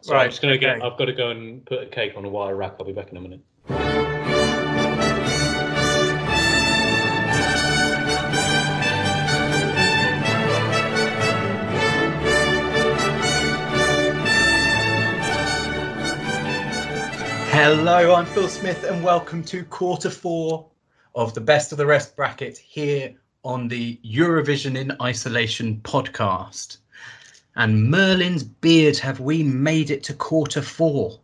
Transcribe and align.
So 0.00 0.14
Right, 0.14 0.24
I'm 0.24 0.30
just 0.30 0.40
gonna 0.42 0.56
get. 0.56 0.76
okay. 0.76 0.86
I've 0.86 0.96
got 0.96 1.06
to 1.06 1.12
go 1.12 1.30
and 1.30 1.64
put 1.66 1.82
a 1.82 1.86
cake 1.86 2.12
on 2.16 2.24
a 2.24 2.28
wire 2.28 2.54
rack. 2.54 2.76
I'll 2.78 2.86
be 2.86 2.92
back 2.92 3.10
in 3.10 3.16
a 3.16 3.20
minute. 3.20 3.40
Hello, 17.50 18.14
I'm 18.14 18.26
Phil 18.26 18.46
Smith, 18.46 18.84
and 18.84 19.02
welcome 19.02 19.42
to 19.44 19.64
quarter 19.64 20.10
four 20.10 20.68
of 21.16 21.34
the 21.34 21.40
Best 21.40 21.72
of 21.72 21.78
the 21.78 21.86
Rest 21.86 22.14
bracket 22.14 22.56
here 22.56 23.12
on 23.42 23.66
the 23.66 23.98
Eurovision 24.04 24.76
in 24.76 24.92
Isolation 25.02 25.80
podcast. 25.82 26.78
And 27.58 27.90
Merlin's 27.90 28.44
beard, 28.44 28.96
have 28.98 29.18
we 29.18 29.42
made 29.42 29.90
it 29.90 30.04
to 30.04 30.14
quarter 30.14 30.62
four? 30.62 31.18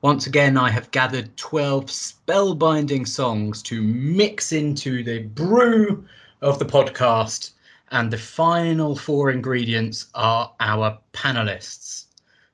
Once 0.00 0.26
again, 0.26 0.56
I 0.56 0.70
have 0.70 0.90
gathered 0.92 1.36
12 1.36 1.86
spellbinding 1.86 3.06
songs 3.06 3.62
to 3.64 3.82
mix 3.82 4.52
into 4.52 5.04
the 5.04 5.24
brew 5.24 6.02
of 6.40 6.58
the 6.58 6.64
podcast, 6.64 7.50
and 7.90 8.10
the 8.10 8.16
final 8.16 8.96
four 8.96 9.30
ingredients 9.30 10.06
are 10.14 10.50
our 10.58 10.98
panelists. 11.12 12.06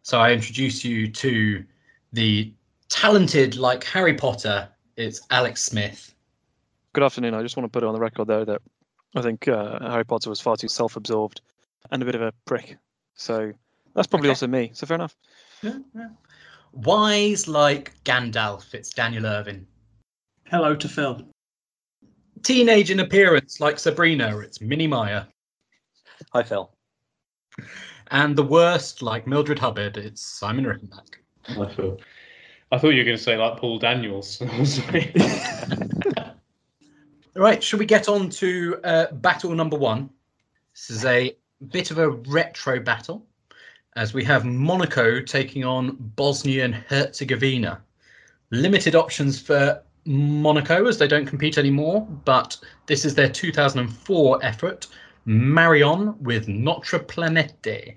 So 0.02 0.18
I 0.18 0.32
introduce 0.32 0.84
you 0.84 1.06
to 1.12 1.64
the 2.12 2.52
talented 2.88 3.56
like 3.56 3.84
Harry 3.84 4.14
Potter, 4.14 4.68
it's 4.96 5.20
Alex 5.30 5.62
Smith. 5.62 6.12
Good 6.94 7.04
afternoon. 7.04 7.34
I 7.34 7.42
just 7.42 7.56
want 7.56 7.64
to 7.64 7.70
put 7.70 7.84
it 7.84 7.86
on 7.86 7.94
the 7.94 8.00
record 8.00 8.26
there 8.26 8.44
that 8.44 8.60
I 9.14 9.22
think 9.22 9.46
uh, 9.46 9.88
Harry 9.88 10.04
Potter 10.04 10.30
was 10.30 10.40
far 10.40 10.56
too 10.56 10.66
self-absorbed 10.66 11.40
and 11.92 12.02
a 12.02 12.04
bit 12.04 12.16
of 12.16 12.22
a 12.22 12.32
prick. 12.44 12.76
So 13.20 13.52
that's 13.94 14.06
probably 14.06 14.28
Okay. 14.28 14.32
also 14.32 14.46
me. 14.46 14.70
So 14.72 14.86
fair 14.86 14.94
enough. 14.94 15.14
Wise 16.72 17.46
like 17.46 18.02
Gandalf, 18.04 18.72
it's 18.72 18.90
Daniel 18.94 19.26
Irvin. 19.26 19.66
Hello 20.46 20.74
to 20.74 20.88
Phil. 20.88 21.22
Teenage 22.42 22.90
in 22.90 23.00
appearance 23.00 23.60
like 23.60 23.78
Sabrina, 23.78 24.38
it's 24.38 24.62
Minnie 24.62 24.86
Meyer. 24.86 25.26
Hi, 26.32 26.42
Phil. 26.42 26.72
And 28.10 28.34
the 28.34 28.42
worst 28.42 29.02
like 29.02 29.26
Mildred 29.26 29.58
Hubbard, 29.58 29.98
it's 29.98 30.22
Simon 30.22 30.64
Rickenback. 30.64 31.16
I 31.48 31.66
thought. 31.74 32.00
I 32.72 32.78
thought 32.78 32.90
you 32.90 32.98
were 32.98 33.04
going 33.04 33.16
to 33.18 33.22
say 33.22 33.36
like 33.36 33.58
Paul 33.58 33.78
Daniels. 33.78 34.40
I 34.40 34.58
was 34.58 34.78
like- 34.86 35.14
Right, 37.36 37.62
should 37.62 37.78
we 37.80 37.86
get 37.86 38.08
on 38.08 38.28
to 38.30 38.80
uh, 38.82 39.12
battle 39.12 39.54
number 39.54 39.76
one? 39.76 40.08
This 40.74 40.90
is 40.90 41.04
a 41.04 41.36
bit 41.68 41.90
of 41.90 41.98
a 41.98 42.10
retro 42.10 42.80
battle, 42.80 43.26
as 43.96 44.14
we 44.14 44.24
have 44.24 44.44
Monaco 44.44 45.20
taking 45.20 45.64
on 45.64 45.96
Bosnia 46.16 46.64
and 46.64 46.74
Herzegovina. 46.74 47.80
Limited 48.50 48.94
options 48.94 49.40
for 49.40 49.82
Monaco 50.06 50.86
as 50.86 50.98
they 50.98 51.06
don't 51.06 51.26
compete 51.26 51.58
anymore, 51.58 52.06
but 52.24 52.56
this 52.86 53.04
is 53.04 53.14
their 53.14 53.28
2004 53.28 54.44
effort. 54.44 54.86
Maryon 55.26 56.18
with 56.20 56.48
Notre 56.48 56.98
Planete. 56.98 57.96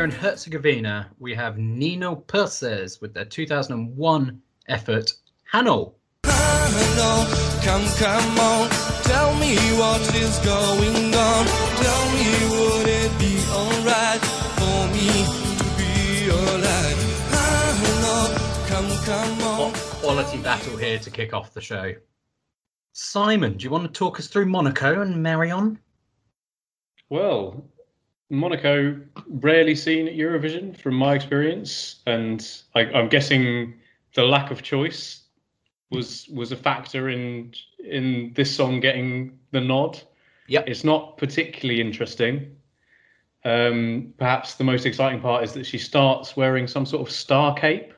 Bosnia 0.00 0.16
and 0.16 0.22
Herzegovina, 0.24 1.10
we 1.18 1.34
have 1.34 1.58
Nino 1.58 2.16
Perses 2.16 3.02
with 3.02 3.12
their 3.12 3.26
2001 3.26 4.40
effort, 4.68 5.12
Hano. 5.52 5.92
Hello, 6.24 7.26
come, 7.62 7.84
come 7.98 8.38
on. 8.38 8.70
Tell 9.02 9.34
me 9.34 9.56
what 9.76 10.00
is 10.14 10.38
going 10.38 11.14
on. 11.14 11.46
Tell 11.76 12.04
me, 12.16 12.24
would 12.48 12.88
it 12.88 13.12
be 13.18 13.44
alright 13.52 14.20
for 14.56 14.88
me 14.88 15.10
to 15.58 15.64
be 15.76 16.30
alright? 16.32 16.96
Hello, 17.84 18.18
come, 18.68 19.04
come 19.04 19.42
on. 19.42 19.72
Quality 20.00 20.38
battle 20.38 20.78
here 20.78 20.98
to 20.98 21.10
kick 21.10 21.34
off 21.34 21.52
the 21.52 21.60
show. 21.60 21.92
Simon, 22.94 23.58
do 23.58 23.64
you 23.64 23.70
want 23.70 23.84
to 23.84 23.92
talk 23.92 24.18
us 24.18 24.28
through 24.28 24.46
Monaco 24.46 25.02
and 25.02 25.22
Maryon? 25.22 25.78
well, 27.10 27.66
Monaco 28.30 28.96
rarely 29.26 29.74
seen 29.74 30.06
at 30.06 30.14
Eurovision, 30.14 30.76
from 30.76 30.94
my 30.94 31.14
experience, 31.14 31.96
and 32.06 32.62
I, 32.74 32.82
I'm 32.82 33.08
guessing 33.08 33.74
the 34.14 34.22
lack 34.22 34.50
of 34.50 34.62
choice 34.62 35.24
was 35.90 36.28
was 36.28 36.52
a 36.52 36.56
factor 36.56 37.08
in 37.08 37.52
in 37.84 38.32
this 38.34 38.54
song 38.54 38.80
getting 38.80 39.38
the 39.50 39.60
nod. 39.60 40.00
Yep. 40.46 40.64
It's 40.68 40.84
not 40.84 41.18
particularly 41.18 41.80
interesting. 41.80 42.56
Um, 43.44 44.12
perhaps 44.18 44.54
the 44.54 44.64
most 44.64 44.86
exciting 44.86 45.20
part 45.20 45.44
is 45.44 45.52
that 45.54 45.66
she 45.66 45.78
starts 45.78 46.36
wearing 46.36 46.66
some 46.66 46.86
sort 46.86 47.06
of 47.06 47.12
star 47.12 47.54
cape, 47.54 47.94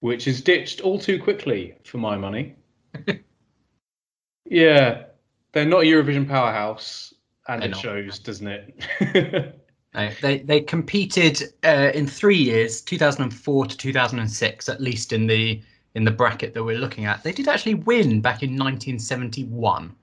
which 0.00 0.26
is 0.26 0.40
ditched 0.40 0.80
all 0.80 0.98
too 0.98 1.20
quickly 1.20 1.74
for 1.84 1.98
my 1.98 2.16
money. 2.16 2.54
yeah, 4.44 5.04
they're 5.52 5.66
not 5.66 5.82
a 5.82 5.86
Eurovision 5.86 6.28
powerhouse, 6.28 7.11
and 7.48 7.62
They're 7.62 7.68
it 7.68 7.72
not. 7.72 7.80
shows, 7.80 8.18
doesn't 8.18 8.46
it? 8.48 9.58
No, 9.94 10.08
they 10.22 10.38
they 10.38 10.60
competed 10.62 11.52
uh, 11.64 11.90
in 11.92 12.06
three 12.06 12.38
years, 12.38 12.80
2004 12.80 13.66
to 13.66 13.76
2006, 13.76 14.68
at 14.70 14.80
least 14.80 15.12
in 15.12 15.26
the 15.26 15.60
in 15.94 16.04
the 16.04 16.10
bracket 16.10 16.54
that 16.54 16.64
we're 16.64 16.78
looking 16.78 17.04
at. 17.04 17.22
They 17.22 17.32
did 17.32 17.46
actually 17.46 17.74
win 17.74 18.22
back 18.22 18.42
in 18.42 18.52
1971, 18.52 19.94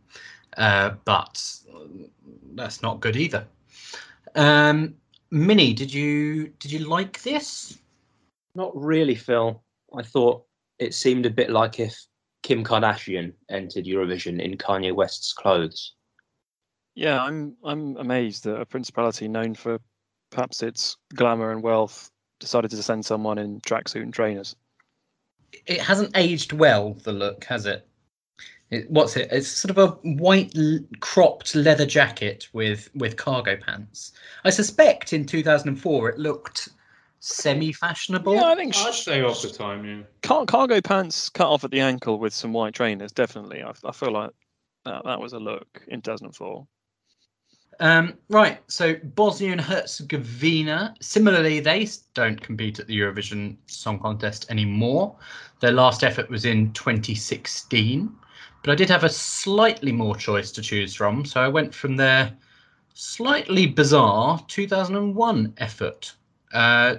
uh, 0.58 0.92
but 1.06 1.44
that's 2.54 2.84
not 2.84 3.00
good 3.00 3.16
either. 3.16 3.48
Um, 4.36 4.94
Minnie, 5.32 5.74
did 5.74 5.92
you 5.92 6.50
did 6.60 6.72
you 6.72 6.80
like 6.88 7.24
this? 7.24 7.80
Not 8.54 8.72
really, 8.80 9.16
Phil. 9.16 9.60
I 9.98 10.04
thought 10.04 10.46
it 10.78 10.94
seemed 10.94 11.26
a 11.26 11.32
bit 11.32 11.50
like 11.50 11.80
if 11.80 12.00
Kim 12.44 12.64
Kardashian 12.64 13.34
entered 13.50 13.86
Eurovision 13.86 14.40
in 14.40 14.56
Kanye 14.56 14.94
West's 14.94 15.34
clothes. 15.34 15.94
Yeah, 17.00 17.24
I'm 17.24 17.56
I'm 17.64 17.96
amazed 17.96 18.44
that 18.44 18.60
a 18.60 18.66
principality 18.66 19.30
known 19.30 19.56
for 19.56 19.80
perhaps 20.32 20.62
its 20.62 20.98
glamour 21.16 21.52
and 21.54 21.64
wealth 21.64 22.12
decided 22.42 22.72
to 22.72 22.84
send 22.84 23.06
someone 23.06 23.38
in 23.38 23.62
tracksuit 23.62 24.04
and 24.04 24.14
trainers. 24.14 24.54
it 25.66 25.80
hasn't 25.80 26.12
aged 26.16 26.52
well 26.52 26.94
the 27.06 27.14
look 27.14 27.46
has 27.46 27.66
it? 27.66 27.88
it 28.70 28.92
what's 28.92 29.16
it 29.16 29.30
it's 29.32 29.48
sort 29.48 29.72
of 29.72 29.78
a 29.78 29.88
white 30.10 30.52
l- 30.58 30.80
cropped 31.00 31.56
leather 31.56 31.86
jacket 31.86 32.50
with 32.54 32.90
with 32.96 33.16
cargo 33.16 33.56
pants 33.56 34.12
i 34.44 34.50
suspect 34.50 35.12
in 35.14 35.26
2004 35.26 36.10
it 36.10 36.20
looked 36.20 36.70
semi 37.20 37.72
fashionable 37.72 38.36
Yeah, 38.36 38.44
I 38.52 38.56
think 38.56 38.76
I'd 38.76 38.94
sh- 38.94 39.06
say 39.06 39.22
off 39.24 39.42
the 39.42 39.50
time, 39.50 39.86
yeah. 39.86 40.04
car- 40.22 40.46
cargo 40.46 40.82
pants 40.82 41.30
cut 41.30 41.48
off 41.48 41.64
at 41.64 41.72
the 41.72 41.80
ankle 41.80 42.20
with 42.20 42.34
some 42.34 42.52
white 42.54 42.74
trainers. 42.74 43.14
Definitely, 43.14 43.64
I, 43.64 43.72
I 43.86 43.92
feel 43.94 44.12
like 44.12 44.32
that, 44.86 45.04
that 45.06 45.20
was 45.20 45.32
a 45.34 45.40
look 45.40 45.82
in 45.88 46.02
2004. 46.02 46.68
Um, 47.82 48.16
right 48.28 48.60
so 48.68 48.96
bosnia 49.16 49.54
and 49.54 49.62
herzegovina 49.62 50.94
similarly 51.00 51.62
they 51.62 51.88
don't 52.14 52.42
compete 52.42 52.78
at 52.78 52.88
the 52.88 53.00
eurovision 53.00 53.56
song 53.68 54.00
contest 54.00 54.46
anymore 54.50 55.16
their 55.62 55.72
last 55.72 56.04
effort 56.04 56.30
was 56.30 56.44
in 56.44 56.74
2016 56.74 58.14
but 58.62 58.72
i 58.72 58.76
did 58.76 58.90
have 58.90 59.06
a 59.06 59.10
slightly 59.10 59.94
more 59.94 60.14
choice 60.14 60.52
to 60.52 60.62
choose 60.62 60.94
from 60.94 61.24
so 61.24 61.40
i 61.40 61.48
went 61.48 61.74
from 61.74 61.96
their 61.96 62.36
slightly 62.94 63.66
bizarre 63.66 64.44
2001 64.50 65.54
effort 65.60 66.14
uh, 66.54 66.98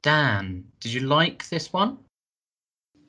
dan 0.00 0.64
did 0.80 0.94
you 0.94 1.00
like 1.00 1.46
this 1.50 1.70
one 1.70 1.98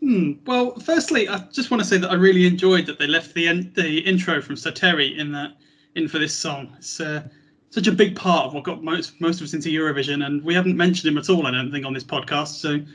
Hmm. 0.02 0.34
Well, 0.46 0.78
firstly, 0.82 1.28
I 1.28 1.40
just 1.52 1.72
want 1.72 1.82
to 1.82 1.88
say 1.88 1.98
that 1.98 2.12
I 2.12 2.14
really 2.14 2.46
enjoyed 2.46 2.86
that 2.86 3.00
they 3.00 3.08
left 3.08 3.34
the 3.34 3.48
the 3.76 4.00
intro 4.00 4.40
from 4.40 4.56
Sir 4.56 4.70
Terry 4.70 5.18
in 5.18 5.32
that 5.32 5.56
in 5.96 6.08
for 6.08 6.20
this 6.20 6.36
song. 6.36 6.74
It's 6.78 7.00
uh, 7.00 7.24
such 7.70 7.88
a 7.88 7.92
big 7.92 8.16
part 8.16 8.46
of 8.46 8.54
what 8.54 8.64
got 8.64 8.84
most 8.84 9.20
most 9.20 9.42
of 9.42 9.46
us 9.46 9.54
into 9.54 9.70
Eurovision, 9.70 10.26
and 10.26 10.44
we 10.44 10.54
haven't 10.54 10.78
mentioned 10.78 11.12
him 11.12 11.18
at 11.18 11.30
all. 11.30 11.46
I 11.48 11.52
don't 11.52 11.72
think 11.72 11.86
on 11.86 11.94
this 11.94 12.04
podcast. 12.04 12.60
So 12.60 12.76
I 12.76 12.86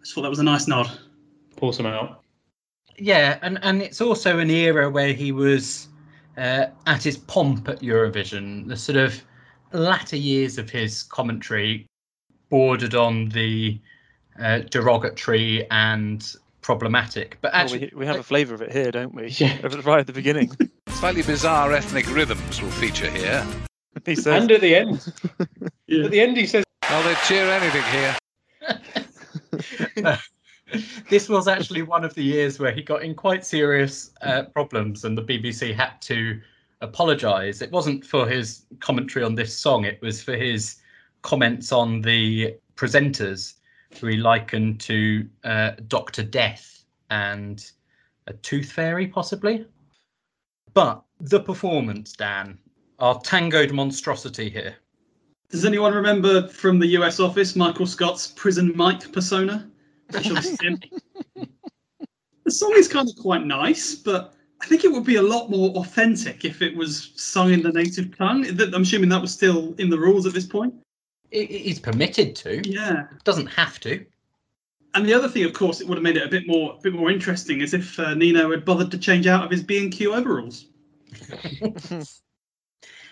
just 0.00 0.14
thought 0.14 0.22
that 0.22 0.30
was 0.30 0.38
a 0.38 0.44
nice 0.44 0.66
nod. 0.68 0.90
Pour 1.56 1.72
some 1.72 1.86
out. 1.86 2.22
yeah 2.98 3.38
and 3.42 3.58
and 3.62 3.82
it's 3.82 4.00
also 4.00 4.38
an 4.38 4.50
era 4.50 4.88
where 4.90 5.12
he 5.12 5.32
was 5.32 5.88
uh, 6.36 6.66
at 6.86 7.02
his 7.02 7.16
pomp 7.16 7.68
at 7.68 7.80
eurovision 7.80 8.66
the 8.68 8.76
sort 8.76 8.96
of 8.96 9.22
latter 9.72 10.16
years 10.16 10.58
of 10.58 10.70
his 10.70 11.02
commentary 11.02 11.86
bordered 12.50 12.94
on 12.94 13.28
the 13.30 13.78
uh, 14.40 14.58
derogatory 14.70 15.66
and 15.70 16.36
problematic 16.66 17.38
but 17.42 17.52
Well, 17.52 17.68
we, 17.70 17.92
we 17.94 18.06
have 18.06 18.16
a 18.16 18.24
flavour 18.24 18.52
of 18.52 18.60
it 18.60 18.72
here, 18.72 18.90
don't 18.90 19.14
we? 19.14 19.28
Yeah. 19.28 19.56
Right 19.84 20.00
at 20.00 20.08
the 20.08 20.12
beginning. 20.12 20.50
Slightly 20.88 21.22
bizarre 21.22 21.72
ethnic 21.72 22.12
rhythms 22.12 22.60
will 22.60 22.72
feature 22.72 23.08
here. 23.08 23.46
he 24.04 24.16
says, 24.16 24.42
And 24.42 24.50
at 24.50 24.60
the 24.62 24.74
end, 24.74 25.12
Yeah. 25.86 26.06
at 26.06 26.10
the 26.10 26.20
end, 26.20 26.36
he 26.36 26.44
says, 26.44 26.64
Well, 26.90 27.04
they 27.04 27.14
cheer 27.28 27.48
anything 27.48 27.84
here. 29.94 30.18
this 31.08 31.28
was 31.28 31.46
actually 31.46 31.82
one 31.82 32.04
of 32.04 32.14
the 32.14 32.24
years 32.24 32.58
where 32.58 32.72
he 32.72 32.82
got 32.82 33.04
in 33.04 33.14
quite 33.14 33.46
serious 33.46 34.10
uh, 34.22 34.42
problems, 34.52 35.04
and 35.04 35.16
the 35.16 35.22
BBC 35.22 35.72
had 35.72 36.02
to 36.02 36.40
apologise. 36.80 37.62
It 37.62 37.70
wasn't 37.70 38.04
for 38.04 38.26
his 38.26 38.64
commentary 38.80 39.24
on 39.24 39.36
this 39.36 39.56
song; 39.56 39.84
it 39.84 40.02
was 40.02 40.20
for 40.20 40.34
his 40.34 40.78
comments 41.22 41.70
on 41.70 42.00
the 42.00 42.56
presenters, 42.74 43.54
who 44.00 44.08
he 44.08 44.16
likened 44.16 44.80
to 44.80 45.28
uh, 45.44 45.72
Doctor 45.88 46.22
Death 46.22 46.84
and 47.10 47.70
a 48.26 48.32
tooth 48.34 48.72
fairy, 48.72 49.06
possibly. 49.06 49.66
But 50.74 51.02
the 51.20 51.40
performance, 51.40 52.12
Dan, 52.12 52.58
our 52.98 53.20
tangoed 53.20 53.72
monstrosity 53.72 54.50
here. 54.50 54.76
Does 55.50 55.64
anyone 55.64 55.94
remember 55.94 56.48
from 56.48 56.78
the 56.78 56.88
US 56.98 57.20
office 57.20 57.54
Michael 57.54 57.86
Scott's 57.86 58.26
Prison 58.26 58.72
Mike 58.74 59.12
persona? 59.12 59.70
Which 60.10 60.28
was 60.28 60.60
him. 60.60 60.80
the 62.44 62.50
song 62.50 62.74
is 62.76 62.88
kind 62.88 63.08
of 63.08 63.16
quite 63.16 63.44
nice, 63.44 63.94
but 63.94 64.34
I 64.60 64.66
think 64.66 64.84
it 64.84 64.92
would 64.92 65.04
be 65.04 65.16
a 65.16 65.22
lot 65.22 65.50
more 65.50 65.70
authentic 65.76 66.44
if 66.44 66.62
it 66.62 66.76
was 66.76 67.12
sung 67.16 67.52
in 67.52 67.62
the 67.62 67.72
native 67.72 68.16
tongue. 68.16 68.46
I'm 68.46 68.82
assuming 68.82 69.08
that 69.10 69.20
was 69.20 69.32
still 69.32 69.74
in 69.78 69.90
the 69.90 69.98
rules 69.98 70.26
at 70.26 70.32
this 70.32 70.46
point. 70.46 70.74
I- 71.36 71.40
I- 71.40 71.46
He's 71.66 71.78
permitted 71.80 72.34
to, 72.36 72.62
Yeah. 72.68 73.04
doesn't 73.24 73.46
have 73.48 73.78
to. 73.80 74.04
And 74.94 75.06
the 75.06 75.12
other 75.14 75.28
thing, 75.28 75.44
of 75.44 75.52
course, 75.52 75.80
it 75.82 75.86
would 75.88 75.98
have 75.98 76.02
made 76.02 76.16
it 76.16 76.22
a 76.24 76.28
bit 76.28 76.46
more, 76.46 76.74
a 76.78 76.80
bit 76.80 76.94
more 76.94 77.10
interesting, 77.10 77.60
is 77.60 77.74
if 77.74 77.98
uh, 78.00 78.14
Nino 78.14 78.50
had 78.50 78.64
bothered 78.64 78.90
to 78.92 78.98
change 78.98 79.26
out 79.26 79.44
of 79.44 79.50
his 79.50 79.62
B 79.62 79.78
and 79.82 79.92
Q 79.92 80.14
overalls. 80.14 80.66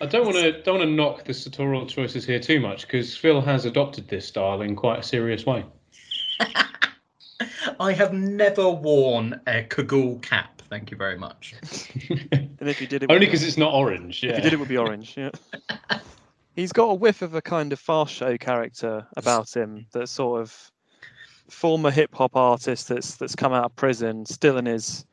I 0.00 0.06
don't 0.06 0.24
want 0.24 0.36
to 0.36 0.62
don't 0.62 0.78
want 0.78 0.88
to 0.88 0.94
knock 0.94 1.24
the 1.24 1.32
sartorial 1.34 1.86
choices 1.86 2.24
here 2.26 2.40
too 2.40 2.58
much 2.58 2.82
because 2.82 3.16
Phil 3.16 3.40
has 3.40 3.64
adopted 3.64 4.08
this 4.08 4.26
style 4.26 4.62
in 4.62 4.74
quite 4.74 4.98
a 5.00 5.02
serious 5.02 5.46
way. 5.46 5.64
I 7.80 7.92
have 7.92 8.12
never 8.12 8.68
worn 8.70 9.40
a 9.46 9.62
Kagul 9.64 10.20
cap. 10.22 10.62
Thank 10.70 10.90
you 10.90 10.96
very 10.96 11.18
much. 11.18 11.54
And 12.60 12.68
if 12.70 12.80
you 12.80 12.86
did 12.86 13.02
it, 13.02 13.10
Only 13.10 13.26
because 13.26 13.42
it's 13.42 13.58
not 13.58 13.74
orange. 13.74 14.22
Yeah. 14.22 14.30
if 14.30 14.36
you 14.38 14.42
did 14.44 14.52
it, 14.54 14.58
would 14.58 14.68
be 14.68 14.78
orange. 14.78 15.16
Yeah. 15.18 15.30
He's 16.54 16.72
got 16.72 16.84
a 16.90 16.94
whiff 16.94 17.22
of 17.22 17.34
a 17.34 17.42
kind 17.42 17.72
of 17.72 17.80
fast 17.80 18.14
show 18.14 18.36
character 18.36 19.06
about 19.16 19.54
him. 19.54 19.86
That 19.92 20.08
sort 20.08 20.40
of 20.40 20.70
former 21.48 21.90
hip 21.90 22.14
hop 22.14 22.36
artist 22.36 22.88
that's 22.88 23.16
that's 23.16 23.34
come 23.34 23.52
out 23.52 23.64
of 23.64 23.76
prison, 23.76 24.24
still 24.24 24.58
in 24.58 24.66
his 24.66 25.04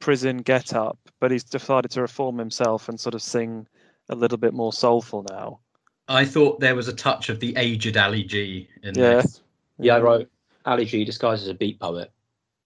prison 0.00 0.38
get 0.38 0.74
up, 0.74 0.98
but 1.20 1.30
he's 1.30 1.44
decided 1.44 1.90
to 1.92 2.02
reform 2.02 2.38
himself 2.38 2.88
and 2.88 2.98
sort 2.98 3.14
of 3.14 3.22
sing 3.22 3.66
a 4.08 4.14
little 4.14 4.38
bit 4.38 4.54
more 4.54 4.72
soulful 4.72 5.24
now. 5.30 5.60
I 6.08 6.24
thought 6.24 6.60
there 6.60 6.74
was 6.74 6.88
a 6.88 6.94
touch 6.94 7.28
of 7.28 7.38
the 7.40 7.54
aged 7.56 7.96
Ali 7.96 8.24
G 8.24 8.68
in 8.82 8.94
Yeah. 8.94 9.22
this. 9.22 9.42
Yeah, 9.78 9.96
I 9.96 10.00
wrote 10.00 10.30
Ali 10.64 10.86
G 10.86 11.04
disguised 11.04 11.42
as 11.42 11.48
a 11.48 11.54
beat 11.54 11.78
poet, 11.78 12.10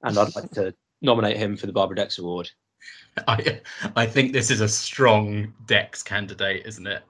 and 0.02 0.16
I'd 0.16 0.34
like 0.36 0.50
to 0.52 0.74
nominate 1.00 1.36
him 1.36 1.56
for 1.56 1.66
the 1.66 1.72
Barbara 1.72 1.96
Dex 1.96 2.18
Award. 2.18 2.50
I, 3.28 3.60
I 3.96 4.06
think 4.06 4.32
this 4.32 4.50
is 4.50 4.60
a 4.60 4.68
strong 4.68 5.52
Dex 5.66 6.02
candidate, 6.02 6.64
isn't 6.66 6.86
it? 6.86 7.02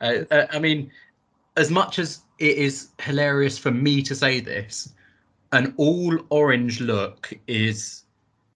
Uh, 0.00 0.24
uh, 0.30 0.46
I 0.50 0.58
mean, 0.58 0.90
as 1.56 1.70
much 1.70 1.98
as 1.98 2.20
it 2.38 2.56
is 2.56 2.88
hilarious 3.00 3.58
for 3.58 3.70
me 3.70 4.02
to 4.02 4.14
say 4.14 4.40
this, 4.40 4.92
an 5.52 5.74
all 5.76 6.16
orange 6.30 6.80
look 6.80 7.32
is 7.46 8.04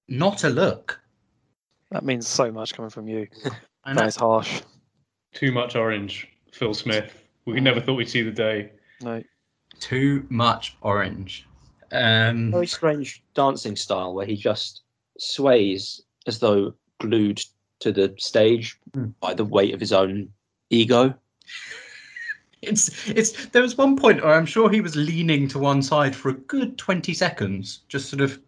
not 0.09 0.45
a 0.45 0.49
look. 0.51 1.01
That 1.91 2.05
means 2.05 2.27
so 2.29 2.51
much 2.53 2.75
coming 2.75 2.91
from 2.91 3.09
you. 3.09 3.27
And 3.85 3.99
That 3.99 4.07
is 4.07 4.15
harsh. 4.15 4.63
Too 5.35 5.51
much 5.51 5.75
orange, 5.75 6.29
Phil 6.53 6.73
Smith. 6.73 7.21
We 7.47 7.59
never 7.59 7.81
thought 7.81 7.95
we'd 7.95 8.09
see 8.09 8.23
the 8.23 8.31
day. 8.31 8.71
No. 9.03 9.21
too 9.81 10.25
much 10.29 10.77
orange. 10.83 11.49
Um, 11.91 12.53
Very 12.53 12.69
strange 12.69 13.25
dancing 13.35 13.75
style 13.75 14.15
where 14.15 14.25
he 14.25 14.37
just 14.37 14.83
sways 15.19 16.01
as 16.29 16.39
though 16.39 16.75
glued 17.01 17.43
to 17.81 17.91
the 17.91 18.15
stage 18.19 18.79
Hmm. 18.95 19.07
by 19.19 19.35
the 19.35 19.45
weight 19.45 19.75
of 19.75 19.81
his 19.81 19.93
own 19.93 20.29
ego. 20.71 21.13
it's 22.63 23.09
it's 23.09 23.47
there 23.47 23.63
was 23.63 23.77
one 23.77 23.97
point 23.97 24.23
where 24.23 24.35
I'm 24.35 24.47
sure 24.47 24.71
he 24.71 24.81
was 24.81 24.97
leaning 24.97 25.49
to 25.49 25.59
one 25.59 25.83
side 25.83 26.15
for 26.15 26.31
a 26.31 26.35
good 26.35 26.79
20 26.79 27.13
seconds, 27.15 27.81
just 27.89 28.09
sort 28.09 28.21
of 28.21 28.39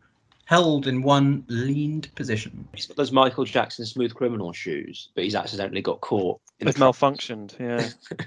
held 0.47 0.87
in 0.87 1.03
one 1.03 1.45
leaned 1.49 2.15
position. 2.15 2.69
He's 2.75 2.87
got 2.87 2.97
those 2.97 3.13
Michael 3.13 3.45
Jackson 3.45 3.87
smooth 3.87 4.15
criminal 4.15 4.53
shoes, 4.53 5.09
but 5.15 5.25
he's 5.25 5.35
accidentally 5.35 5.81
got 5.81 6.01
caught. 6.01 6.41
In 6.61 6.69
It's 6.69 6.79
malfunctioned. 6.79 7.59
Yeah. 7.59 7.89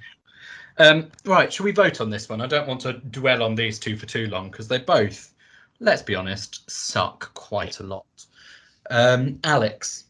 Um, 0.79 1.11
right, 1.25 1.51
shall 1.51 1.63
we 1.63 1.71
vote 1.71 2.01
on 2.01 2.09
this 2.09 2.29
one? 2.29 2.41
I 2.41 2.45
don't 2.45 2.67
want 2.67 2.81
to 2.81 2.93
dwell 2.93 3.41
on 3.41 3.55
these 3.55 3.79
two 3.79 3.97
for 3.97 4.05
too 4.05 4.27
long 4.27 4.51
because 4.51 4.67
they 4.67 4.77
both, 4.77 5.33
let's 5.79 6.03
be 6.03 6.13
honest, 6.13 6.69
suck 6.69 7.33
quite 7.33 7.79
a 7.79 7.83
lot. 7.83 8.05
Um, 8.89 9.39
Alex, 9.43 10.05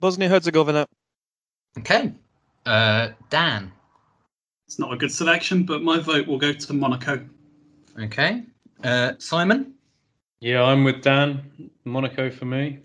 Bosnia 0.00 0.28
Herzegovina. 0.28 0.86
okay. 1.78 2.12
Uh, 2.64 3.08
Dan, 3.30 3.72
It's 4.68 4.78
not 4.78 4.92
a 4.92 4.96
good 4.98 5.10
selection, 5.10 5.62
but 5.64 5.80
my 5.82 5.98
vote 5.98 6.26
will 6.26 6.36
go 6.36 6.52
to 6.52 6.72
Monaco. 6.74 7.24
okay. 7.98 8.42
Uh, 8.84 9.12
Simon 9.16 9.72
Yeah, 10.40 10.62
I'm 10.62 10.84
with 10.84 11.00
Dan. 11.02 11.70
Monaco 11.86 12.28
for 12.30 12.44
me. 12.44 12.80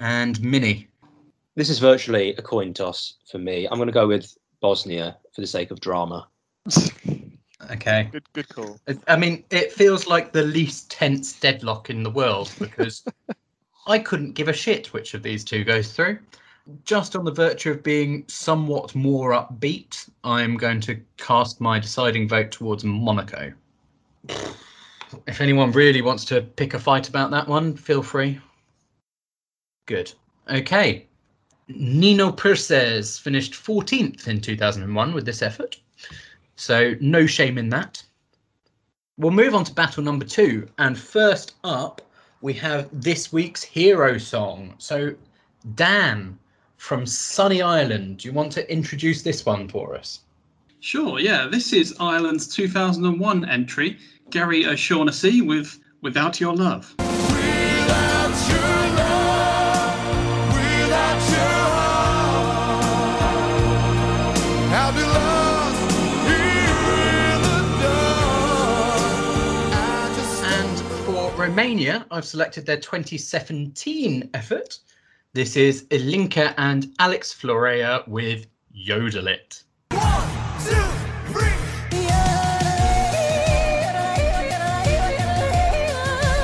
and 0.00 0.40
Minnie. 0.42 0.88
This 1.54 1.68
is 1.68 1.78
virtually 1.80 2.34
a 2.36 2.42
coin 2.42 2.72
toss 2.72 3.18
for 3.30 3.36
me. 3.38 3.66
I'm 3.66 3.76
going 3.76 3.88
to 3.88 3.92
go 3.92 4.08
with 4.08 4.34
Bosnia 4.62 5.18
for 5.34 5.42
the 5.42 5.46
sake 5.46 5.70
of 5.70 5.80
drama. 5.80 6.26
Okay. 7.70 8.08
Good, 8.10 8.24
good 8.32 8.48
call. 8.48 8.80
I 9.06 9.16
mean, 9.16 9.44
it 9.50 9.70
feels 9.70 10.06
like 10.06 10.32
the 10.32 10.42
least 10.44 10.90
tense 10.90 11.38
deadlock 11.38 11.90
in 11.90 12.02
the 12.02 12.10
world 12.10 12.50
because 12.58 13.04
I 13.86 13.98
couldn't 13.98 14.32
give 14.32 14.48
a 14.48 14.52
shit 14.54 14.94
which 14.94 15.12
of 15.12 15.22
these 15.22 15.44
two 15.44 15.62
goes 15.62 15.92
through. 15.92 16.18
Just 16.84 17.16
on 17.16 17.24
the 17.24 17.32
virtue 17.32 17.72
of 17.72 17.82
being 17.82 18.24
somewhat 18.28 18.94
more 18.94 19.30
upbeat, 19.32 20.08
I'm 20.22 20.56
going 20.56 20.80
to 20.82 21.00
cast 21.16 21.60
my 21.60 21.78
deciding 21.78 22.28
vote 22.28 22.52
towards 22.52 22.84
Monaco. 22.84 23.52
If 25.26 25.40
anyone 25.40 25.72
really 25.72 26.02
wants 26.02 26.24
to 26.26 26.42
pick 26.42 26.74
a 26.74 26.78
fight 26.78 27.08
about 27.08 27.30
that 27.32 27.48
one, 27.48 27.76
feel 27.76 28.02
free. 28.02 28.40
Good. 29.86 30.12
Okay. 30.48 31.06
Nino 31.68 32.30
Perses 32.30 33.18
finished 33.18 33.54
14th 33.54 34.28
in 34.28 34.40
2001 34.40 35.14
with 35.14 35.26
this 35.26 35.42
effort. 35.42 35.78
So 36.56 36.94
no 37.00 37.26
shame 37.26 37.58
in 37.58 37.68
that. 37.70 38.02
We'll 39.18 39.32
move 39.32 39.54
on 39.54 39.64
to 39.64 39.74
battle 39.74 40.02
number 40.02 40.24
two. 40.24 40.68
And 40.78 40.98
first 40.98 41.54
up, 41.64 42.02
we 42.40 42.52
have 42.54 42.88
this 42.92 43.32
week's 43.32 43.62
hero 43.62 44.18
song. 44.18 44.74
So, 44.78 45.14
Dan 45.74 46.38
from 46.82 47.06
Sunny 47.06 47.62
Island, 47.62 48.18
do 48.18 48.26
you 48.26 48.34
want 48.34 48.50
to 48.52 48.68
introduce 48.70 49.22
this 49.22 49.46
one 49.46 49.68
for 49.68 49.94
us? 49.94 50.22
Sure, 50.80 51.20
yeah. 51.20 51.46
This 51.46 51.72
is 51.72 51.94
Ireland's 52.00 52.48
2001 52.48 53.48
entry, 53.48 53.98
Gary 54.30 54.66
O'Shaughnessy 54.66 55.42
with 55.42 55.78
Without 56.00 56.40
Your 56.40 56.56
Love. 56.56 56.92
Without 56.98 58.34
your 58.48 58.58
love, 58.98 59.94
without 60.48 61.22
your 61.30 61.62
heart, 61.78 62.76
I'll 64.74 64.92
be 64.92 65.02
lost 65.04 65.92
here 66.26 66.82
in 67.30 67.42
the 67.46 67.62
dark. 67.80 69.06
I 69.72 70.12
just 70.16 70.42
And 70.42 70.76
for 71.06 71.30
Romania, 71.40 72.04
I've 72.10 72.24
selected 72.24 72.66
their 72.66 72.80
2017 72.80 74.30
effort. 74.34 74.80
This 75.34 75.56
is 75.56 75.84
Ilinca 75.84 76.52
and 76.58 76.92
Alex 76.98 77.32
Florea 77.32 78.06
with 78.06 78.48
Yodel 78.70 79.28
It. 79.28 79.62
one, 79.88 80.28
two, 80.62 80.74
three. 81.32 81.48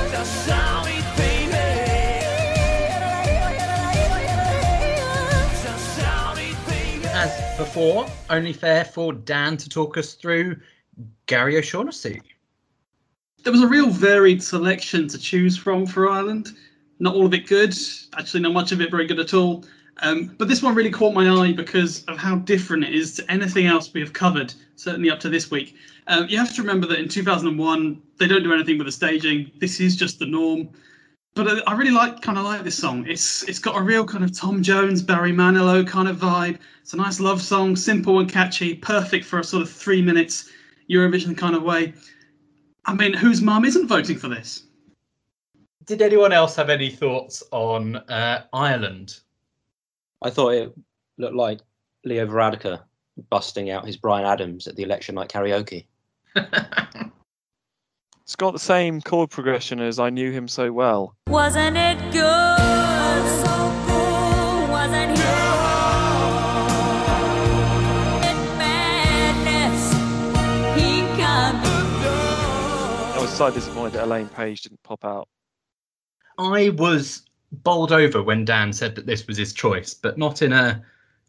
Just 0.09 0.47
shout 0.47 0.87
it, 0.87 1.05
baby. 1.17 1.51
Just 5.61 5.99
shout 5.99 6.39
it, 6.39 6.55
baby. 6.67 7.05
As 7.09 7.57
before, 7.59 8.07
only 8.31 8.53
fair 8.53 8.85
for 8.85 9.13
Dan 9.13 9.55
to 9.57 9.69
talk 9.69 9.99
us 9.99 10.15
through 10.15 10.55
Gary 11.27 11.59
O'Shaughnessy. 11.59 12.23
There 13.43 13.53
was 13.53 13.61
a 13.61 13.67
real 13.67 13.91
varied 13.91 14.41
selection 14.41 15.07
to 15.09 15.19
choose 15.19 15.55
from 15.55 15.85
for 15.85 16.09
Ireland. 16.09 16.55
Not 16.99 17.15
all 17.15 17.25
of 17.25 17.33
it 17.33 17.47
good, 17.47 17.73
actually, 18.17 18.41
not 18.41 18.53
much 18.53 18.71
of 18.71 18.81
it 18.81 18.91
very 18.91 19.07
good 19.07 19.19
at 19.19 19.33
all. 19.33 19.63
Um, 20.01 20.35
but 20.37 20.47
this 20.47 20.61
one 20.61 20.75
really 20.75 20.91
caught 20.91 21.13
my 21.13 21.29
eye 21.29 21.51
because 21.51 22.05
of 22.05 22.17
how 22.17 22.35
different 22.35 22.83
it 22.83 22.93
is 22.93 23.15
to 23.15 23.31
anything 23.31 23.65
else 23.65 23.93
we 23.93 23.99
have 24.01 24.13
covered, 24.13 24.53
certainly 24.75 25.09
up 25.09 25.19
to 25.21 25.29
this 25.29 25.51
week. 25.51 25.75
Um, 26.07 26.27
you 26.29 26.37
have 26.37 26.53
to 26.55 26.61
remember 26.61 26.87
that 26.87 26.99
in 26.99 27.09
2001, 27.09 28.01
they 28.17 28.27
don't 28.27 28.43
do 28.43 28.53
anything 28.53 28.77
with 28.77 28.87
the 28.87 28.91
staging. 28.91 29.51
This 29.59 29.79
is 29.79 29.95
just 29.95 30.19
the 30.19 30.25
norm. 30.25 30.69
But 31.35 31.67
I, 31.67 31.73
really 31.73 31.91
like, 31.91 32.21
kind 32.21 32.37
of 32.37 32.43
like 32.43 32.63
this 32.63 32.77
song. 32.77 33.05
It's 33.07 33.43
it's 33.47 33.59
got 33.59 33.77
a 33.77 33.81
real 33.81 34.03
kind 34.03 34.23
of 34.23 34.35
Tom 34.35 34.63
Jones, 34.63 35.01
Barry 35.01 35.31
Manilow 35.31 35.87
kind 35.87 36.09
of 36.09 36.17
vibe. 36.17 36.57
It's 36.81 36.93
a 36.93 36.97
nice 36.97 37.19
love 37.19 37.41
song, 37.41 37.75
simple 37.75 38.19
and 38.19 38.29
catchy, 38.29 38.73
perfect 38.73 39.25
for 39.25 39.39
a 39.39 39.43
sort 39.43 39.61
of 39.61 39.69
three 39.69 40.01
minutes 40.01 40.49
Eurovision 40.89 41.37
kind 41.37 41.55
of 41.55 41.63
way. 41.63 41.93
I 42.85 42.93
mean, 42.93 43.13
whose 43.13 43.41
mum 43.41 43.63
isn't 43.63 43.87
voting 43.87 44.17
for 44.17 44.27
this? 44.27 44.63
Did 45.89 46.03
anyone 46.03 46.31
else 46.31 46.55
have 46.55 46.69
any 46.69 46.91
thoughts 46.91 47.41
on 47.49 47.95
uh, 47.95 48.43
Ireland? 48.53 49.19
I 50.21 50.29
thought 50.29 50.49
it 50.53 50.71
looked 51.17 51.33
like 51.33 51.61
Leo 52.05 52.27
Varadkar 52.27 52.81
busting 53.31 53.71
out 53.71 53.87
his 53.87 53.97
Bryan 53.97 54.27
Adams 54.27 54.67
at 54.67 54.75
the 54.75 54.83
election 54.83 55.15
night 55.15 55.29
karaoke. 55.29 55.87
It's 58.21 58.35
got 58.35 58.53
the 58.53 58.59
same 58.59 59.01
chord 59.01 59.31
progression 59.31 59.79
as 59.79 59.97
I 59.97 60.11
knew 60.11 60.31
him 60.31 60.47
so 60.47 60.71
well. 60.71 61.15
Wasn't 61.25 61.75
it 61.75 61.97
good? 62.11 63.23
So 63.41 63.73
cool, 63.87 64.67
wasn't 64.69 65.17
he? 65.17 65.23
Madness, 68.59 69.93
he 70.79 71.01
come. 71.19 71.55
I 73.15 73.17
was 73.19 73.31
so 73.31 73.49
disappointed 73.49 73.93
that 73.93 74.03
Elaine 74.03 74.29
Paige 74.29 74.61
didn't 74.61 74.83
pop 74.83 75.03
out. 75.03 75.27
I 76.39 76.69
was 76.69 77.23
bowled 77.51 77.91
over 77.91 78.23
when 78.23 78.45
Dan 78.45 78.71
said 78.71 78.95
that 78.95 79.05
this 79.05 79.27
was 79.27 79.37
his 79.37 79.53
choice, 79.53 79.93
but 79.93 80.17
not 80.17 80.41
in 80.41 80.53
a 80.53 80.81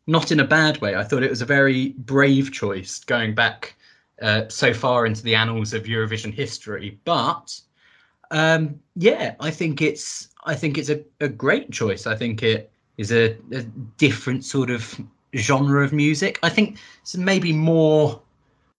not 0.07 0.33
in 0.33 0.40
a 0.40 0.47
bad 0.47 0.81
way. 0.81 0.95
I 0.95 1.05
thought 1.05 1.23
it 1.23 1.31
was 1.31 1.43
a 1.43 1.47
very 1.47 1.90
brave 1.99 2.52
choice 2.52 3.00
going 3.05 3.35
back 3.35 3.76
uh, 4.23 4.49
so 4.49 4.73
far 4.73 5.07
into 5.07 5.23
the 5.23 5.35
annals 5.35 5.75
of 5.75 5.85
Eurovision 5.85 6.33
history. 6.33 6.99
But 7.05 7.61
um, 8.31 8.81
yeah, 8.97 9.35
I 9.40 9.50
think 9.50 9.83
it's 9.83 10.29
I 10.45 10.55
think 10.55 10.79
it's 10.79 10.90
a, 10.90 11.02
a 11.21 11.29
great 11.29 11.71
choice. 11.71 12.07
I 12.07 12.17
think 12.17 12.43
it 12.43 12.71
is 12.97 13.12
a, 13.12 13.37
a 13.52 13.62
different 13.99 14.45
sort 14.45 14.71
of 14.71 14.99
genre 15.37 15.85
of 15.85 15.93
music. 15.93 16.38
I 16.43 16.50
think 16.50 16.79
it's 17.02 17.17
maybe 17.17 17.52
more 17.52 18.21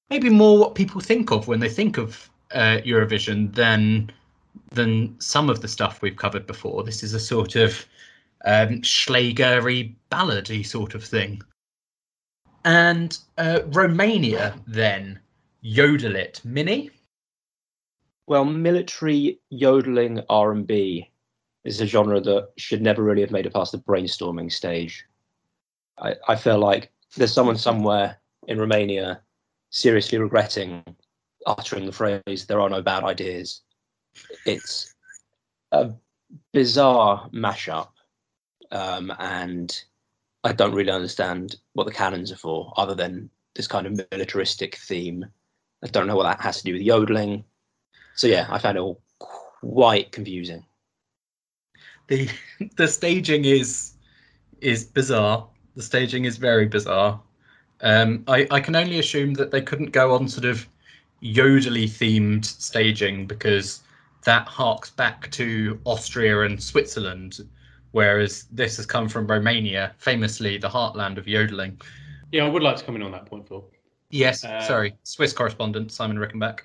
maybe 0.09 0.29
more 0.29 0.57
what 0.57 0.75
people 0.75 1.01
think 1.01 1.31
of 1.31 1.47
when 1.47 1.59
they 1.59 1.69
think 1.69 1.97
of 1.97 2.29
uh, 2.51 2.79
Eurovision 2.85 3.53
than 3.53 4.11
than 4.71 5.19
some 5.19 5.49
of 5.49 5.61
the 5.61 5.67
stuff 5.67 6.01
we've 6.01 6.15
covered 6.15 6.47
before. 6.47 6.83
This 6.83 7.03
is 7.03 7.13
a 7.13 7.19
sort 7.19 7.55
of 7.55 7.85
um, 8.45 8.81
Schlagery 8.81 9.95
ballady 10.11 10.65
sort 10.65 10.95
of 10.95 11.03
thing. 11.03 11.41
And 12.63 13.17
uh, 13.37 13.61
Romania 13.67 14.55
then, 14.67 15.19
Yodel 15.61 16.15
It. 16.15 16.41
Minnie? 16.43 16.91
Well, 18.27 18.45
military 18.45 19.39
yodeling 19.49 20.21
R&B 20.29 21.09
is 21.63 21.81
a 21.81 21.85
genre 21.85 22.21
that 22.21 22.49
should 22.57 22.81
never 22.81 23.03
really 23.03 23.21
have 23.21 23.31
made 23.31 23.45
it 23.45 23.53
past 23.53 23.71
the 23.71 23.79
brainstorming 23.79 24.51
stage. 24.51 25.05
I, 25.99 26.15
I 26.27 26.35
feel 26.35 26.57
like 26.57 26.91
there's 27.17 27.33
someone 27.33 27.57
somewhere 27.57 28.17
in 28.47 28.59
Romania 28.59 29.21
seriously 29.69 30.17
regretting 30.17 30.83
uttering 31.47 31.85
the 31.85 31.91
phrase 31.91 32.45
"there 32.45 32.61
are 32.61 32.69
no 32.69 32.81
bad 32.81 33.03
ideas." 33.03 33.61
It's 34.45 34.93
a 35.71 35.91
bizarre 36.53 37.29
mashup, 37.33 37.89
um, 38.71 39.11
and 39.19 39.83
I 40.43 40.53
don't 40.53 40.73
really 40.73 40.91
understand 40.91 41.55
what 41.73 41.85
the 41.85 41.93
cannons 41.93 42.31
are 42.31 42.37
for, 42.37 42.73
other 42.77 42.95
than 42.95 43.29
this 43.55 43.67
kind 43.67 43.85
of 43.87 43.99
militaristic 44.11 44.75
theme. 44.75 45.25
I 45.83 45.87
don't 45.87 46.07
know 46.07 46.15
what 46.15 46.23
that 46.23 46.41
has 46.41 46.57
to 46.57 46.63
do 46.63 46.73
with 46.73 46.81
yodeling. 46.81 47.43
So 48.15 48.27
yeah, 48.27 48.47
I 48.49 48.59
found 48.59 48.77
it 48.77 48.81
all 48.81 49.01
quite 49.19 50.11
confusing. 50.11 50.65
The 52.07 52.29
the 52.77 52.87
staging 52.87 53.45
is 53.45 53.93
is 54.61 54.85
bizarre. 54.85 55.47
The 55.75 55.83
staging 55.83 56.25
is 56.25 56.37
very 56.37 56.65
bizarre. 56.65 57.19
Um, 57.81 58.23
I, 58.27 58.47
I 58.51 58.59
can 58.59 58.75
only 58.75 58.99
assume 58.99 59.33
that 59.35 59.49
they 59.49 59.61
couldn't 59.61 59.91
go 59.91 60.13
on 60.13 60.27
sort 60.27 60.45
of 60.45 60.67
yodely 61.23 61.85
themed 61.85 62.45
staging 62.45 63.25
because 63.25 63.81
that 64.23 64.47
harks 64.47 64.89
back 64.89 65.29
to 65.31 65.79
Austria 65.85 66.41
and 66.41 66.61
Switzerland, 66.61 67.39
whereas 67.91 68.45
this 68.51 68.77
has 68.77 68.85
come 68.85 69.09
from 69.09 69.27
Romania, 69.27 69.93
famously 69.97 70.57
the 70.57 70.69
heartland 70.69 71.17
of 71.17 71.27
yodeling. 71.27 71.79
Yeah, 72.31 72.45
I 72.45 72.49
would 72.49 72.63
like 72.63 72.77
to 72.77 72.83
come 72.83 72.95
in 72.95 73.03
on 73.03 73.11
that 73.11 73.25
point, 73.25 73.47
Phil. 73.47 73.69
Yes, 74.09 74.43
Uh, 74.43 74.61
sorry, 74.61 74.95
Swiss 75.03 75.33
correspondent 75.33 75.91
Simon 75.91 76.17
Rickenback. 76.17 76.61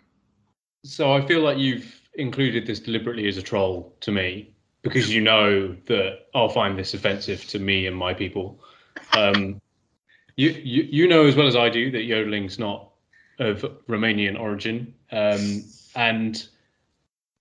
So 0.85 1.13
I 1.13 1.25
feel 1.27 1.41
like 1.41 1.59
you've 1.59 2.01
included 2.15 2.67
this 2.67 2.81
deliberately 2.81 3.29
as 3.29 3.37
a 3.37 3.43
troll 3.43 3.95
to 4.01 4.13
me 4.13 4.53
because 4.83 5.13
you 5.13 5.21
know 5.21 5.75
that 5.87 6.27
I'll 6.35 6.49
find 6.49 6.79
this 6.79 6.95
offensive 6.95 7.45
to 7.49 7.59
me 7.59 7.87
and 7.87 7.97
my 7.97 8.15
people. 8.15 8.61
Um, 9.13 9.61
you, 10.37 10.51
you 10.51 10.83
you 10.91 11.09
know 11.09 11.27
as 11.27 11.35
well 11.35 11.47
as 11.47 11.57
I 11.57 11.69
do 11.69 11.91
that 11.91 12.03
yodeling's 12.03 12.59
not 12.59 12.91
of 13.39 13.63
Romanian 13.89 14.39
origin, 14.39 14.95
um, 15.13 15.65
and 15.95 16.49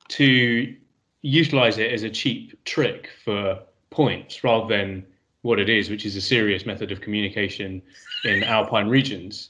to 0.09 0.75
utilize 1.21 1.77
it 1.77 1.91
as 1.91 2.03
a 2.03 2.09
cheap 2.09 2.63
trick 2.65 3.09
for 3.23 3.59
points 3.89 4.43
rather 4.43 4.67
than 4.67 5.05
what 5.41 5.59
it 5.59 5.69
is, 5.69 5.89
which 5.89 6.05
is 6.05 6.15
a 6.15 6.21
serious 6.21 6.65
method 6.65 6.91
of 6.91 7.01
communication 7.01 7.81
in 8.23 8.43
alpine 8.43 8.87
regions. 8.87 9.49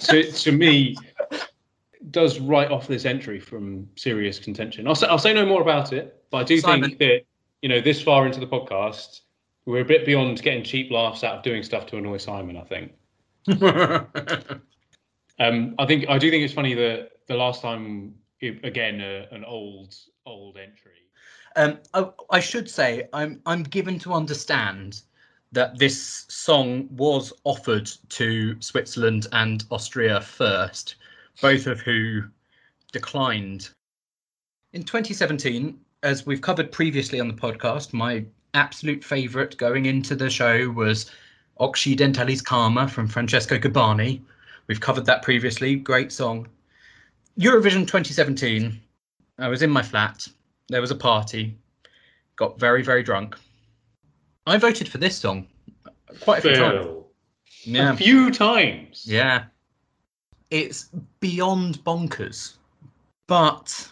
To, 0.00 0.30
to 0.30 0.52
me, 0.52 0.96
does 2.10 2.40
write 2.40 2.70
off 2.70 2.86
this 2.86 3.04
entry 3.04 3.40
from 3.40 3.88
serious 3.96 4.38
contention. 4.38 4.86
I'll 4.86 4.94
say, 4.94 5.06
I'll 5.06 5.18
say 5.18 5.32
no 5.32 5.46
more 5.46 5.62
about 5.62 5.92
it, 5.92 6.22
but 6.30 6.38
I 6.38 6.44
do 6.44 6.58
Simon. 6.58 6.90
think 6.90 6.98
that 6.98 7.22
you 7.62 7.68
know 7.68 7.80
this 7.80 8.02
far 8.02 8.26
into 8.26 8.40
the 8.40 8.46
podcast, 8.46 9.20
we're 9.64 9.82
a 9.82 9.84
bit 9.84 10.04
beyond 10.04 10.42
getting 10.42 10.62
cheap 10.62 10.90
laughs 10.90 11.24
out 11.24 11.36
of 11.36 11.42
doing 11.42 11.62
stuff 11.62 11.86
to 11.86 11.96
annoy 11.96 12.18
Simon. 12.18 12.56
I 12.56 12.64
think. 12.64 12.92
Um, 15.38 15.74
I 15.78 15.86
think 15.86 16.08
I 16.08 16.18
do 16.18 16.30
think 16.30 16.44
it's 16.44 16.54
funny 16.54 16.74
that 16.74 17.10
the 17.26 17.34
last 17.34 17.62
time, 17.62 18.14
it, 18.40 18.64
again, 18.64 19.00
an 19.00 19.44
old 19.44 19.94
old 20.24 20.56
entry. 20.56 20.92
Um, 21.56 21.78
I, 21.94 22.10
I 22.30 22.40
should 22.40 22.68
say 22.68 23.08
I'm 23.12 23.40
I'm 23.46 23.62
given 23.62 23.98
to 24.00 24.12
understand 24.12 25.00
that 25.52 25.78
this 25.78 26.26
song 26.28 26.88
was 26.90 27.32
offered 27.44 27.90
to 28.10 28.60
Switzerland 28.60 29.26
and 29.32 29.64
Austria 29.70 30.20
first, 30.20 30.96
both 31.40 31.66
of 31.66 31.80
who 31.80 32.24
declined. 32.92 33.70
In 34.72 34.82
2017, 34.82 35.78
as 36.02 36.26
we've 36.26 36.42
covered 36.42 36.72
previously 36.72 37.20
on 37.20 37.28
the 37.28 37.34
podcast, 37.34 37.92
my 37.92 38.24
absolute 38.54 39.02
favourite 39.02 39.56
going 39.56 39.86
into 39.86 40.14
the 40.14 40.28
show 40.28 40.68
was 40.70 41.10
Occidentali's 41.58 42.42
Karma 42.42 42.86
from 42.88 43.08
Francesco 43.08 43.58
Gabbani. 43.58 44.20
We've 44.66 44.80
covered 44.80 45.06
that 45.06 45.22
previously. 45.22 45.76
Great 45.76 46.12
song. 46.12 46.48
Eurovision 47.38 47.80
2017. 47.80 48.80
I 49.38 49.48
was 49.48 49.62
in 49.62 49.70
my 49.70 49.82
flat. 49.82 50.26
There 50.68 50.80
was 50.80 50.90
a 50.90 50.96
party. 50.96 51.56
Got 52.36 52.58
very, 52.58 52.82
very 52.82 53.02
drunk. 53.02 53.36
I 54.46 54.56
voted 54.58 54.88
for 54.88 54.98
this 54.98 55.16
song 55.18 55.46
quite 56.20 56.38
a 56.38 56.42
few 56.42 56.54
times. 56.54 56.88
Yeah. 57.64 57.92
a 57.92 57.96
few 57.96 58.30
times. 58.30 59.04
Yeah. 59.06 59.44
It's 60.50 60.90
beyond 61.20 61.82
bonkers. 61.84 62.54
But 63.26 63.90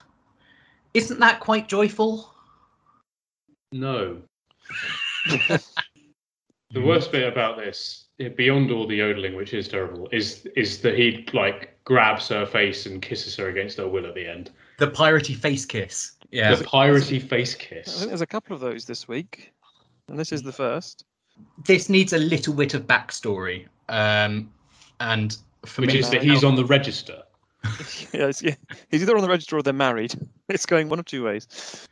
isn't 0.94 1.18
that 1.18 1.40
quite 1.40 1.68
joyful? 1.68 2.32
No. 3.72 4.22
the 5.26 5.60
worst 6.80 7.10
bit 7.10 7.30
about 7.30 7.56
this, 7.56 8.06
beyond 8.36 8.70
all 8.70 8.86
the 8.86 8.96
yodeling, 8.96 9.34
which 9.34 9.52
is 9.52 9.66
terrible, 9.68 10.08
is 10.12 10.46
is 10.54 10.80
that 10.82 10.96
he 10.96 11.26
like 11.32 11.73
grabs 11.84 12.28
her 12.28 12.46
face 12.46 12.86
and 12.86 13.00
kisses 13.02 13.36
her 13.36 13.48
against 13.48 13.76
her 13.78 13.88
will 13.88 14.06
at 14.06 14.14
the 14.14 14.26
end. 14.26 14.50
The 14.78 14.88
piratey 14.88 15.36
face 15.36 15.64
kiss. 15.64 16.12
Yeah. 16.30 16.54
The 16.54 16.64
piratey 16.64 17.22
face 17.22 17.54
I 17.54 17.58
kiss. 17.58 17.98
think 17.98 18.08
there's 18.08 18.20
a 18.20 18.26
couple 18.26 18.54
of 18.54 18.60
those 18.60 18.84
this 18.86 19.06
week, 19.06 19.52
and 20.08 20.18
this 20.18 20.32
is 20.32 20.42
the 20.42 20.52
first. 20.52 21.04
This 21.64 21.88
needs 21.88 22.12
a 22.12 22.18
little 22.18 22.54
bit 22.54 22.74
of 22.74 22.86
backstory. 22.86 23.66
Um, 23.88 24.50
and 25.00 25.36
for 25.66 25.82
Which 25.82 25.92
me, 25.94 25.98
is 26.00 26.10
that 26.10 26.22
he's 26.22 26.44
on 26.44 26.56
the 26.56 26.64
register. 26.64 27.22
yes, 28.12 28.42
yeah. 28.42 28.54
He's 28.90 29.02
either 29.02 29.16
on 29.16 29.22
the 29.22 29.28
register 29.28 29.56
or 29.56 29.62
they're 29.62 29.72
married. 29.72 30.14
It's 30.50 30.66
going 30.66 30.90
one 30.90 30.98
of 30.98 31.06
two 31.06 31.24
ways. 31.24 31.88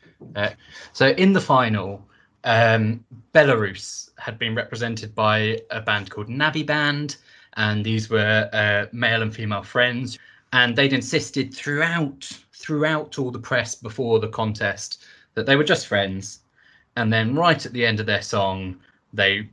So 0.92 1.08
in 1.08 1.32
the 1.32 1.40
final, 1.40 2.06
um, 2.44 3.02
Belarus 3.34 4.10
had 4.18 4.38
been 4.38 4.54
represented 4.54 5.14
by 5.14 5.58
a 5.70 5.80
band 5.80 6.10
called 6.10 6.28
Naviband, 6.28 7.16
and 7.56 7.84
these 7.84 8.08
were 8.10 8.48
uh, 8.52 8.86
male 8.92 9.22
and 9.22 9.34
female 9.34 9.62
friends, 9.62 10.18
and 10.52 10.76
they'd 10.76 10.92
insisted 10.92 11.54
throughout 11.54 12.30
throughout 12.52 13.18
all 13.18 13.30
the 13.30 13.38
press 13.38 13.74
before 13.74 14.20
the 14.20 14.28
contest 14.28 15.04
that 15.34 15.46
they 15.46 15.56
were 15.56 15.64
just 15.64 15.86
friends, 15.86 16.40
and 16.96 17.12
then 17.12 17.34
right 17.34 17.66
at 17.66 17.72
the 17.72 17.84
end 17.84 18.00
of 18.00 18.06
their 18.06 18.22
song, 18.22 18.76
they 19.12 19.48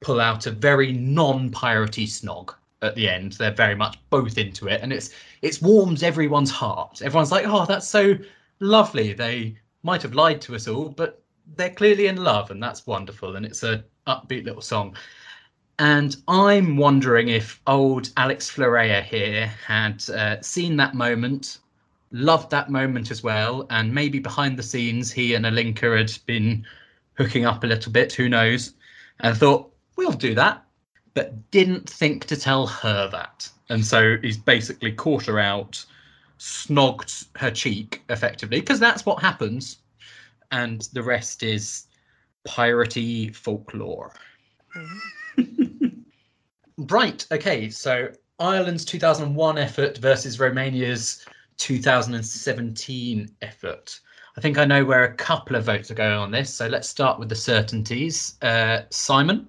pull 0.00 0.20
out 0.20 0.46
a 0.46 0.50
very 0.50 0.92
non-piratey 0.92 2.06
snog 2.06 2.54
at 2.82 2.94
the 2.94 3.08
end. 3.08 3.32
They're 3.32 3.50
very 3.50 3.74
much 3.74 3.98
both 4.10 4.38
into 4.38 4.68
it, 4.68 4.80
and 4.82 4.92
it's 4.92 5.10
it 5.42 5.60
warms 5.62 6.02
everyone's 6.02 6.50
heart. 6.50 7.02
Everyone's 7.02 7.32
like, 7.32 7.46
"Oh, 7.46 7.66
that's 7.66 7.86
so 7.86 8.16
lovely." 8.60 9.12
They 9.12 9.56
might 9.82 10.02
have 10.02 10.14
lied 10.14 10.40
to 10.42 10.54
us 10.54 10.68
all, 10.68 10.88
but 10.88 11.22
they're 11.56 11.70
clearly 11.70 12.06
in 12.06 12.16
love, 12.16 12.50
and 12.50 12.62
that's 12.62 12.86
wonderful. 12.86 13.36
And 13.36 13.46
it's 13.46 13.62
a 13.62 13.84
upbeat 14.06 14.44
little 14.44 14.62
song. 14.62 14.96
And 15.78 16.16
I'm 16.26 16.76
wondering 16.76 17.28
if 17.28 17.60
old 17.66 18.10
Alex 18.16 18.50
Florea 18.50 19.02
here 19.02 19.46
had 19.46 20.08
uh, 20.10 20.40
seen 20.40 20.76
that 20.76 20.94
moment 20.94 21.58
loved 22.10 22.50
that 22.50 22.70
moment 22.70 23.10
as 23.10 23.22
well. 23.22 23.66
And 23.70 23.94
maybe 23.94 24.18
behind 24.18 24.58
the 24.58 24.62
scenes, 24.62 25.12
he 25.12 25.34
and 25.34 25.44
Ilinca 25.44 25.96
had 25.96 26.12
been 26.26 26.66
hooking 27.14 27.44
up 27.44 27.64
a 27.64 27.66
little 27.66 27.92
bit, 27.92 28.12
who 28.12 28.28
knows? 28.28 28.74
And 29.20 29.36
thought, 29.36 29.72
we'll 29.96 30.12
do 30.12 30.34
that, 30.34 30.64
but 31.14 31.50
didn't 31.50 31.88
think 31.88 32.24
to 32.26 32.36
tell 32.36 32.66
her 32.66 33.08
that. 33.10 33.48
And 33.68 33.84
so 33.84 34.16
he's 34.22 34.38
basically 34.38 34.92
caught 34.92 35.26
her 35.26 35.38
out, 35.38 35.84
snogged 36.38 37.26
her 37.36 37.50
cheek 37.50 38.02
effectively, 38.08 38.60
because 38.60 38.80
that's 38.80 39.04
what 39.04 39.20
happens. 39.20 39.78
And 40.50 40.88
the 40.92 41.02
rest 41.02 41.42
is 41.42 41.86
piratey 42.46 43.34
folklore. 43.34 44.14
Right, 46.78 47.26
okay, 47.32 47.68
so 47.70 48.10
Ireland's 48.38 48.84
2001 48.84 49.58
effort 49.58 49.98
versus 49.98 50.38
Romania's 50.38 51.26
2017 51.58 53.28
effort. 53.42 54.00
I 54.36 54.40
think 54.40 54.56
I 54.56 54.64
know 54.64 54.84
where 54.84 55.04
a 55.04 55.14
couple 55.14 55.56
of 55.56 55.64
votes 55.64 55.90
are 55.90 55.94
going 55.94 56.16
on 56.16 56.30
this, 56.30 56.54
so 56.54 56.68
let's 56.68 56.88
start 56.88 57.18
with 57.18 57.28
the 57.28 57.34
certainties. 57.36 58.36
Uh, 58.40 58.82
Simon? 58.90 59.48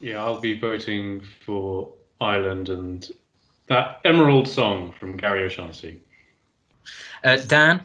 Yeah, 0.00 0.24
I'll 0.24 0.40
be 0.40 0.58
voting 0.58 1.22
for 1.46 1.92
Ireland 2.20 2.68
and 2.68 3.08
that 3.68 4.00
Emerald 4.04 4.48
song 4.48 4.92
from 4.98 5.16
Gary 5.16 5.44
O'Shaughnessy. 5.44 6.00
Uh, 7.22 7.36
Dan? 7.36 7.82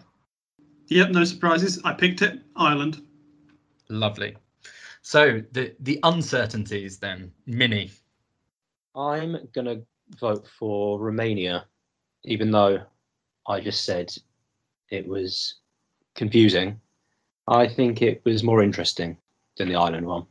Yep, 0.88 1.12
no 1.12 1.24
surprises. 1.24 1.80
I 1.86 1.94
picked 1.94 2.22
it. 2.22 2.42
Ireland. 2.56 3.02
Lovely. 3.90 4.36
So 5.02 5.42
the 5.52 5.74
the 5.80 6.00
uncertainties 6.04 6.98
then, 6.98 7.32
Minnie. 7.46 7.92
I'm 8.96 9.48
gonna 9.54 9.82
vote 10.20 10.48
for 10.58 11.00
Romania, 11.00 11.66
even 12.24 12.52
though 12.52 12.82
I 13.48 13.60
just 13.60 13.86
said 13.86 14.14
it 14.90 15.08
was 15.08 15.56
confusing. 16.16 16.80
I 17.48 17.68
think 17.68 18.02
it 18.02 18.22
was 18.26 18.44
more 18.44 18.62
interesting 18.62 19.18
than 19.58 19.70
the 19.70 19.76
Ireland 19.76 20.06
one. 20.06 20.26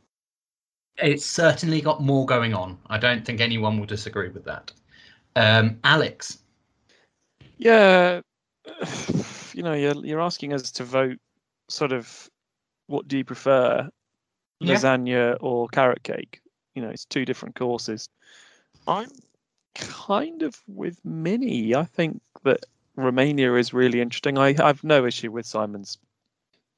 It's 0.97 1.25
certainly 1.25 1.81
got 1.81 2.01
more 2.01 2.25
going 2.25 2.53
on. 2.53 2.77
I 2.87 2.97
don't 2.97 3.25
think 3.25 3.39
anyone 3.41 3.79
will 3.79 3.85
disagree 3.85 4.29
with 4.29 4.43
that. 4.45 4.71
Um, 5.35 5.79
Alex. 5.83 6.39
Yeah, 7.57 8.21
you 9.53 9.63
know, 9.63 9.73
you're 9.73 10.05
you're 10.05 10.21
asking 10.21 10.53
us 10.53 10.71
to 10.71 10.83
vote. 10.83 11.17
Sort 11.69 11.91
of, 11.91 12.29
what 12.87 13.07
do 13.07 13.17
you 13.17 13.23
prefer, 13.23 13.87
Yeah. 14.59 14.73
lasagna 14.75 15.37
or 15.39 15.67
carrot 15.67 16.01
cake? 16.03 16.41
You 16.73 16.81
know, 16.81 16.89
it's 16.89 17.05
two 17.05 17.25
different 17.25 17.55
courses. 17.55 18.09
I'm 18.87 19.09
kind 19.75 20.41
of 20.41 20.61
with 20.67 20.99
Minnie. 21.03 21.75
I 21.75 21.83
think 21.83 22.21
that 22.43 22.65
Romania 22.95 23.55
is 23.55 23.73
really 23.73 24.01
interesting. 24.01 24.37
I 24.37 24.53
have 24.53 24.83
no 24.83 25.05
issue 25.05 25.31
with 25.31 25.45
Simon's 25.45 25.97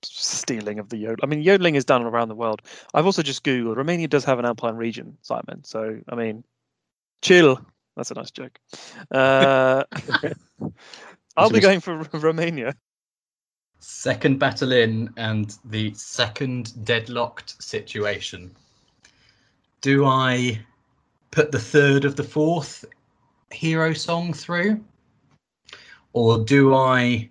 stealing 0.04 0.80
of 0.80 0.90
the 0.90 0.98
yodel. 0.98 1.20
I 1.24 1.26
mean, 1.28 1.42
yodeling 1.42 1.76
is 1.76 1.86
done 1.86 2.04
around 2.04 2.30
the 2.30 2.36
world. 2.36 2.62
I've 2.94 3.06
also 3.06 3.22
just 3.22 3.44
googled 3.44 3.76
Romania 3.76 4.08
does 4.08 4.26
have 4.26 4.40
an 4.40 4.46
alpine 4.46 4.76
region, 4.76 5.18
Simon. 5.22 5.64
So 5.64 6.00
I 6.10 6.16
mean, 6.16 6.44
chill. 7.22 7.60
That's 7.96 8.12
a 8.12 8.16
nice 8.16 8.32
joke. 8.32 8.58
Uh, 9.12 9.84
I'll 11.38 11.50
be 11.50 11.60
going 11.60 11.82
for 11.82 11.98
Romania. 12.14 12.76
Second 13.80 14.40
battle 14.40 14.72
in 14.72 15.12
and 15.18 15.58
the 15.66 15.94
second 15.96 16.86
deadlocked 16.86 17.62
situation. 17.62 18.52
Do 19.82 20.06
I 20.06 20.62
put 21.32 21.52
the 21.52 21.60
third 21.60 22.06
of 22.06 22.16
the 22.16 22.24
fourth 22.24 22.86
hero 23.52 23.94
song 23.94 24.34
through? 24.34 24.84
Or 26.14 26.44
do 26.44 26.76
I 26.76 27.30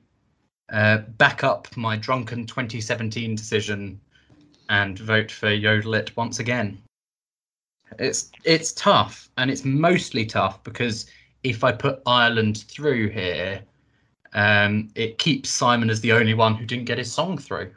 uh, 0.72 0.98
back 0.98 1.44
up 1.44 1.74
my 1.76 1.96
drunken 1.96 2.46
2017 2.46 3.34
decision 3.34 4.00
and 4.70 4.98
vote 4.98 5.30
for 5.30 5.50
Yodel 5.50 5.94
It 5.94 6.16
once 6.16 6.38
again? 6.38 6.80
It's 7.98 8.30
it's 8.44 8.72
tough, 8.72 9.28
and 9.36 9.50
it's 9.50 9.64
mostly 9.64 10.24
tough 10.24 10.62
because 10.62 11.06
if 11.42 11.64
I 11.64 11.72
put 11.72 12.00
Ireland 12.06 12.64
through 12.68 13.08
here, 13.08 13.60
um, 14.32 14.88
it 14.94 15.18
keeps 15.18 15.50
Simon 15.50 15.90
as 15.90 16.00
the 16.00 16.12
only 16.12 16.34
one 16.34 16.54
who 16.54 16.64
didn't 16.64 16.84
get 16.84 16.98
his 16.98 17.12
song 17.12 17.36
through. 17.36 17.72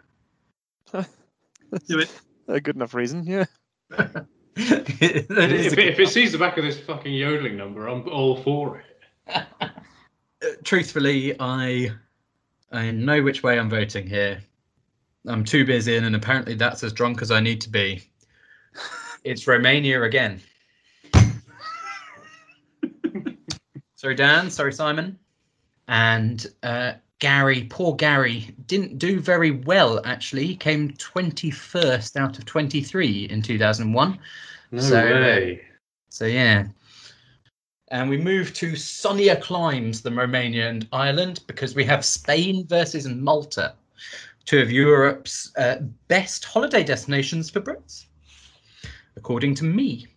Do 0.93 1.99
it. 1.99 2.11
A 2.47 2.61
good 2.61 2.75
enough 2.75 2.93
reason, 2.93 3.25
yeah. 3.25 3.45
If 4.55 5.01
it, 5.01 5.79
if 5.79 5.99
it 5.99 6.09
sees 6.09 6.31
the 6.31 6.37
back 6.37 6.57
of 6.57 6.63
this 6.63 6.79
fucking 6.79 7.13
yodeling 7.13 7.57
number, 7.57 7.87
I'm 7.87 8.07
all 8.09 8.37
for 8.41 8.83
it. 9.27 9.45
Truthfully, 10.63 11.35
I 11.39 11.91
I 12.71 12.91
know 12.91 13.21
which 13.21 13.43
way 13.43 13.59
I'm 13.59 13.69
voting 13.69 14.07
here. 14.07 14.41
I'm 15.27 15.43
two 15.43 15.65
beers 15.65 15.87
in, 15.87 16.03
and 16.03 16.15
apparently 16.15 16.55
that's 16.55 16.83
as 16.83 16.91
drunk 16.91 17.21
as 17.21 17.31
I 17.31 17.39
need 17.39 17.61
to 17.61 17.69
be. 17.69 18.03
It's 19.23 19.47
Romania 19.47 20.03
again. 20.03 20.41
sorry, 23.95 24.15
Dan. 24.15 24.49
Sorry, 24.49 24.73
Simon. 24.73 25.17
And 25.87 26.45
uh, 26.61 26.93
Gary, 27.23 27.63
poor 27.69 27.95
Gary, 27.95 28.53
didn't 28.67 28.97
do 28.97 29.17
very 29.17 29.51
well 29.51 30.05
actually. 30.05 30.45
He 30.45 30.57
came 30.57 30.89
21st 30.89 32.17
out 32.17 32.37
of 32.37 32.43
23 32.43 33.29
in 33.31 33.41
2001. 33.41 34.19
No 34.71 34.81
So, 34.81 34.99
uh, 34.99 35.21
way. 35.21 35.61
So 36.09 36.25
yeah. 36.25 36.65
And 37.91 38.09
we 38.09 38.17
move 38.17 38.53
to 38.55 38.75
sunnier 38.75 39.37
climes 39.37 40.01
than 40.01 40.17
Romania 40.17 40.67
and 40.67 40.85
Ireland 40.91 41.39
because 41.47 41.75
we 41.75 41.85
have 41.85 42.03
Spain 42.03 42.67
versus 42.67 43.07
Malta, 43.07 43.73
two 44.43 44.59
of 44.59 44.69
Europe's 44.69 45.49
uh, 45.55 45.77
best 46.09 46.43
holiday 46.43 46.83
destinations 46.83 47.49
for 47.49 47.61
Brits, 47.61 48.07
according 49.15 49.55
to 49.55 49.63
me. 49.63 50.07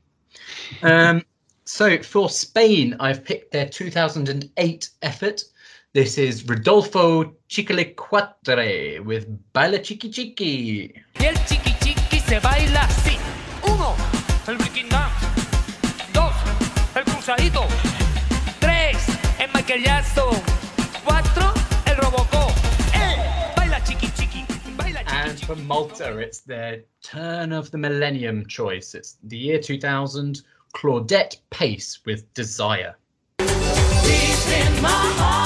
Um, 0.83 1.23
so 1.67 2.03
for 2.03 2.29
Spain, 2.31 2.97
I've 2.99 3.25
picked 3.25 3.53
their 3.53 3.69
2008 3.69 4.91
effort. 5.03 5.45
This 5.97 6.19
is 6.19 6.47
Rodolfo 6.47 7.33
Chiquilicuatre 7.49 9.03
with 9.03 9.25
Baila 9.55 9.79
Chiqui 9.79 10.13
Chiqui. 10.13 10.93
Y 11.19 11.25
el 11.25 11.35
chiqui 11.47 11.73
chiqui 11.81 12.21
se 12.21 12.39
baila 12.39 12.83
así. 12.83 13.17
Uno, 13.65 13.97
el 14.47 14.59
breaking 14.59 14.91
dance. 14.91 15.27
Dos, 16.13 16.35
el 16.95 17.03
cruzadito. 17.05 17.65
Tres, 18.61 19.09
el 19.41 19.83
Jackson. 19.83 20.37
Cuatro, 21.03 21.55
el 21.87 21.97
robocó. 21.97 22.53
Eh, 22.93 23.17
baila 23.57 23.83
chiqui 23.83 24.09
chiqui. 24.09 24.45
Baila 24.77 25.03
chiqui 25.03 25.15
And 25.15 25.41
for 25.47 25.57
Malta, 25.57 26.19
it's 26.19 26.41
their 26.41 26.85
turn 27.03 27.55
of 27.55 27.71
the 27.71 27.79
millennium 27.79 28.45
choice. 28.45 28.95
It's 28.95 29.17
the 29.23 29.39
year 29.39 29.59
2000, 29.59 30.43
Claudette 30.75 31.39
Pace 31.49 32.01
with 32.05 32.35
Desire. 32.35 32.95
Deep 33.39 33.49
in 33.49 34.83
my 34.83 34.91
heart 34.91 35.37
desire 35.37 35.46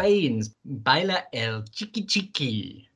Spain's 0.00 0.54
Baila 0.64 1.24
el 1.34 1.62
Chiqui 1.62 2.06
Chiqui. 2.06 2.86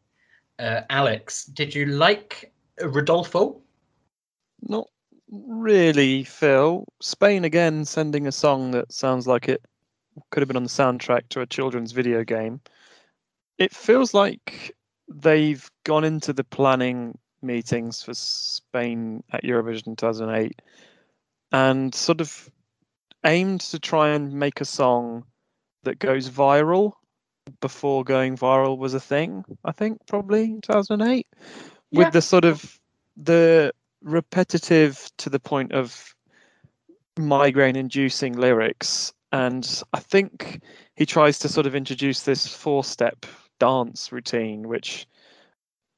Uh, 0.59 0.81
Alex, 0.89 1.45
did 1.45 1.75
you 1.75 1.85
like 1.87 2.53
Rodolfo? 2.81 3.61
Not 4.63 4.89
really, 5.31 6.25
Phil. 6.25 6.87
Spain 7.03 7.45
again 7.45 7.85
sending 7.85 8.27
a 8.27 8.33
song 8.33 8.71
that 8.71 8.91
sounds 8.91 9.27
like 9.27 9.49
it 9.49 9.63
could 10.31 10.41
have 10.41 10.49
been 10.49 10.57
on 10.57 10.63
the 10.63 10.69
soundtrack 10.71 11.29
to 11.31 11.43
a 11.43 11.47
children's 11.47 11.93
video 11.93 12.25
game. 12.25 12.61
It 13.59 13.75
feels 13.75 14.15
like 14.15 14.75
they've 15.09 15.71
gone 15.85 16.05
into 16.05 16.33
the 16.33 16.45
planning 16.45 17.19
meetings 17.43 18.03
for 18.03 18.15
Spain 18.15 19.23
at 19.33 19.45
Eurovision 19.45 19.99
2008 19.99 20.63
and 21.53 21.95
sort 21.95 22.23
of 22.23 22.51
aimed 23.27 23.61
to 23.61 23.79
try 23.79 24.09
and 24.09 24.33
make 24.33 24.63
a 24.63 24.65
song 24.65 25.25
that 25.85 25.99
goes 25.99 26.29
viral 26.29 26.93
before 27.61 28.05
going 28.05 28.37
viral 28.37 28.79
was 28.79 28.95
a 28.95 29.01
thing, 29.01 29.45
I 29.65 29.73
think, 29.73 29.99
probably 30.07 30.59
2008. 30.63 31.27
Yeah. 31.91 31.99
With 31.99 32.13
the 32.13 32.23
sort 32.23 32.45
of 32.45 32.79
the 33.17 33.73
repetitive 34.03 35.11
to 35.19 35.31
the 35.31 35.41
point 35.41 35.73
of 35.73 36.15
migraine 37.19 37.77
inducing 37.77 38.37
lyrics 38.37 39.13
and 39.33 39.83
i 39.93 40.01
think 40.01 40.61
he 40.97 41.07
tries 41.07 41.39
to 41.39 41.49
sort 41.49 41.67
of 41.67 41.75
introduce 41.75 42.23
this 42.23 42.47
four 42.47 42.85
step 42.85 43.25
dance 43.59 44.13
routine 44.13 44.69
which 44.69 45.07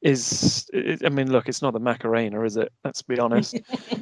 is 0.03 0.69
it, 0.73 1.05
i 1.05 1.09
mean 1.09 1.33
look 1.33 1.49
it's 1.49 1.63
not 1.63 1.73
the 1.73 1.81
macarena 1.81 2.43
is 2.43 2.57
it 2.57 2.71
let's 2.85 3.03
be 3.03 3.19
honest 3.19 3.59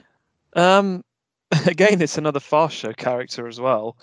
um 0.57 1.05
again 1.66 2.03
it's 2.03 2.18
another 2.18 2.40
fast 2.40 2.77
show 2.77 2.92
character 2.92 3.47
as 3.47 3.61
well 3.61 3.97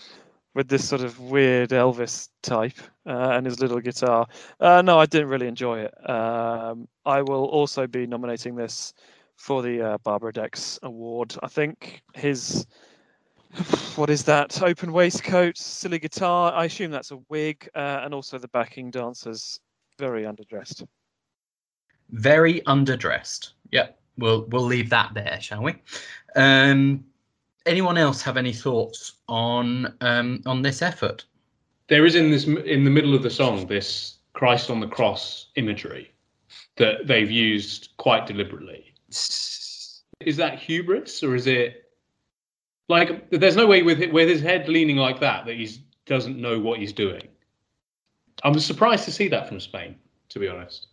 with 0.54 0.68
this 0.68 0.88
sort 0.88 1.02
of 1.02 1.20
weird 1.20 1.70
Elvis 1.70 2.30
type 2.44 2.78
uh, 3.06 3.32
and 3.32 3.46
his 3.46 3.60
little 3.60 3.80
guitar. 3.80 4.28
Uh, 4.60 4.82
no, 4.82 5.00
I 5.00 5.06
didn't 5.06 5.30
really 5.30 5.48
enjoy 5.48 5.80
it. 5.80 6.10
Um, 6.10 6.88
I 7.06 7.22
will 7.22 7.46
also 7.46 7.88
be 7.88 8.06
nominating 8.06 8.56
this 8.56 8.94
for 9.38 9.62
the 9.62 9.82
uh, 9.82 9.98
Barbara 10.00 10.34
Dex 10.34 10.78
Award. 10.84 11.36
I 11.42 11.48
think 11.48 12.04
his 12.14 12.66
what 13.96 14.10
is 14.10 14.24
that 14.24 14.62
open 14.62 14.94
waistcoat, 14.94 15.58
silly 15.58 16.00
guitar. 16.00 16.54
I 16.54 16.66
assume 16.66 16.92
that's 16.92 17.12
a 17.12 17.20
wig, 17.30 17.68
uh, 17.76 18.02
and 18.04 18.14
also 18.14 18.38
the 18.38 18.48
backing 18.50 18.92
dancers 18.92 19.60
very 19.98 20.24
underdressed. 20.24 20.86
Very 22.10 22.62
underdressed. 22.62 23.54
Yep. 23.72 23.98
We'll 24.18 24.46
we'll 24.50 24.64
leave 24.66 24.90
that 24.90 25.14
there, 25.14 25.40
shall 25.40 25.64
we? 25.64 25.76
Um, 26.36 27.06
anyone 27.66 27.98
else 27.98 28.22
have 28.22 28.38
any 28.38 28.54
thoughts 28.54 29.14
on 29.28 29.94
um, 30.02 30.42
on 30.46 30.62
this 30.62 30.82
effort? 30.82 31.26
There 31.88 32.06
is 32.06 32.16
in 32.16 32.32
this 32.32 32.46
in 32.46 32.84
the 32.84 32.90
middle 32.90 33.16
of 33.16 33.24
the 33.24 33.30
song 33.30 33.68
this 33.68 34.18
Christ 34.34 34.70
on 34.70 34.80
the 34.80 34.88
cross 34.88 35.48
imagery 35.56 36.12
that 36.78 37.08
they've 37.08 37.30
used 37.30 37.90
quite 37.98 38.26
deliberately. 38.26 38.94
Is 39.10 40.38
that 40.38 40.60
hubris 40.60 41.24
or 41.24 41.36
is 41.36 41.48
it 41.48 41.82
like 42.88 43.30
there's 43.32 43.56
no 43.56 43.68
way 43.68 43.84
with 43.84 44.02
it, 44.02 44.14
with 44.14 44.30
his 44.30 44.42
head 44.42 44.68
leaning 44.68 44.98
like 44.98 45.20
that 45.20 45.46
that 45.46 45.56
he 45.56 45.70
doesn't 46.06 46.38
know 46.38 46.60
what 46.60 46.80
he's 46.80 46.94
doing. 46.94 47.28
I'm 48.44 48.60
surprised 48.60 49.06
to 49.06 49.12
see 49.12 49.28
that 49.30 49.48
from 49.48 49.60
Spain, 49.60 49.96
to 50.30 50.40
be 50.40 50.48
honest. 50.48 50.88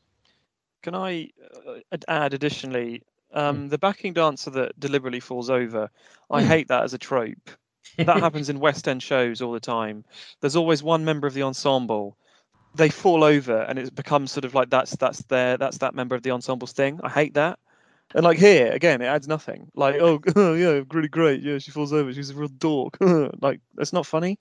Can 0.83 0.95
I 0.95 1.31
uh, 1.67 1.97
add 2.09 2.35
additionally 2.35 3.03
um, 3.33 3.69
the 3.69 3.79
backing 3.79 4.13
dancer 4.13 4.51
that 4.51 4.79
deliberately 4.81 5.21
falls 5.21 5.51
over? 5.51 5.91
I 6.31 6.43
Hmm. 6.43 6.49
hate 6.49 6.69
that 6.69 6.85
as 6.85 6.95
a 6.95 6.99
trope. 6.99 7.51
That 7.97 8.21
happens 8.21 8.49
in 8.49 8.61
West 8.61 8.87
End 8.89 9.03
shows 9.03 9.41
all 9.43 9.53
the 9.53 9.61
time. 9.61 10.05
There's 10.41 10.57
always 10.57 10.83
one 10.83 11.05
member 11.05 11.27
of 11.27 11.35
the 11.35 11.43
ensemble. 11.43 12.17
They 12.75 12.91
fall 12.91 13.25
over, 13.25 13.63
and 13.63 13.79
it 13.79 13.95
becomes 13.95 14.31
sort 14.31 14.45
of 14.45 14.55
like 14.55 14.71
that's 14.71 14.95
that's 14.97 15.23
their 15.25 15.57
that's 15.57 15.79
that 15.79 15.95
member 15.95 16.15
of 16.15 16.23
the 16.23 16.31
ensemble's 16.31 16.73
thing. 16.73 17.01
I 17.03 17.09
hate 17.09 17.35
that. 17.35 17.59
And 18.15 18.25
like 18.25 18.39
here 18.39 18.71
again, 18.73 19.03
it 19.03 19.07
adds 19.07 19.27
nothing. 19.29 19.71
Like 19.75 19.97
oh 20.01 20.21
yeah, 20.55 20.83
really 20.93 21.09
great. 21.09 21.43
Yeah, 21.43 21.59
she 21.59 21.71
falls 21.71 21.93
over. 21.93 22.13
She's 22.13 22.31
a 22.31 22.35
real 22.35 22.49
dork. 22.49 22.97
like 23.41 23.61
that's 23.75 23.93
not 23.93 24.07
funny. 24.07 24.39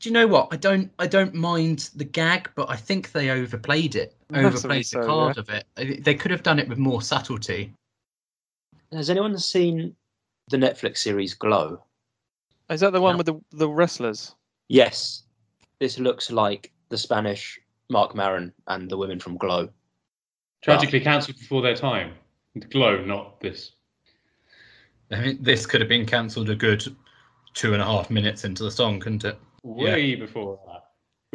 Do 0.00 0.08
you 0.08 0.12
know 0.12 0.26
what? 0.26 0.48
I 0.52 0.56
don't 0.56 0.90
I 0.98 1.06
don't 1.06 1.34
mind 1.34 1.90
the 1.94 2.04
gag, 2.04 2.50
but 2.54 2.68
I 2.70 2.76
think 2.76 3.12
they 3.12 3.30
overplayed 3.30 3.96
it. 3.96 4.14
Overplayed 4.34 4.86
so, 4.86 4.98
the 4.98 5.02
yeah. 5.04 5.08
card 5.08 5.38
of 5.38 5.48
it. 5.48 5.66
They 6.04 6.14
could 6.14 6.30
have 6.30 6.42
done 6.42 6.58
it 6.58 6.68
with 6.68 6.78
more 6.78 7.00
subtlety. 7.02 7.72
Has 8.96 9.10
anyone 9.10 9.36
seen 9.38 9.94
the 10.48 10.56
Netflix 10.56 10.98
series 10.98 11.34
Glow? 11.34 11.84
Is 12.70 12.80
that 12.80 12.92
the 12.94 13.00
one 13.00 13.14
No. 13.14 13.16
with 13.18 13.26
the 13.26 13.40
the 13.52 13.68
wrestlers? 13.68 14.34
Yes. 14.68 15.24
This 15.78 15.98
looks 15.98 16.32
like 16.32 16.72
the 16.88 16.96
Spanish 16.96 17.60
Marc 17.90 18.14
Maron 18.14 18.52
and 18.68 18.90
the 18.90 18.96
women 18.96 19.20
from 19.20 19.36
Glow. 19.36 19.68
Tragically 20.62 21.00
cancelled 21.00 21.38
before 21.38 21.60
their 21.60 21.76
time. 21.76 22.14
Glow, 22.70 23.04
not 23.04 23.38
this. 23.40 23.72
I 25.10 25.20
mean, 25.20 25.42
this 25.42 25.66
could 25.66 25.80
have 25.82 25.88
been 25.90 26.06
cancelled 26.06 26.48
a 26.48 26.56
good 26.56 26.82
two 27.52 27.74
and 27.74 27.82
a 27.82 27.84
half 27.84 28.08
minutes 28.08 28.44
into 28.44 28.64
the 28.64 28.70
song, 28.70 28.98
couldn't 28.98 29.24
it? 29.24 29.38
Way 29.62 30.14
before 30.14 30.58
that. 30.66 30.84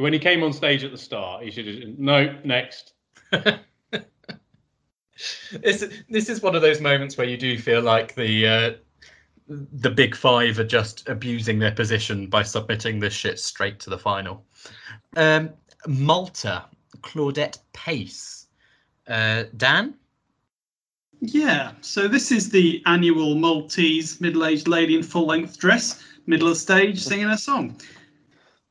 When 0.02 0.14
he 0.14 0.20
came 0.20 0.42
on 0.42 0.52
stage 0.52 0.84
at 0.84 0.92
the 0.92 0.98
start, 0.98 1.44
he 1.44 1.52
should 1.52 1.68
have. 1.68 2.00
No, 2.00 2.40
next. 2.44 2.94
this 5.52 5.84
this 6.10 6.30
is 6.30 6.42
one 6.42 6.56
of 6.56 6.62
those 6.62 6.82
moments 6.82 7.18
where 7.18 7.28
you 7.28 7.38
do 7.38 7.58
feel 7.58 7.82
like 7.82 8.16
the 8.16 8.48
uh, 8.48 8.72
the 9.48 9.90
big 9.90 10.16
five 10.16 10.60
are 10.60 10.64
just 10.64 11.08
abusing 11.10 11.60
their 11.60 11.72
position 11.72 12.28
by 12.28 12.44
submitting 12.44 13.00
this 13.00 13.14
shit 13.14 13.40
straight 13.40 13.80
to 13.82 13.90
the 13.90 13.98
final. 13.98 14.46
Um, 15.18 15.52
Malta, 15.88 16.66
Claudette 17.02 17.58
Pace, 17.74 18.48
uh, 19.08 19.44
Dan. 19.58 19.96
Yeah, 21.20 21.74
so 21.82 22.08
this 22.08 22.32
is 22.32 22.50
the 22.50 22.82
annual 22.86 23.36
Maltese 23.36 24.20
middle-aged 24.22 24.68
lady 24.68 24.96
in 24.96 25.04
full-length 25.04 25.60
dress, 25.60 26.04
middle 26.26 26.48
of 26.48 26.58
stage, 26.58 27.00
singing 27.00 27.28
a 27.28 27.38
song. 27.38 27.80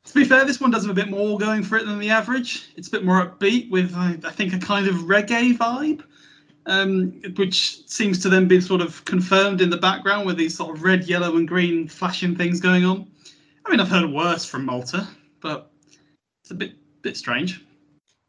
To 0.05 0.15
be 0.15 0.25
fair, 0.25 0.45
this 0.45 0.61
one 0.61 0.73
does 0.73 0.83
have 0.83 0.91
a 0.91 0.95
bit 0.95 1.11
more 1.11 1.39
going 1.39 1.63
for 1.63 1.77
it 1.77 1.87
than 1.87 2.01
the 2.01 2.11
average. 2.11 2.73
It's 2.77 2.89
a 2.89 2.91
bit 2.91 3.05
more 3.05 3.25
upbeat 3.25 3.71
with, 3.71 3.95
I, 3.95 4.19
I 4.25 4.31
think, 4.31 4.53
a 4.53 4.59
kind 4.59 4.89
of 4.89 4.97
reggae 4.97 5.57
vibe, 5.57 6.03
um, 6.67 7.21
which 7.37 7.87
seems 7.89 8.19
to 8.21 8.29
then 8.29 8.47
be 8.47 8.61
sort 8.61 8.81
of 8.81 9.05
confirmed 9.05 9.61
in 9.61 9.71
the 9.71 9.77
background 9.77 10.27
with 10.27 10.37
these 10.37 10.57
sort 10.57 10.77
of 10.77 10.83
red, 10.83 11.05
yellow, 11.05 11.37
and 11.37 11.49
green 11.49 11.89
flashing 11.89 12.37
things 12.37 12.61
going 12.61 12.85
on. 12.85 13.11
I 13.67 13.71
mean, 13.71 13.81
I've 13.81 13.89
heard 13.89 14.11
worse 14.11 14.45
from 14.45 14.65
Malta, 14.65 15.07
but 15.41 15.71
it's 16.43 16.51
a 16.51 16.55
bit 16.55 16.75
bit 17.03 17.17
strange. 17.17 17.65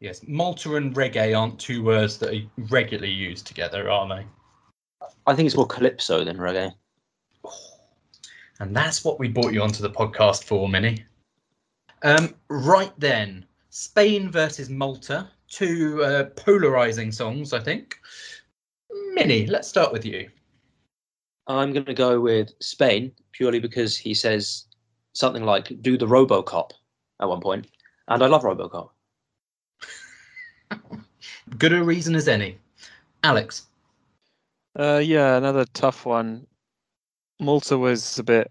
Yes, 0.00 0.22
Malta 0.26 0.74
and 0.74 0.94
reggae 0.94 1.38
aren't 1.38 1.60
two 1.60 1.84
words 1.84 2.18
that 2.18 2.34
are 2.34 2.42
regularly 2.70 3.12
used 3.12 3.46
together, 3.46 3.88
are 3.88 4.08
they? 4.08 4.26
I 5.26 5.34
think 5.34 5.46
it's 5.46 5.56
more 5.56 5.66
calypso 5.66 6.24
than 6.24 6.38
reggae. 6.38 6.72
And 8.60 8.76
that's 8.76 9.02
what 9.02 9.18
we 9.18 9.26
brought 9.26 9.52
you 9.52 9.60
onto 9.60 9.82
the 9.82 9.90
podcast 9.90 10.44
for, 10.44 10.68
Minnie. 10.68 11.04
Um, 12.04 12.32
right 12.48 12.92
then, 12.96 13.44
Spain 13.70 14.30
versus 14.30 14.70
Malta, 14.70 15.28
two 15.48 16.04
uh, 16.04 16.24
polarizing 16.36 17.10
songs, 17.10 17.52
I 17.52 17.58
think. 17.58 17.98
Minnie, 19.12 19.46
let's 19.46 19.68
start 19.68 19.92
with 19.92 20.06
you. 20.06 20.28
I'm 21.46 21.72
going 21.72 21.84
to 21.84 21.94
go 21.94 22.18
with 22.18 22.52
Spain 22.60 23.12
purely 23.32 23.58
because 23.58 23.96
he 23.96 24.14
says 24.14 24.64
something 25.12 25.44
like 25.44 25.82
"do 25.82 25.98
the 25.98 26.06
RoboCop" 26.06 26.70
at 27.20 27.28
one 27.28 27.40
point, 27.40 27.66
and 28.08 28.22
I 28.22 28.26
love 28.26 28.42
RoboCop. 28.42 28.88
Good 31.58 31.74
a 31.74 31.84
reason 31.84 32.14
as 32.14 32.26
any. 32.26 32.56
Alex. 33.22 33.66
Uh, 34.78 35.02
yeah, 35.04 35.36
another 35.36 35.66
tough 35.74 36.06
one. 36.06 36.46
Malta 37.38 37.76
was 37.76 38.18
a 38.18 38.22
bit 38.22 38.50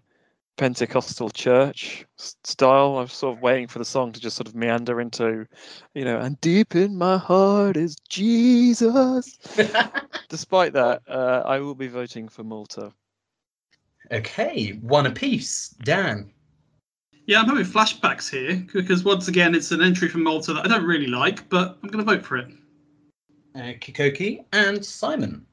Pentecostal 0.56 1.30
church 1.30 2.04
style. 2.16 2.98
I'm 2.98 3.08
sort 3.08 3.36
of 3.36 3.42
waiting 3.42 3.68
for 3.68 3.78
the 3.78 3.84
song 3.84 4.12
to 4.12 4.20
just 4.20 4.36
sort 4.36 4.48
of 4.48 4.54
meander 4.54 5.00
into, 5.00 5.46
you 5.94 6.04
know, 6.04 6.18
and 6.18 6.40
deep 6.40 6.74
in 6.74 6.96
my 6.96 7.16
heart 7.16 7.76
is 7.76 7.96
Jesus. 8.08 9.38
Despite 10.28 10.72
that, 10.74 11.02
uh, 11.08 11.42
I 11.44 11.58
will 11.58 11.74
be 11.74 11.88
voting 11.88 12.28
for 12.28 12.44
Malta. 12.44 12.92
okay, 14.10 14.78
one 14.82 15.06
apiece. 15.06 15.70
Dan. 15.84 16.30
Yeah, 17.26 17.40
I'm 17.40 17.46
having 17.48 17.64
flashbacks 17.64 18.28
here 18.30 18.66
because 18.72 19.04
once 19.04 19.28
again, 19.28 19.54
it's 19.54 19.70
an 19.70 19.80
entry 19.80 20.08
from 20.08 20.24
Malta 20.24 20.52
that 20.52 20.64
I 20.64 20.68
don't 20.68 20.84
really 20.84 21.06
like, 21.06 21.48
but 21.48 21.78
I'm 21.82 21.88
going 21.88 22.04
to 22.04 22.10
vote 22.10 22.24
for 22.24 22.36
it. 22.36 22.48
Uh, 23.54 23.72
Kikoki 23.80 24.44
and 24.52 24.84
Simon. 24.84 25.46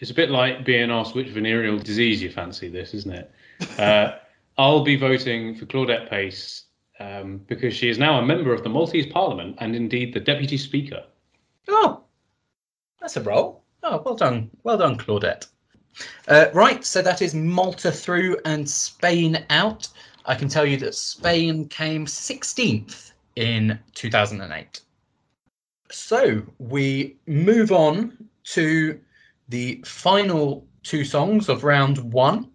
It's 0.00 0.10
a 0.10 0.14
bit 0.14 0.30
like 0.30 0.64
being 0.64 0.90
asked 0.90 1.14
which 1.14 1.28
venereal 1.28 1.78
disease 1.78 2.20
you 2.20 2.30
fancy 2.30 2.68
this, 2.68 2.92
isn't 2.92 3.12
it? 3.12 3.30
Uh, 3.78 4.18
I'll 4.58 4.84
be 4.84 4.96
voting 4.96 5.54
for 5.54 5.66
Claudette 5.66 6.08
Pace 6.08 6.64
um, 7.00 7.38
because 7.46 7.74
she 7.74 7.88
is 7.88 7.98
now 7.98 8.18
a 8.18 8.24
member 8.24 8.52
of 8.52 8.62
the 8.62 8.68
Maltese 8.68 9.06
Parliament 9.06 9.56
and 9.60 9.74
indeed 9.74 10.12
the 10.12 10.20
Deputy 10.20 10.56
Speaker. 10.56 11.04
Oh, 11.68 12.02
that's 13.00 13.16
a 13.16 13.22
roll. 13.22 13.62
Oh, 13.82 14.02
well 14.04 14.14
done. 14.14 14.50
Well 14.62 14.78
done, 14.78 14.96
Claudette. 14.96 15.46
Uh, 16.28 16.46
right, 16.54 16.84
so 16.84 17.02
that 17.02 17.22
is 17.22 17.34
Malta 17.34 17.90
through 17.90 18.36
and 18.44 18.68
Spain 18.68 19.44
out. 19.50 19.88
I 20.26 20.34
can 20.34 20.48
tell 20.48 20.64
you 20.64 20.76
that 20.78 20.94
Spain 20.94 21.68
came 21.68 22.06
16th 22.06 23.12
in 23.36 23.78
2008. 23.94 24.80
So 25.90 26.42
we 26.58 27.16
move 27.26 27.72
on 27.72 28.16
to 28.44 28.98
the 29.48 29.82
final 29.84 30.66
two 30.82 31.04
songs 31.04 31.48
of 31.48 31.64
round 31.64 31.98
one. 31.98 32.51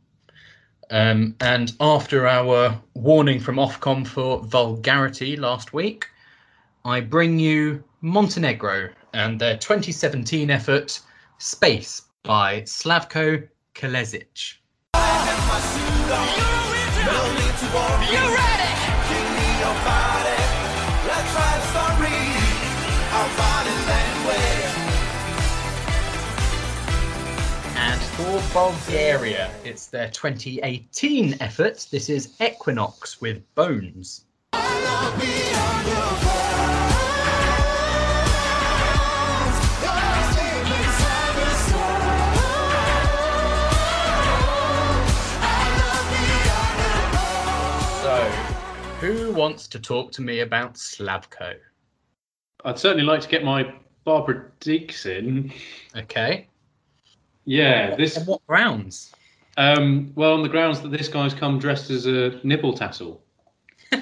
Um, 0.89 1.35
and 1.41 1.73
after 1.79 2.27
our 2.27 2.79
warning 2.93 3.39
from 3.39 3.57
Ofcom 3.57 4.07
for 4.07 4.39
vulgarity 4.39 5.35
last 5.35 5.73
week, 5.73 6.07
I 6.85 7.01
bring 7.01 7.39
you 7.39 7.83
Montenegro 8.01 8.89
and 9.13 9.39
their 9.39 9.57
2017 9.57 10.49
effort 10.49 10.99
Space 11.39 12.03
by 12.23 12.61
Slavko 12.61 13.47
Kalezic. 13.75 14.55
And 14.93 15.37
for 28.17 28.41
Bulgaria, 28.51 29.51
it's 29.63 29.85
their 29.85 30.09
2018 30.09 31.35
effort. 31.39 31.85
This 31.91 32.09
is 32.09 32.33
Equinox 32.41 33.21
with 33.21 33.43
Bones. 33.53 34.25
So, 34.53 34.59
who 48.99 49.31
wants 49.33 49.67
to 49.67 49.79
talk 49.79 50.11
to 50.13 50.23
me 50.23 50.39
about 50.39 50.73
Slavko? 50.73 51.53
I'd 52.65 52.79
certainly 52.79 53.03
like 53.03 53.21
to 53.21 53.27
get 53.27 53.43
my 53.43 53.71
Barbara 54.05 54.49
Deeks 54.59 55.05
in. 55.05 55.53
Okay. 55.95 56.47
Yeah, 57.47 57.95
this. 57.95 58.17
On 58.17 58.25
what 58.25 58.45
grounds? 58.45 59.13
Um, 59.55 60.11
well, 60.15 60.33
on 60.33 60.43
the 60.43 60.49
grounds 60.49 60.81
that 60.81 60.89
this 60.89 61.07
guy's 61.07 61.33
come 61.33 61.57
dressed 61.59 61.89
as 61.89 62.05
a 62.05 62.41
nipple 62.43 62.73
tassel. 62.73 63.23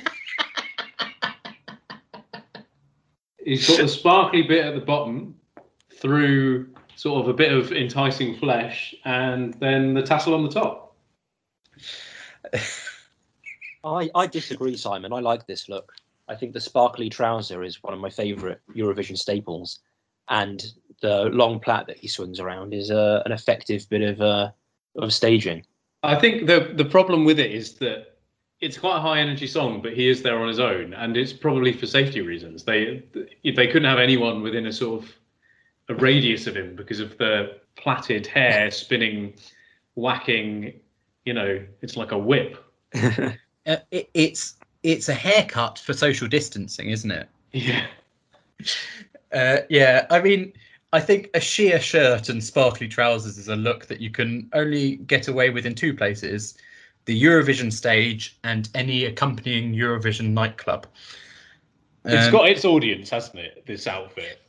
He's 3.46 3.68
got 3.68 3.78
the 3.82 3.88
sparkly 3.88 4.42
bit 4.42 4.66
at 4.66 4.74
the 4.74 4.82
bottom 4.82 5.36
through 5.94 6.70
sort 6.96 7.22
of 7.22 7.30
a 7.30 7.34
bit 7.34 7.54
of 7.54 7.72
enticing 7.72 8.36
flesh, 8.36 8.96
and 9.06 9.54
then 9.56 9.94
the 9.94 10.02
tassel 10.02 10.34
on 10.34 10.44
the 10.44 10.50
top. 10.50 10.96
I, 13.84 14.10
I 14.16 14.26
disagree, 14.26 14.76
Simon. 14.76 15.14
I 15.14 15.20
like 15.20 15.46
this 15.46 15.70
look. 15.70 15.94
I 16.28 16.34
think 16.34 16.54
the 16.54 16.60
sparkly 16.60 17.10
trouser 17.10 17.62
is 17.64 17.84
one 17.84 17.94
of 17.94 18.00
my 18.00 18.10
favourite 18.10 18.58
Eurovision 18.76 19.20
staples, 19.20 19.82
and 20.30 20.66
the 21.02 21.26
long 21.26 21.60
plait 21.60 21.88
that 21.88 21.98
he 21.98 22.08
swings 22.08 22.40
around 22.40 22.74
is 22.74 22.92
uh, 22.92 23.22
an 23.26 23.32
effective 23.32 23.88
bit 23.90 24.02
of 24.02 24.22
uh, 24.22 24.52
of 24.98 25.14
staging. 25.14 25.66
I 26.04 26.16
think 26.16 26.48
the 26.48 26.72
the 26.76 26.86
problem 26.86 27.26
with 27.26 27.40
it 27.40 27.52
is 27.52 27.74
that 27.76 28.16
it's 28.62 28.78
quite 28.78 28.98
a 28.98 29.02
high 29.02 29.20
energy 29.20 29.48
song, 29.48 29.82
but 29.82 29.94
he 29.94 30.08
is 30.10 30.22
there 30.22 30.38
on 30.38 30.48
his 30.48 30.60
own, 30.60 30.94
and 30.94 31.18
it's 31.18 31.34
probably 31.34 31.74
for 31.74 31.86
safety 31.86 32.22
reasons. 32.22 32.64
They 32.64 33.04
they 33.44 33.68
couldn't 33.68 33.90
have 33.90 34.00
anyone 34.00 34.42
within 34.42 34.68
a 34.68 34.74
sort 34.74 35.04
of 35.04 35.14
a 35.90 35.96
radius 35.96 36.48
of 36.48 36.56
him 36.56 36.76
because 36.76 37.00
of 37.00 37.18
the 37.18 37.58
plaited 37.76 38.26
hair 38.28 38.72
spinning, 38.84 39.34
whacking. 39.96 40.74
You 41.26 41.34
know, 41.34 41.66
it's 41.82 41.98
like 41.98 42.12
a 42.12 42.18
whip. 42.18 42.64
Uh, 43.68 43.78
it, 43.90 44.08
it's 44.14 44.58
it's 44.84 45.10
a 45.10 45.14
haircut 45.16 45.80
for 45.80 45.92
social 45.92 46.28
distancing, 46.28 46.92
isn't 46.92 47.10
it? 47.10 47.28
Yeah. 47.52 47.88
Uh, 49.34 49.58
yeah, 49.70 50.06
I 50.12 50.22
mean, 50.22 50.54
I 50.94 51.00
think 51.00 51.30
a 51.34 51.40
sheer 51.40 51.80
shirt 51.80 52.30
and 52.30 52.44
sparkly 52.44 52.88
trousers 52.88 53.38
is 53.38 53.48
a 53.48 53.56
look 53.56 53.88
that 53.88 54.00
you 54.00 54.10
can 54.10 54.50
only 54.54 54.98
get 54.98 55.28
away 55.28 55.50
with 55.50 55.66
in 55.66 55.76
two 55.76 55.94
places: 55.94 56.58
the 57.06 57.22
Eurovision 57.22 57.72
stage 57.72 58.38
and 58.44 58.70
any 58.76 59.06
accompanying 59.06 59.74
Eurovision 59.74 60.30
nightclub. 60.32 60.88
It's 62.06 62.28
Um, 62.28 62.32
got 62.32 62.50
its 62.50 62.66
audience, 62.66 63.10
hasn't 63.10 63.40
it? 63.40 63.66
This 63.66 63.88
outfit. 63.88 64.42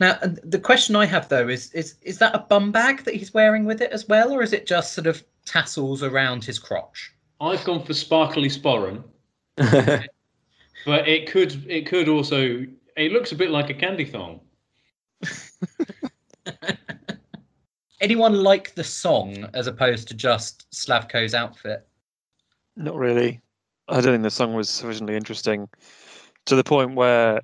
Now, 0.00 0.18
the 0.22 0.60
question 0.60 0.94
I 0.96 1.06
have 1.06 1.28
though 1.28 1.48
is 1.48 1.72
is 1.72 1.96
is 2.02 2.18
that 2.18 2.34
a 2.34 2.40
bum 2.40 2.70
bag 2.72 3.04
that 3.04 3.14
he's 3.14 3.34
wearing 3.34 3.64
with 3.64 3.80
it 3.80 3.90
as 3.92 4.06
well, 4.08 4.32
or 4.32 4.42
is 4.42 4.52
it 4.52 4.66
just 4.66 4.92
sort 4.92 5.06
of 5.06 5.24
tassels 5.44 6.02
around 6.02 6.44
his 6.44 6.58
crotch? 6.58 7.12
I've 7.40 7.64
gone 7.64 7.84
for 7.84 7.94
sparkly 7.94 8.48
sporran, 8.48 9.02
but 9.56 11.08
it 11.08 11.30
could 11.30 11.68
it 11.68 11.86
could 11.86 12.08
also. 12.08 12.66
It 12.96 13.12
looks 13.12 13.32
a 13.32 13.36
bit 13.36 13.50
like 13.50 13.70
a 13.70 13.74
candy 13.74 14.04
thong. 14.04 14.40
Anyone 18.00 18.42
like 18.42 18.74
the 18.74 18.84
song 18.84 19.48
as 19.54 19.66
opposed 19.66 20.08
to 20.08 20.14
just 20.14 20.70
Slavko's 20.70 21.34
outfit? 21.34 21.86
Not 22.76 22.94
really. 22.94 23.40
I 23.88 24.00
don't 24.00 24.12
think 24.12 24.22
the 24.22 24.30
song 24.30 24.54
was 24.54 24.68
sufficiently 24.68 25.16
interesting 25.16 25.68
to 26.44 26.54
the 26.54 26.62
point 26.62 26.94
where 26.94 27.40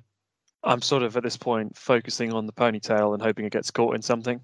I'm 0.63 0.81
sort 0.81 1.03
of 1.03 1.17
at 1.17 1.23
this 1.23 1.37
point 1.37 1.77
focusing 1.77 2.31
on 2.31 2.45
the 2.45 2.53
ponytail 2.53 3.13
and 3.13 3.21
hoping 3.21 3.45
it 3.45 3.51
gets 3.51 3.69
caught 3.69 3.95
in 3.95 4.01
something. 4.01 4.39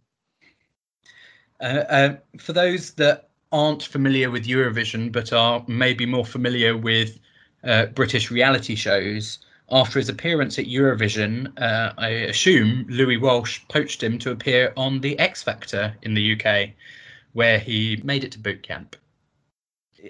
Uh, 1.62 1.84
uh, 1.89 2.15
for 2.39 2.54
those 2.54 2.93
that 2.95 3.30
aren't 3.52 3.84
familiar 3.84 4.32
with 4.32 4.47
Eurovision 4.47 5.12
but 5.12 5.32
are 5.32 5.63
maybe 5.67 6.06
more 6.06 6.26
familiar 6.26 6.76
with 6.76 7.19
uh, 7.63 7.86
British 7.88 8.32
reality 8.32 8.76
shows, 8.76 9.39
after 9.71 9.99
his 9.99 10.10
appearance 10.10 10.60
at 10.60 10.65
Eurovision, 10.65 11.51
uh, 11.62 11.93
I 11.97 12.10
assume 12.10 12.86
Louis 12.89 13.17
Walsh 13.17 13.62
poached 13.69 14.03
him 14.03 14.19
to 14.19 14.31
appear 14.31 14.73
on 14.75 14.99
The 14.99 15.17
X 15.19 15.43
Factor 15.43 15.95
in 16.01 16.13
the 16.13 16.34
UK, 16.34 16.71
where 17.34 17.60
he 17.60 18.01
made 18.03 18.23
it 18.23 18.31
to 18.34 18.39
boot 18.39 18.63
camp. 18.63 18.95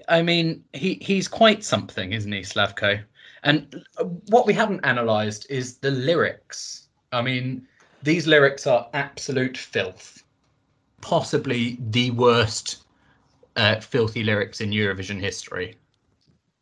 I 0.07 0.21
mean, 0.21 0.63
he, 0.73 0.95
he's 0.95 1.27
quite 1.27 1.63
something, 1.63 2.13
isn't 2.13 2.31
he, 2.31 2.41
Slavko? 2.41 3.03
And 3.43 3.83
what 4.27 4.47
we 4.47 4.53
haven't 4.53 4.81
analysed 4.83 5.47
is 5.49 5.77
the 5.77 5.91
lyrics. 5.91 6.87
I 7.11 7.21
mean, 7.21 7.67
these 8.03 8.27
lyrics 8.27 8.65
are 8.65 8.89
absolute 8.93 9.57
filth 9.57 10.23
possibly 11.01 11.77
the 11.89 12.11
worst 12.11 12.83
uh, 13.57 13.79
filthy 13.79 14.23
lyrics 14.23 14.61
in 14.61 14.69
Eurovision 14.69 15.19
history. 15.19 15.75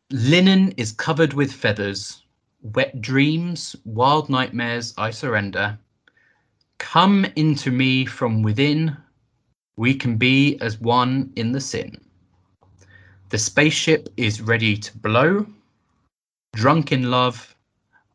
Linen 0.09 0.71
is 0.71 0.91
covered 0.91 1.33
with 1.33 1.53
feathers, 1.53 2.18
wet 2.61 3.01
dreams, 3.01 3.75
wild 3.85 4.29
nightmares, 4.29 4.93
I 4.97 5.11
surrender. 5.11 5.77
Come 6.77 7.25
into 7.35 7.71
me 7.71 8.05
from 8.05 8.41
within, 8.41 8.97
we 9.75 9.93
can 9.93 10.17
be 10.17 10.57
as 10.59 10.79
one 10.79 11.31
in 11.35 11.51
the 11.51 11.61
sin. 11.61 11.99
The 13.29 13.37
spaceship 13.37 14.09
is 14.17 14.41
ready 14.41 14.75
to 14.77 14.97
blow. 14.97 15.45
Drunk 16.53 16.91
in 16.91 17.11
love, 17.11 17.55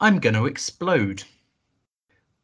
I'm 0.00 0.18
gonna 0.18 0.44
explode. 0.44 1.22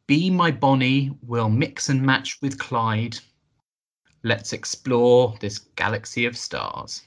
Be 0.07 0.29
my 0.29 0.51
Bonnie, 0.51 1.11
we'll 1.27 1.49
mix 1.49 1.89
and 1.89 2.01
match 2.01 2.41
with 2.41 2.57
Clyde. 2.57 3.19
Let's 4.23 4.53
explore 4.53 5.35
this 5.39 5.59
galaxy 5.59 6.25
of 6.25 6.37
stars. 6.37 7.03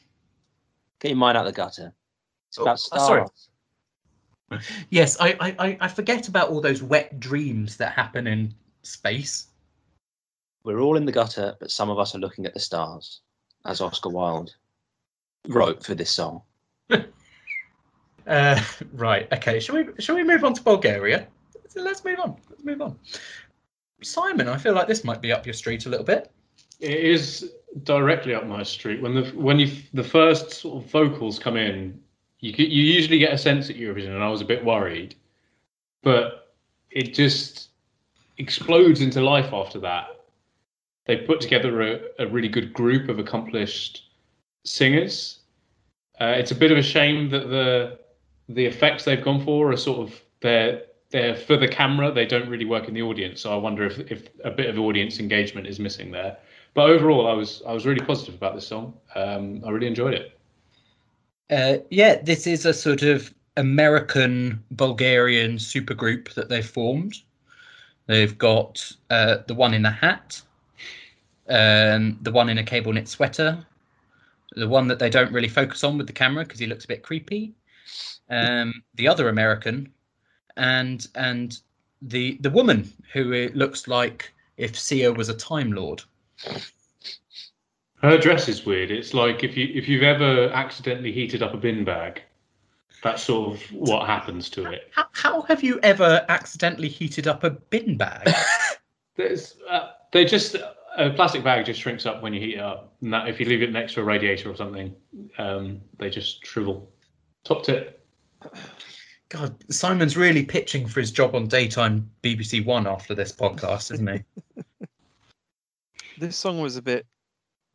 Get 1.00 1.08
your 1.10 1.18
mind 1.18 1.36
out 1.36 1.46
of 1.46 1.54
the 1.54 1.56
gutter. 1.56 1.94
It's 2.48 2.58
Oh, 2.58 2.62
about 2.62 2.74
uh, 2.74 2.76
stars. 2.76 3.06
sorry. 3.06 3.24
Yes, 4.90 5.16
I, 5.20 5.36
I, 5.40 5.56
I- 5.58 5.78
I 5.80 5.88
forget 5.88 6.28
about 6.28 6.48
all 6.50 6.60
those 6.60 6.82
wet 6.82 7.18
dreams 7.20 7.76
that 7.78 7.92
happen 7.92 8.26
in 8.26 8.54
space. 8.82 9.48
We're 10.64 10.80
all 10.80 10.96
in 10.96 11.04
the 11.04 11.12
gutter, 11.12 11.54
but 11.60 11.70
some 11.70 11.90
of 11.90 11.98
us 11.98 12.14
are 12.14 12.18
looking 12.18 12.46
at 12.46 12.54
the 12.54 12.60
stars, 12.60 13.20
as 13.66 13.80
Oscar 13.80 14.08
Wilde 14.10 14.54
wrote 15.48 15.84
for 15.84 15.94
this 15.94 16.10
song. 16.10 16.42
Uh, 18.26 18.58
right. 18.94 19.30
Okay. 19.34 19.60
Shall 19.60 19.76
we 19.76 19.84
shall 19.98 20.14
we 20.14 20.24
move 20.24 20.44
on 20.44 20.54
to 20.54 20.62
Bulgaria? 20.62 21.26
Let's 21.76 22.04
move 22.06 22.18
on. 22.20 22.36
Let's 22.48 22.64
move 22.64 22.80
on. 22.80 22.98
Simon, 24.02 24.48
I 24.48 24.56
feel 24.56 24.72
like 24.72 24.88
this 24.88 25.04
might 25.04 25.20
be 25.20 25.30
up 25.30 25.44
your 25.44 25.52
street 25.52 25.84
a 25.84 25.90
little 25.90 26.06
bit. 26.06 26.30
It 26.80 26.96
is 27.00 27.52
directly 27.82 28.34
up 28.34 28.46
my 28.46 28.62
street. 28.62 29.02
When 29.02 29.14
the 29.14 29.24
when 29.32 29.58
you 29.58 29.70
the 29.92 30.02
first 30.02 30.52
sort 30.52 30.82
of 30.82 30.90
vocals 30.90 31.38
come 31.38 31.58
in, 31.58 32.00
you 32.44 32.52
you 32.66 32.82
usually 32.82 33.18
get 33.18 33.32
a 33.32 33.38
sense 33.38 33.70
at 33.70 33.76
Eurovision, 33.76 34.14
and 34.14 34.22
I 34.22 34.28
was 34.28 34.42
a 34.42 34.44
bit 34.44 34.64
worried, 34.64 35.14
but 36.02 36.52
it 36.90 37.14
just 37.14 37.70
explodes 38.36 39.00
into 39.00 39.22
life 39.22 39.52
after 39.52 39.78
that. 39.80 40.08
They 41.06 41.16
put 41.16 41.40
together 41.40 41.80
a, 41.80 42.00
a 42.18 42.26
really 42.26 42.48
good 42.48 42.72
group 42.72 43.08
of 43.08 43.18
accomplished 43.18 44.10
singers. 44.64 45.40
Uh, 46.20 46.34
it's 46.36 46.50
a 46.50 46.54
bit 46.54 46.70
of 46.70 46.76
a 46.76 46.82
shame 46.82 47.30
that 47.30 47.48
the 47.48 47.98
the 48.50 48.66
effects 48.66 49.04
they've 49.04 49.24
gone 49.24 49.42
for 49.42 49.72
are 49.72 49.76
sort 49.76 50.06
of 50.06 50.20
they're 50.40 50.82
they're 51.10 51.36
for 51.36 51.56
the 51.56 51.68
camera. 51.68 52.12
They 52.12 52.26
don't 52.26 52.48
really 52.50 52.66
work 52.66 52.88
in 52.88 52.94
the 52.94 53.02
audience. 53.02 53.40
So 53.40 53.54
I 53.54 53.56
wonder 53.56 53.86
if 53.86 53.98
if 54.12 54.28
a 54.44 54.50
bit 54.50 54.68
of 54.68 54.78
audience 54.78 55.18
engagement 55.18 55.66
is 55.66 55.80
missing 55.80 56.10
there. 56.10 56.36
But 56.74 56.90
overall, 56.90 57.26
I 57.26 57.32
was 57.32 57.62
I 57.66 57.72
was 57.72 57.86
really 57.86 58.04
positive 58.04 58.34
about 58.34 58.54
this 58.54 58.66
song. 58.66 58.92
Um, 59.14 59.62
I 59.64 59.70
really 59.70 59.86
enjoyed 59.86 60.12
it. 60.12 60.33
Uh, 61.50 61.78
yeah, 61.90 62.20
this 62.22 62.46
is 62.46 62.64
a 62.64 62.72
sort 62.72 63.02
of 63.02 63.34
American 63.56 64.62
Bulgarian 64.72 65.56
supergroup 65.56 66.32
that 66.34 66.48
they've 66.48 66.66
formed. 66.66 67.14
They've 68.06 68.36
got 68.36 68.90
uh, 69.10 69.38
the 69.46 69.54
one 69.54 69.74
in 69.74 69.86
a 69.86 69.90
hat, 69.90 70.40
um, 71.48 72.18
the 72.22 72.32
one 72.32 72.48
in 72.48 72.58
a 72.58 72.64
cable 72.64 72.92
knit 72.92 73.08
sweater, 73.08 73.64
the 74.56 74.68
one 74.68 74.88
that 74.88 74.98
they 74.98 75.10
don't 75.10 75.32
really 75.32 75.48
focus 75.48 75.84
on 75.84 75.96
with 75.98 76.06
the 76.06 76.12
camera 76.12 76.44
because 76.44 76.60
he 76.60 76.66
looks 76.66 76.84
a 76.84 76.88
bit 76.88 77.02
creepy, 77.02 77.54
um, 78.30 78.82
the 78.94 79.08
other 79.08 79.28
American, 79.28 79.92
and 80.56 81.08
and 81.14 81.60
the 82.02 82.36
the 82.40 82.50
woman 82.50 82.90
who 83.12 83.50
looks 83.54 83.88
like 83.88 84.32
if 84.56 84.78
Sia 84.78 85.12
was 85.12 85.28
a 85.28 85.34
Time 85.34 85.72
Lord. 85.72 86.02
Her 88.04 88.18
dress 88.18 88.50
is 88.50 88.66
weird. 88.66 88.90
It's 88.90 89.14
like 89.14 89.42
if 89.44 89.56
you 89.56 89.70
if 89.72 89.88
you've 89.88 90.02
ever 90.02 90.50
accidentally 90.52 91.10
heated 91.10 91.42
up 91.42 91.54
a 91.54 91.56
bin 91.56 91.84
bag, 91.84 92.20
that's 93.02 93.22
sort 93.22 93.54
of 93.54 93.62
what 93.72 94.06
happens 94.06 94.50
to 94.50 94.70
it. 94.70 94.90
How, 94.92 95.06
how 95.12 95.40
have 95.42 95.62
you 95.62 95.80
ever 95.82 96.22
accidentally 96.28 96.88
heated 96.88 97.26
up 97.26 97.44
a 97.44 97.50
bin 97.50 97.96
bag? 97.96 98.28
There's, 99.16 99.56
uh, 99.70 99.92
they 100.12 100.26
just 100.26 100.54
a 100.98 101.10
plastic 101.10 101.42
bag 101.42 101.64
just 101.64 101.80
shrinks 101.80 102.04
up 102.04 102.22
when 102.22 102.34
you 102.34 102.40
heat 102.40 102.56
it 102.56 102.60
up. 102.60 102.92
And 103.00 103.10
that 103.10 103.26
if 103.26 103.40
you 103.40 103.46
leave 103.46 103.62
it 103.62 103.72
next 103.72 103.94
to 103.94 104.02
a 104.02 104.04
radiator 104.04 104.50
or 104.50 104.56
something, 104.56 104.94
um, 105.38 105.80
they 105.98 106.10
just 106.10 106.44
shrivel. 106.44 106.90
Top 107.42 107.62
tip. 107.62 108.06
God, 109.30 109.54
Simon's 109.72 110.14
really 110.14 110.44
pitching 110.44 110.86
for 110.86 111.00
his 111.00 111.10
job 111.10 111.34
on 111.34 111.46
daytime 111.46 112.10
BBC 112.22 112.66
One 112.66 112.86
after 112.86 113.14
this 113.14 113.32
podcast, 113.32 113.92
isn't 113.92 114.06
he? 114.06 114.22
This 116.16 116.36
song 116.36 116.60
was 116.60 116.76
a 116.76 116.82
bit 116.82 117.06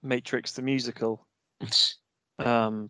Matrix 0.04 0.54
the 0.54 0.62
musical. 0.62 1.26
Um, 2.40 2.90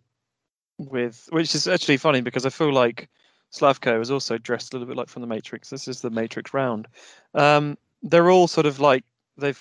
with 0.78 1.28
which 1.32 1.56
is 1.56 1.66
actually 1.66 1.96
funny 1.96 2.20
because 2.20 2.46
I 2.46 2.50
feel 2.50 2.72
like 2.72 3.08
Slavko 3.52 4.00
is 4.00 4.08
also 4.08 4.38
dressed 4.38 4.72
a 4.72 4.76
little 4.76 4.86
bit 4.86 4.96
like 4.96 5.08
from 5.08 5.22
the 5.22 5.26
Matrix. 5.26 5.70
This 5.70 5.88
is 5.88 6.00
the 6.00 6.10
Matrix 6.10 6.54
round. 6.54 6.86
Um, 7.34 7.76
they're 8.00 8.30
all 8.30 8.46
sort 8.46 8.66
of 8.66 8.78
like 8.78 9.02
they've 9.36 9.60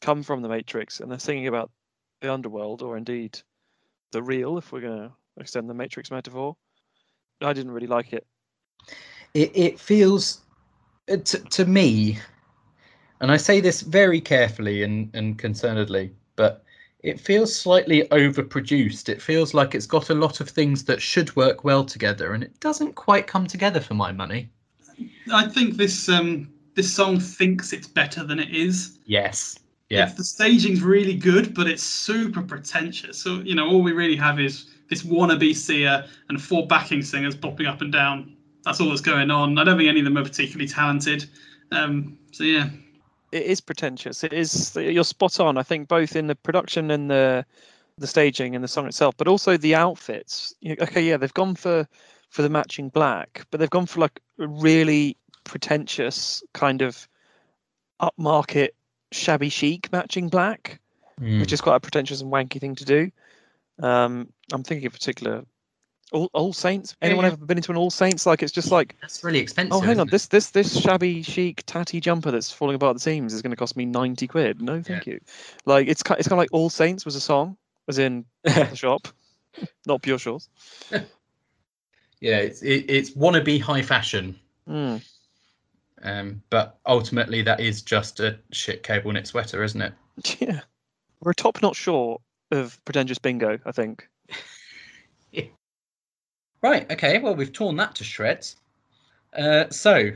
come 0.00 0.24
from 0.24 0.42
the 0.42 0.48
Matrix 0.48 0.98
and 0.98 1.08
they're 1.12 1.20
singing 1.20 1.46
about 1.46 1.70
the 2.20 2.32
underworld 2.32 2.82
or 2.82 2.96
indeed 2.96 3.38
the 4.10 4.20
real, 4.20 4.58
if 4.58 4.72
we're 4.72 4.80
going 4.80 4.98
to 4.98 5.12
extend 5.36 5.70
the 5.70 5.74
Matrix 5.74 6.10
metaphor. 6.10 6.56
I 7.40 7.52
didn't 7.52 7.70
really 7.70 7.86
like 7.86 8.12
it. 8.12 8.26
it, 9.34 9.52
it 9.54 9.80
feels 9.80 10.40
uh, 11.10 11.16
to, 11.18 11.38
to 11.38 11.64
me 11.66 12.18
and 13.20 13.30
i 13.30 13.36
say 13.36 13.60
this 13.60 13.82
very 13.82 14.20
carefully 14.20 14.82
and, 14.82 15.10
and 15.14 15.38
concernedly 15.38 16.10
but 16.36 16.63
it 17.04 17.20
feels 17.20 17.54
slightly 17.54 18.08
overproduced 18.08 19.08
it 19.08 19.20
feels 19.22 19.54
like 19.54 19.74
it's 19.74 19.86
got 19.86 20.10
a 20.10 20.14
lot 20.14 20.40
of 20.40 20.48
things 20.48 20.84
that 20.84 21.00
should 21.00 21.34
work 21.36 21.62
well 21.62 21.84
together 21.84 22.32
and 22.32 22.42
it 22.42 22.58
doesn't 22.60 22.94
quite 22.94 23.26
come 23.26 23.46
together 23.46 23.80
for 23.80 23.94
my 23.94 24.10
money 24.10 24.50
I 25.32 25.46
think 25.48 25.76
this 25.76 26.08
um 26.08 26.52
this 26.74 26.92
song 26.92 27.20
thinks 27.20 27.72
it's 27.72 27.86
better 27.86 28.24
than 28.24 28.38
it 28.38 28.50
is. 28.54 28.98
yes 29.06 29.58
yeah 29.90 30.06
the 30.16 30.24
staging's 30.24 30.82
really 30.82 31.14
good, 31.14 31.54
but 31.54 31.66
it's 31.66 31.82
super 31.82 32.42
pretentious. 32.42 33.18
So 33.18 33.36
you 33.40 33.54
know, 33.54 33.68
all 33.68 33.82
we 33.82 33.92
really 33.92 34.16
have 34.16 34.40
is 34.40 34.66
this 34.88 35.02
wannabe 35.02 35.54
seer 35.54 36.04
and 36.28 36.42
four 36.42 36.66
backing 36.66 37.02
singers 37.02 37.36
bopping 37.36 37.68
up 37.68 37.80
and 37.80 37.92
down. 37.92 38.36
That's 38.64 38.80
all 38.80 38.88
that's 38.88 39.00
going 39.00 39.30
on. 39.30 39.58
I 39.58 39.64
don't 39.64 39.76
think 39.76 39.88
any 39.88 40.00
of 40.00 40.04
them 40.04 40.16
are 40.16 40.22
particularly 40.22 40.68
talented. 40.68 41.28
Um, 41.70 42.18
so 42.32 42.44
yeah, 42.44 42.70
It 43.34 43.46
is 43.46 43.60
pretentious. 43.60 44.22
It 44.22 44.32
is. 44.32 44.76
You're 44.76 45.02
spot 45.04 45.40
on. 45.40 45.58
I 45.58 45.62
think 45.64 45.88
both 45.88 46.14
in 46.14 46.28
the 46.28 46.36
production 46.36 46.90
and 46.90 47.10
the 47.10 47.44
the 47.98 48.06
staging 48.06 48.54
and 48.54 48.62
the 48.64 48.68
song 48.68 48.86
itself, 48.86 49.16
but 49.16 49.28
also 49.28 49.56
the 49.56 49.74
outfits. 49.74 50.54
You- 50.60 50.76
Okay, 50.80 51.02
yeah, 51.02 51.16
they've 51.16 51.34
gone 51.34 51.54
for 51.56 51.86
for 52.30 52.42
the 52.42 52.48
matching 52.48 52.88
black, 52.90 53.46
but 53.50 53.58
they've 53.58 53.70
gone 53.70 53.86
for 53.86 54.00
like 54.00 54.20
a 54.38 54.46
really 54.46 55.16
pretentious 55.44 56.42
kind 56.52 56.80
of 56.82 57.08
upmarket 58.00 58.70
shabby 59.12 59.48
chic 59.48 59.90
matching 59.92 60.28
black. 60.28 60.80
Mm. 61.20 61.38
which 61.38 61.52
is 61.52 61.60
quite 61.60 61.76
a 61.76 61.80
pretentious 61.80 62.20
and 62.20 62.32
wanky 62.32 62.60
thing 62.60 62.74
to 62.74 62.84
do. 62.84 63.08
Um, 63.80 64.32
I'm 64.52 64.64
thinking 64.64 64.86
in 64.86 64.90
particular, 64.90 65.44
All, 66.12 66.30
All 66.32 66.52
Saints. 66.52 66.94
Anyone 67.02 67.24
yeah. 67.24 67.32
ever 67.32 67.44
been 67.44 67.58
into 67.58 67.72
an 67.72 67.76
All 67.78 67.90
Saints? 67.90 68.26
Like 68.26 68.42
it's 68.42 68.52
just 68.52 68.70
like, 68.70 68.96
that's 69.00 69.24
really 69.24 69.38
expensive 69.40 69.72
oh, 69.74 69.80
hang 69.80 69.98
on, 70.00 70.08
this 70.08 70.26
this 70.26 70.50
this 70.50 70.78
shabby 70.80 71.22
chic 71.22 71.64
tatty 71.66 72.00
jumper 72.00 72.30
that's 72.30 72.50
falling 72.52 72.76
apart 72.76 72.90
at 72.90 72.94
the 72.94 73.00
seams 73.00 73.32
is 73.34 73.42
going 73.42 73.50
to 73.50 73.56
cost 73.56 73.76
me 73.76 73.84
ninety 73.84 74.26
quid. 74.26 74.60
No, 74.62 74.82
thank 74.82 75.06
you. 75.06 75.20
Like 75.64 75.88
it's 75.88 76.02
ki- 76.02 76.14
it's 76.18 76.28
kind 76.28 76.34
of 76.34 76.42
like 76.42 76.52
All 76.52 76.70
Saints 76.70 77.04
was 77.04 77.16
a 77.16 77.20
song, 77.20 77.56
as 77.88 77.98
in 77.98 78.24
the 78.44 78.74
shop, 78.74 79.08
not 79.86 80.02
pure 80.02 80.18
shores. 80.18 80.48
yeah 82.20 82.38
it's 82.38 82.62
it, 82.62 82.86
it's 82.88 83.10
wannabe 83.10 83.60
high 83.60 83.82
fashion 83.82 84.38
Mm. 84.68 85.04
um 86.02 86.42
but 86.48 86.78
ultimately 86.86 87.42
that 87.42 87.60
is 87.60 87.82
just 87.82 88.18
a 88.20 88.38
shit 88.50 88.82
cable 88.82 89.12
knit 89.12 89.26
sweater 89.26 89.62
isn't 89.62 89.82
it 89.82 89.92
Yeah, 90.40 90.60
we're 91.20 91.32
a 91.32 91.34
top 91.34 91.60
notch 91.60 91.76
short 91.76 92.22
of 92.50 92.82
pretentious 92.86 93.18
bingo. 93.18 93.58
I 93.66 93.72
think. 93.72 94.08
Right, 96.64 96.90
okay, 96.90 97.18
well, 97.18 97.34
we've 97.34 97.52
torn 97.52 97.76
that 97.76 97.94
to 97.96 98.04
shreds. 98.04 98.56
Uh, 99.36 99.68
so, 99.68 100.12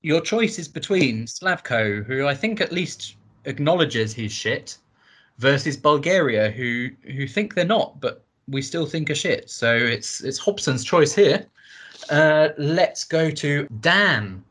your 0.00 0.22
choice 0.22 0.58
is 0.58 0.66
between 0.66 1.26
Slavko, 1.26 2.02
who 2.02 2.26
I 2.26 2.34
think 2.34 2.62
at 2.62 2.72
least 2.72 3.16
acknowledges 3.44 4.14
his 4.14 4.32
shit, 4.32 4.78
versus 5.36 5.76
Bulgaria, 5.76 6.50
who 6.50 6.88
who 7.02 7.26
think 7.26 7.54
they're 7.54 7.66
not, 7.66 8.00
but 8.00 8.24
we 8.48 8.62
still 8.62 8.86
think 8.86 9.10
are 9.10 9.14
shit. 9.14 9.50
So 9.50 9.76
it's 9.76 10.22
it's 10.22 10.38
Hobson's 10.38 10.82
choice 10.82 11.14
here. 11.14 11.44
Uh, 12.08 12.48
let's 12.56 13.04
go 13.04 13.30
to 13.30 13.68
Dan. 13.82 14.42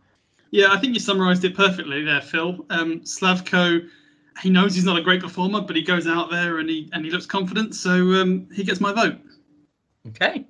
yeah, 0.51 0.67
I 0.71 0.77
think 0.77 0.93
you 0.93 0.99
summarised 0.99 1.43
it 1.43 1.55
perfectly 1.55 2.03
there, 2.03 2.21
Phil. 2.21 2.63
Um, 2.69 2.99
Slavko, 2.99 3.83
he 4.43 4.51
knows 4.51 4.75
he's 4.75 4.85
not 4.85 4.99
a 4.99 5.01
great 5.01 5.21
performer, 5.23 5.61
but 5.61 5.75
he 5.75 5.81
goes 5.81 6.05
out 6.05 6.29
there 6.29 6.59
and 6.59 6.69
he 6.69 6.87
and 6.93 7.03
he 7.03 7.09
looks 7.09 7.25
confident, 7.25 7.73
so 7.73 7.93
um, 8.21 8.47
he 8.53 8.63
gets 8.63 8.79
my 8.79 8.93
vote. 8.93 9.17
Okay, 10.09 10.45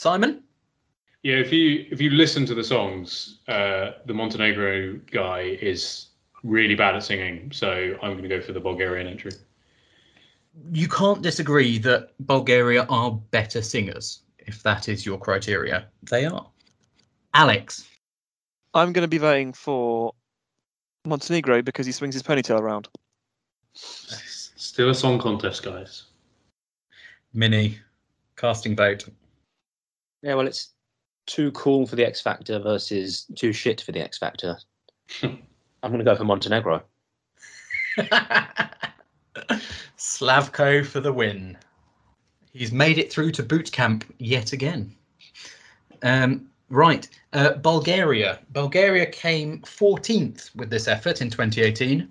Simon. 0.00 0.42
Yeah, 1.24 1.36
if 1.36 1.52
you 1.52 1.84
if 1.90 2.00
you 2.00 2.08
listen 2.08 2.46
to 2.46 2.54
the 2.54 2.64
songs, 2.64 3.40
uh, 3.48 3.90
the 4.06 4.14
Montenegro 4.14 4.98
guy 5.12 5.58
is 5.60 6.06
really 6.42 6.74
bad 6.74 6.96
at 6.96 7.02
singing, 7.02 7.52
so 7.52 7.70
I'm 8.02 8.12
going 8.12 8.22
to 8.22 8.28
go 8.30 8.40
for 8.40 8.54
the 8.54 8.60
Bulgarian 8.60 9.06
entry. 9.06 9.32
You 10.72 10.88
can't 10.88 11.20
disagree 11.20 11.76
that 11.80 12.12
Bulgaria 12.20 12.86
are 12.88 13.10
better 13.10 13.60
singers, 13.60 14.22
if 14.38 14.62
that 14.62 14.88
is 14.88 15.04
your 15.04 15.18
criteria. 15.18 15.86
They 16.10 16.24
are. 16.24 16.46
Alex. 17.34 17.86
I'm 18.72 18.94
going 18.94 19.04
to 19.04 19.14
be 19.16 19.18
voting 19.18 19.52
for 19.52 20.14
Montenegro 21.04 21.60
because 21.60 21.84
he 21.84 21.92
swings 21.92 22.14
his 22.14 22.22
ponytail 22.22 22.58
around. 22.58 22.88
Still 23.74 24.88
a 24.88 24.94
song 24.94 25.18
contest, 25.18 25.62
guys. 25.62 26.04
Mini. 27.34 27.78
Casting 28.36 28.74
vote. 28.74 29.04
Yeah, 30.22 30.34
well, 30.34 30.46
it's 30.46 30.72
too 31.26 31.50
cool 31.52 31.86
for 31.86 31.96
the 31.96 32.06
X 32.06 32.20
Factor 32.20 32.58
versus 32.58 33.26
too 33.36 33.52
shit 33.52 33.80
for 33.80 33.92
the 33.92 34.00
X 34.00 34.18
Factor. 34.18 34.58
I'm 35.22 35.38
going 35.82 35.98
to 35.98 36.04
go 36.04 36.16
for 36.16 36.24
Montenegro. 36.24 36.82
Slavko 39.98 40.84
for 40.84 41.00
the 41.00 41.12
win. 41.12 41.56
He's 42.52 42.72
made 42.72 42.98
it 42.98 43.12
through 43.12 43.30
to 43.32 43.42
boot 43.42 43.70
camp 43.70 44.04
yet 44.18 44.52
again. 44.52 44.94
Um, 46.02 46.48
right, 46.68 47.08
uh, 47.32 47.54
Bulgaria. 47.54 48.40
Bulgaria 48.52 49.06
came 49.06 49.60
14th 49.60 50.54
with 50.56 50.68
this 50.70 50.88
effort 50.88 51.20
in 51.20 51.30
2018, 51.30 52.08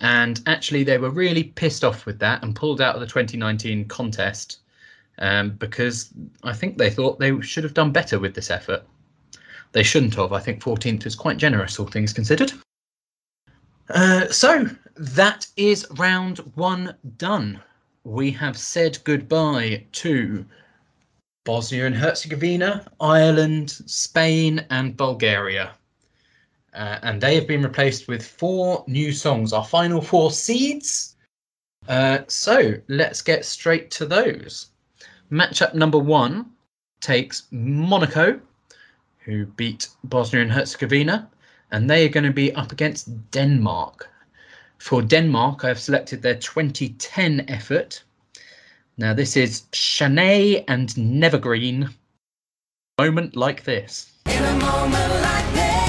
and 0.00 0.40
actually 0.46 0.84
they 0.84 0.98
were 0.98 1.10
really 1.10 1.44
pissed 1.44 1.84
off 1.84 2.06
with 2.06 2.18
that 2.18 2.42
and 2.42 2.54
pulled 2.54 2.80
out 2.80 2.94
of 2.94 3.00
the 3.00 3.06
2019 3.06 3.86
contest 3.86 4.60
um, 5.20 5.50
because 5.50 6.10
I 6.42 6.52
think 6.52 6.78
they 6.78 6.90
thought 6.90 7.18
they 7.18 7.38
should 7.40 7.64
have 7.64 7.74
done 7.74 7.92
better 7.92 8.18
with 8.18 8.34
this 8.34 8.50
effort. 8.50 8.82
They 9.72 9.82
shouldn't 9.82 10.14
have. 10.16 10.32
I 10.32 10.40
think 10.40 10.62
14th 10.62 11.06
is 11.06 11.14
quite 11.14 11.36
generous, 11.36 11.78
all 11.78 11.86
things 11.86 12.12
considered. 12.12 12.52
Uh, 13.90 14.26
so 14.28 14.68
that 14.96 15.46
is 15.56 15.86
round 15.92 16.38
one 16.54 16.94
done. 17.16 17.60
We 18.04 18.30
have 18.32 18.56
said 18.56 18.98
goodbye 19.04 19.84
to 19.92 20.44
Bosnia 21.44 21.86
and 21.86 21.94
Herzegovina, 21.94 22.86
Ireland, 23.00 23.70
Spain, 23.70 24.64
and 24.70 24.96
Bulgaria. 24.96 25.72
Uh, 26.72 26.98
and 27.02 27.20
they 27.20 27.34
have 27.34 27.48
been 27.48 27.62
replaced 27.62 28.08
with 28.08 28.24
four 28.24 28.84
new 28.86 29.12
songs, 29.12 29.52
our 29.52 29.64
final 29.64 30.00
four 30.00 30.30
seeds. 30.30 31.16
Uh, 31.88 32.20
so 32.28 32.74
let's 32.88 33.22
get 33.22 33.44
straight 33.44 33.90
to 33.90 34.06
those. 34.06 34.69
Matchup 35.30 35.74
number 35.74 35.98
one 35.98 36.46
takes 37.00 37.44
Monaco, 37.52 38.40
who 39.20 39.46
beat 39.46 39.88
Bosnia 40.04 40.42
and 40.42 40.52
Herzegovina, 40.52 41.28
and 41.70 41.88
they 41.88 42.04
are 42.04 42.08
going 42.08 42.24
to 42.24 42.32
be 42.32 42.52
up 42.54 42.72
against 42.72 43.30
Denmark. 43.30 44.08
For 44.78 45.02
Denmark, 45.02 45.64
I've 45.64 45.78
selected 45.78 46.22
their 46.22 46.34
2010 46.34 47.44
effort. 47.48 48.02
Now, 48.96 49.14
this 49.14 49.36
is 49.36 49.62
Chanée 49.72 50.64
and 50.66 50.88
N'evergreen. 50.90 51.92
Moment 52.98 53.36
like 53.36 53.64
this. 53.64 54.10
In 54.26 54.44
a 54.44 54.54
moment 54.56 55.22
like 55.22 55.54
this, 55.54 55.79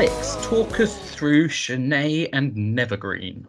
Alex, 0.00 0.36
talk 0.40 0.80
us 0.80 0.98
through 1.10 1.46
Chanée 1.48 2.26
and 2.32 2.54
N'evergreen. 2.54 3.44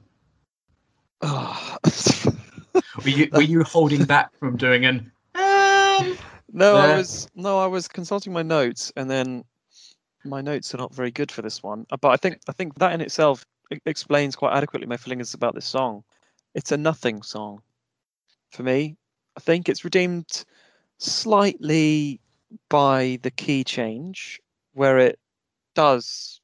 Oh. 1.21 1.78
Were 3.05 3.09
you, 3.09 3.30
were 3.32 3.41
you 3.41 3.63
holding 3.63 4.03
back 4.03 4.38
from 4.38 4.57
doing 4.57 4.84
an 4.84 5.09
um, 5.36 6.17
No, 6.51 6.75
I 6.75 6.97
was 6.97 7.30
no, 7.36 7.57
I 7.57 7.67
was 7.67 7.88
consulting 7.88 8.34
my 8.34 8.41
notes, 8.41 8.91
and 8.97 9.09
then 9.09 9.45
my 10.25 10.41
notes 10.41 10.75
are 10.75 10.78
not 10.78 10.93
very 10.93 11.09
good 11.09 11.32
for 11.32 11.41
this 11.41 11.63
one. 11.63 11.86
Uh, 11.89 11.95
But 11.95 12.09
I 12.09 12.17
think 12.17 12.39
I 12.49 12.51
think 12.51 12.75
that 12.80 12.91
in 12.91 12.99
itself 12.99 13.45
explains 13.86 14.36
quite 14.36 14.53
adequately 14.53 14.88
my 14.88 14.97
feelings 14.97 15.34
about 15.34 15.55
this 15.55 15.65
song. 15.65 16.03
It's 16.53 16.73
a 16.73 16.78
nothing 16.78 17.21
song 17.21 17.61
for 18.49 18.63
me. 18.63 18.97
I 19.38 19.39
think 19.39 19.69
it's 19.69 19.86
redeemed 19.86 20.43
slightly 20.97 22.19
by 22.67 23.19
the 23.21 23.32
key 23.32 23.63
change, 23.63 24.41
where 24.73 24.97
it 24.97 25.17
does 25.75 26.40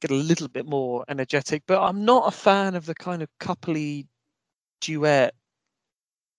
get 0.00 0.10
a 0.10 0.14
little 0.14 0.48
bit 0.48 0.66
more 0.66 1.04
energetic. 1.08 1.62
But 1.66 1.82
I'm 1.82 2.04
not 2.04 2.28
a 2.28 2.36
fan 2.36 2.74
of 2.74 2.86
the 2.86 2.94
kind 2.94 3.22
of 3.22 3.28
coupley 3.38 4.06
duet 4.80 5.34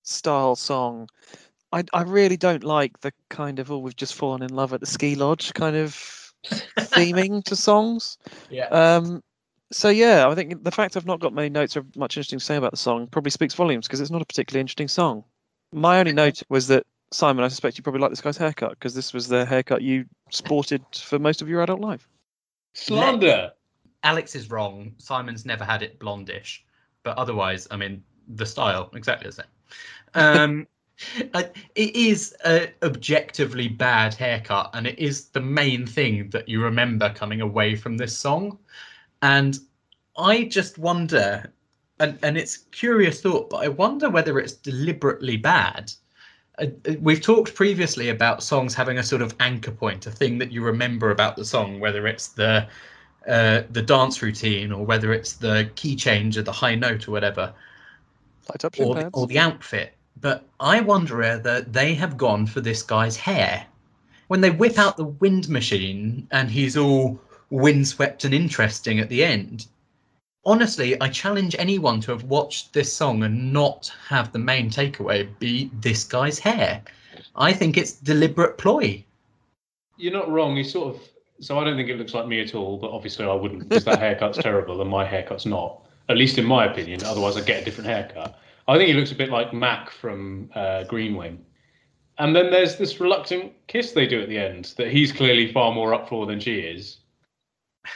style 0.03 0.55
song 0.55 1.07
I, 1.73 1.83
I 1.93 2.03
really 2.03 2.37
don't 2.37 2.63
like 2.63 2.99
the 3.01 3.11
kind 3.29 3.59
of 3.59 3.71
oh 3.71 3.79
we've 3.79 3.95
just 3.95 4.15
fallen 4.15 4.41
in 4.41 4.53
love 4.53 4.73
at 4.73 4.79
the 4.79 4.85
ski 4.85 5.15
lodge 5.15 5.53
kind 5.53 5.75
of 5.75 6.33
theming 6.45 7.43
to 7.45 7.55
songs. 7.67 8.17
Yeah. 8.49 8.65
Um, 8.67 9.23
so 9.71 9.89
yeah, 9.89 10.27
I 10.27 10.35
think 10.35 10.63
the 10.63 10.71
fact 10.71 10.95
I've 10.95 11.05
not 11.05 11.19
got 11.19 11.33
many 11.33 11.49
notes 11.49 11.75
or 11.75 11.85
much 11.95 12.15
interesting 12.15 12.39
to 12.39 12.45
say 12.45 12.55
about 12.55 12.71
the 12.71 12.77
song 12.77 13.07
probably 13.07 13.31
speaks 13.31 13.53
volumes 13.53 13.85
because 13.85 13.99
it's 13.99 14.11
not 14.11 14.21
a 14.21 14.25
particularly 14.25 14.61
interesting 14.61 14.87
song. 14.87 15.25
My 15.73 15.99
only 15.99 16.13
note 16.13 16.41
was 16.47 16.67
that 16.67 16.85
Simon, 17.11 17.43
I 17.43 17.49
suspect 17.49 17.77
you 17.77 17.83
probably 17.83 18.01
like 18.01 18.11
this 18.11 18.21
guy's 18.21 18.37
haircut 18.37 18.71
because 18.71 18.93
this 18.93 19.13
was 19.13 19.27
the 19.27 19.45
haircut 19.45 19.81
you 19.81 20.05
sported 20.31 20.83
for 20.93 21.19
most 21.19 21.41
of 21.41 21.49
your 21.49 21.61
adult 21.61 21.81
life. 21.81 22.07
Slander. 22.73 23.51
Alex 24.03 24.35
is 24.35 24.49
wrong. 24.49 24.93
Simon's 24.97 25.45
never 25.45 25.63
had 25.63 25.81
it 25.81 25.99
blondish, 25.99 26.59
but 27.03 27.17
otherwise, 27.17 27.67
I 27.71 27.77
mean, 27.77 28.03
the 28.35 28.45
style 28.45 28.89
exactly 28.93 29.29
the 29.29 29.33
same. 29.33 29.45
Um, 30.13 30.67
it 31.75 31.95
is 31.95 32.35
a 32.45 32.71
objectively 32.83 33.67
bad 33.67 34.13
haircut, 34.13 34.69
and 34.73 34.87
it 34.87 34.97
is 34.99 35.29
the 35.29 35.41
main 35.41 35.85
thing 35.85 36.29
that 36.29 36.47
you 36.47 36.63
remember 36.63 37.13
coming 37.13 37.41
away 37.41 37.75
from 37.75 37.97
this 37.97 38.17
song. 38.17 38.57
And 39.21 39.57
I 40.17 40.45
just 40.45 40.77
wonder, 40.77 41.51
and 41.99 42.17
and 42.23 42.37
it's 42.37 42.57
curious 42.57 43.21
thought, 43.21 43.49
but 43.49 43.57
I 43.57 43.67
wonder 43.67 44.09
whether 44.09 44.39
it's 44.39 44.53
deliberately 44.53 45.37
bad. 45.37 45.91
Uh, 46.59 46.65
uh, 46.87 46.93
we've 47.01 47.21
talked 47.21 47.53
previously 47.53 48.09
about 48.09 48.41
songs 48.41 48.73
having 48.73 48.97
a 48.97 49.03
sort 49.03 49.21
of 49.21 49.35
anchor 49.39 49.71
point, 49.71 50.07
a 50.07 50.11
thing 50.11 50.37
that 50.39 50.51
you 50.51 50.63
remember 50.63 51.11
about 51.11 51.35
the 51.35 51.45
song, 51.45 51.79
whether 51.79 52.07
it's 52.07 52.29
the 52.29 52.67
uh, 53.27 53.63
the 53.71 53.81
dance 53.81 54.21
routine 54.21 54.71
or 54.71 54.85
whether 54.85 55.11
it's 55.11 55.33
the 55.33 55.69
key 55.75 55.95
change 55.95 56.37
or 56.37 56.41
the 56.43 56.51
high 56.51 56.75
note 56.75 57.07
or 57.07 57.11
whatever, 57.11 57.53
Light 58.49 58.63
up 58.63 58.75
shin 58.75 58.87
or 58.87 58.95
the, 58.95 59.09
or 59.13 59.27
the 59.27 59.37
outfit. 59.37 59.93
But 60.21 60.45
I 60.59 60.79
wonder 60.79 61.17
whether 61.17 61.61
they 61.61 61.93
have 61.95 62.17
gone 62.17 62.47
for 62.47 62.61
this 62.61 62.81
guy's 62.81 63.17
hair. 63.17 63.65
When 64.27 64.41
they 64.41 64.49
whip 64.49 64.79
out 64.79 64.97
the 64.97 65.05
wind 65.05 65.49
machine 65.49 66.27
and 66.31 66.49
he's 66.49 66.77
all 66.77 67.19
windswept 67.49 68.23
and 68.23 68.33
interesting 68.33 68.99
at 68.99 69.09
the 69.09 69.23
end. 69.23 69.67
Honestly, 70.47 70.99
I 71.01 71.09
challenge 71.09 71.57
anyone 71.59 71.99
to 72.01 72.11
have 72.11 72.23
watched 72.23 72.71
this 72.71 72.91
song 72.91 73.23
and 73.23 73.51
not 73.51 73.91
have 74.07 74.31
the 74.31 74.39
main 74.39 74.69
takeaway 74.69 75.27
be 75.39 75.69
this 75.73 76.05
guy's 76.05 76.39
hair. 76.39 76.81
I 77.35 77.51
think 77.51 77.77
it's 77.77 77.91
deliberate 77.91 78.57
ploy. 78.57 79.03
You're 79.97 80.13
not 80.13 80.31
wrong. 80.31 80.55
He 80.55 80.63
sort 80.63 80.95
of. 80.95 81.01
So 81.41 81.59
I 81.59 81.65
don't 81.65 81.75
think 81.75 81.89
it 81.89 81.97
looks 81.97 82.13
like 82.13 82.27
me 82.27 82.39
at 82.39 82.55
all, 82.55 82.77
but 82.77 82.91
obviously 82.91 83.25
I 83.25 83.33
wouldn't 83.33 83.67
because 83.67 83.83
that 83.83 83.99
haircut's 83.99 84.37
terrible 84.37 84.79
and 84.81 84.89
my 84.89 85.05
haircut's 85.05 85.45
not. 85.45 85.85
At 86.07 86.15
least 86.15 86.37
in 86.37 86.45
my 86.45 86.63
opinion. 86.63 87.03
Otherwise, 87.03 87.35
I'd 87.35 87.45
get 87.45 87.63
a 87.63 87.65
different 87.65 87.89
haircut. 87.89 88.39
I 88.69 88.77
think 88.77 88.87
he 88.87 88.93
looks 88.93 89.11
a 89.11 89.15
bit 89.15 89.29
like 89.29 89.53
Mac 89.53 89.91
from 89.91 90.49
uh, 90.55 90.85
Green 90.85 91.17
Wing. 91.17 91.45
And 92.19 92.33
then 92.33 92.51
there's 92.51 92.77
this 92.77 93.01
reluctant 93.01 93.51
kiss 93.67 93.91
they 93.91 94.07
do 94.07 94.21
at 94.21 94.29
the 94.29 94.37
end 94.37 94.73
that 94.77 94.91
he's 94.91 95.11
clearly 95.11 95.51
far 95.51 95.73
more 95.73 95.93
up 95.93 96.07
for 96.07 96.25
than 96.25 96.39
she 96.39 96.59
is. 96.59 96.99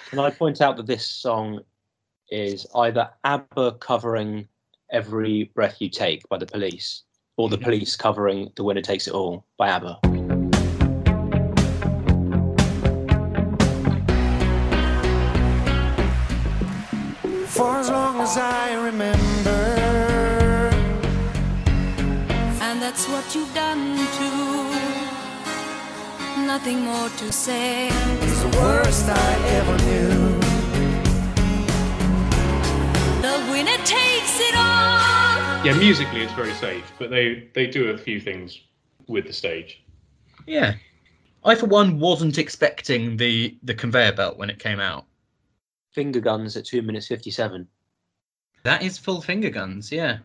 Can 0.10 0.20
I 0.20 0.30
point 0.30 0.60
out 0.60 0.76
that 0.76 0.86
this 0.86 1.08
song 1.08 1.62
is 2.32 2.66
either 2.76 3.10
ABBA 3.24 3.74
covering 3.74 4.48
Every 4.92 5.52
Breath 5.54 5.78
You 5.80 5.90
Take 5.90 6.28
by 6.30 6.38
the 6.38 6.46
police 6.46 7.04
or 7.38 7.50
the 7.50 7.58
mm-hmm. 7.58 7.66
police 7.66 7.96
covering 7.96 8.52
The 8.56 8.64
Winner 8.64 8.82
Takes 8.82 9.08
It 9.08 9.14
All 9.14 9.46
by 9.58 9.70
ABBA? 9.70 10.00
For 17.48 17.78
as 17.78 17.90
long 17.90 18.22
as 18.22 18.38
I 18.38 18.74
remember, 18.74 19.50
And 22.62 22.82
that's 22.82 23.08
what 23.08 23.36
you've 23.36 23.54
done 23.54 23.98
too. 24.18 24.72
Nothing 26.48 26.82
more 26.82 27.10
to 27.10 27.32
say. 27.32 27.90
it's 27.90 28.42
the 28.42 28.58
worst 28.60 29.10
I 29.10 29.48
ever 29.58 29.78
knew. 29.86 30.41
The 33.22 33.48
winner 33.52 33.78
takes 33.86 34.40
it 34.40 34.56
all. 34.56 35.64
Yeah, 35.64 35.76
musically 35.78 36.22
it's 36.22 36.34
very 36.34 36.54
safe, 36.54 36.92
but 36.98 37.12
they 37.12 37.50
they 37.54 37.68
do 37.68 37.92
a 37.92 37.98
few 37.98 38.20
things 38.20 38.62
with 39.06 39.28
the 39.28 39.34
stage. 39.34 39.84
Yeah. 40.48 40.74
I 41.46 41.54
for 41.54 41.68
one 41.68 42.00
wasn't 42.00 42.40
expecting 42.40 43.18
the 43.18 43.56
the 43.62 43.76
conveyor 43.76 44.14
belt 44.14 44.40
when 44.40 44.50
it 44.50 44.58
came 44.58 44.80
out. 44.80 45.06
Finger 45.92 46.20
guns 46.20 46.58
at 46.58 46.66
2 46.66 46.82
minutes 46.82 47.08
57. 47.08 47.68
That 48.64 48.82
is 48.82 48.98
full 48.98 49.22
finger 49.22 49.52
guns, 49.52 49.92
yeah. 49.92 50.18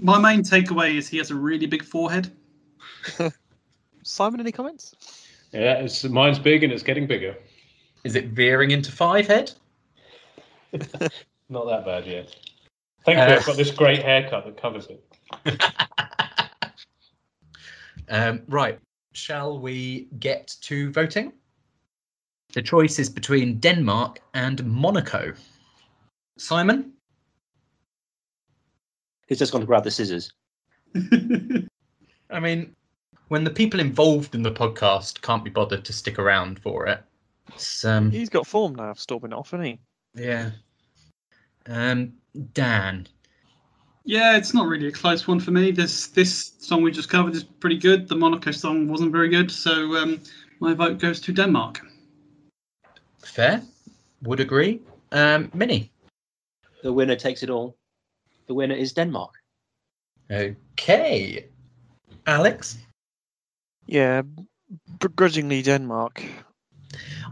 My 0.00 0.18
main 0.18 0.42
takeaway 0.42 0.94
is 0.96 1.08
he 1.08 1.18
has 1.18 1.30
a 1.30 1.34
really 1.34 1.66
big 1.66 1.84
forehead. 1.84 2.32
Simon, 4.02 4.40
any 4.40 4.52
comments? 4.52 4.94
Yeah, 5.52 5.74
it's, 5.74 6.04
mine's 6.04 6.38
big 6.38 6.64
and 6.64 6.72
it's 6.72 6.82
getting 6.82 7.06
bigger. 7.06 7.36
Is 8.04 8.16
it 8.16 8.28
veering 8.28 8.70
into 8.70 8.90
five 8.90 9.26
head? 9.26 9.52
Not 11.48 11.66
that 11.66 11.84
bad 11.84 12.06
yet. 12.06 12.34
Thankfully, 13.04 13.32
Uh, 13.34 13.38
I've 13.38 13.46
got 13.46 13.56
this 13.56 13.70
great 13.70 14.02
haircut 14.02 14.44
that 14.46 14.60
covers 14.60 14.88
it. 14.88 15.62
Um, 18.08 18.42
right. 18.48 18.78
Shall 19.14 19.58
we 19.58 20.08
get 20.18 20.54
to 20.62 20.90
voting? 20.92 21.32
The 22.52 22.60
choice 22.60 22.98
is 22.98 23.08
between 23.08 23.58
Denmark 23.60 24.20
and 24.34 24.64
Monaco. 24.66 25.32
Simon? 26.36 26.92
He's 29.26 29.38
just 29.38 29.52
going 29.52 29.62
to 29.62 29.66
grab 29.66 29.84
the 29.84 29.90
scissors. 29.90 30.32
I 32.30 32.40
mean, 32.40 32.74
when 33.28 33.42
the 33.42 33.50
people 33.50 33.80
involved 33.80 34.34
in 34.34 34.42
the 34.42 34.52
podcast 34.52 35.22
can't 35.22 35.42
be 35.42 35.50
bothered 35.50 35.84
to 35.86 35.92
stick 35.94 36.18
around 36.18 36.58
for 36.58 36.86
it, 36.86 37.02
it's, 37.54 37.84
um, 37.84 38.10
He's 38.10 38.28
got 38.28 38.46
form 38.46 38.74
now 38.74 38.90
of 38.90 39.00
storming 39.00 39.32
off, 39.32 39.52
hasn't 39.52 39.66
he? 39.66 39.80
yeah. 40.14 40.50
Um, 41.68 42.12
Dan. 42.52 43.06
Yeah, 44.04 44.36
it's 44.36 44.52
not 44.52 44.66
really 44.66 44.88
a 44.88 44.92
close 44.92 45.26
one 45.26 45.40
for 45.40 45.50
me. 45.50 45.70
This 45.70 46.08
this 46.08 46.52
song 46.58 46.82
we 46.82 46.90
just 46.90 47.08
covered 47.08 47.34
is 47.34 47.44
pretty 47.44 47.78
good. 47.78 48.06
The 48.08 48.16
Monaco 48.16 48.50
song 48.50 48.88
wasn't 48.88 49.12
very 49.12 49.30
good, 49.30 49.50
so 49.50 49.96
um, 49.96 50.20
my 50.60 50.74
vote 50.74 50.98
goes 50.98 51.20
to 51.22 51.32
Denmark. 51.32 51.80
Fair. 53.24 53.62
Would 54.22 54.40
agree. 54.40 54.80
Um, 55.12 55.50
Minnie. 55.54 55.90
The 56.82 56.92
winner 56.92 57.16
takes 57.16 57.42
it 57.42 57.48
all. 57.50 57.76
The 58.46 58.54
winner 58.54 58.74
is 58.74 58.92
Denmark. 58.92 59.32
Okay. 60.30 61.46
Alex? 62.26 62.78
Yeah, 63.86 64.22
begrudgingly 64.98 65.62
Denmark. 65.62 66.22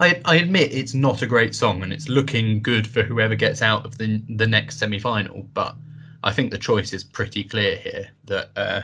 I, 0.00 0.20
I 0.24 0.36
admit 0.36 0.72
it's 0.72 0.94
not 0.94 1.22
a 1.22 1.26
great 1.26 1.54
song 1.54 1.82
and 1.82 1.92
it's 1.92 2.08
looking 2.08 2.62
good 2.62 2.86
for 2.86 3.02
whoever 3.02 3.34
gets 3.34 3.62
out 3.62 3.84
of 3.84 3.98
the 3.98 4.22
the 4.28 4.46
next 4.46 4.78
semi 4.78 4.98
final, 4.98 5.42
but 5.54 5.76
I 6.24 6.32
think 6.32 6.50
the 6.50 6.58
choice 6.58 6.92
is 6.92 7.04
pretty 7.04 7.44
clear 7.44 7.76
here 7.76 8.08
that 8.24 8.50
uh, 8.56 8.82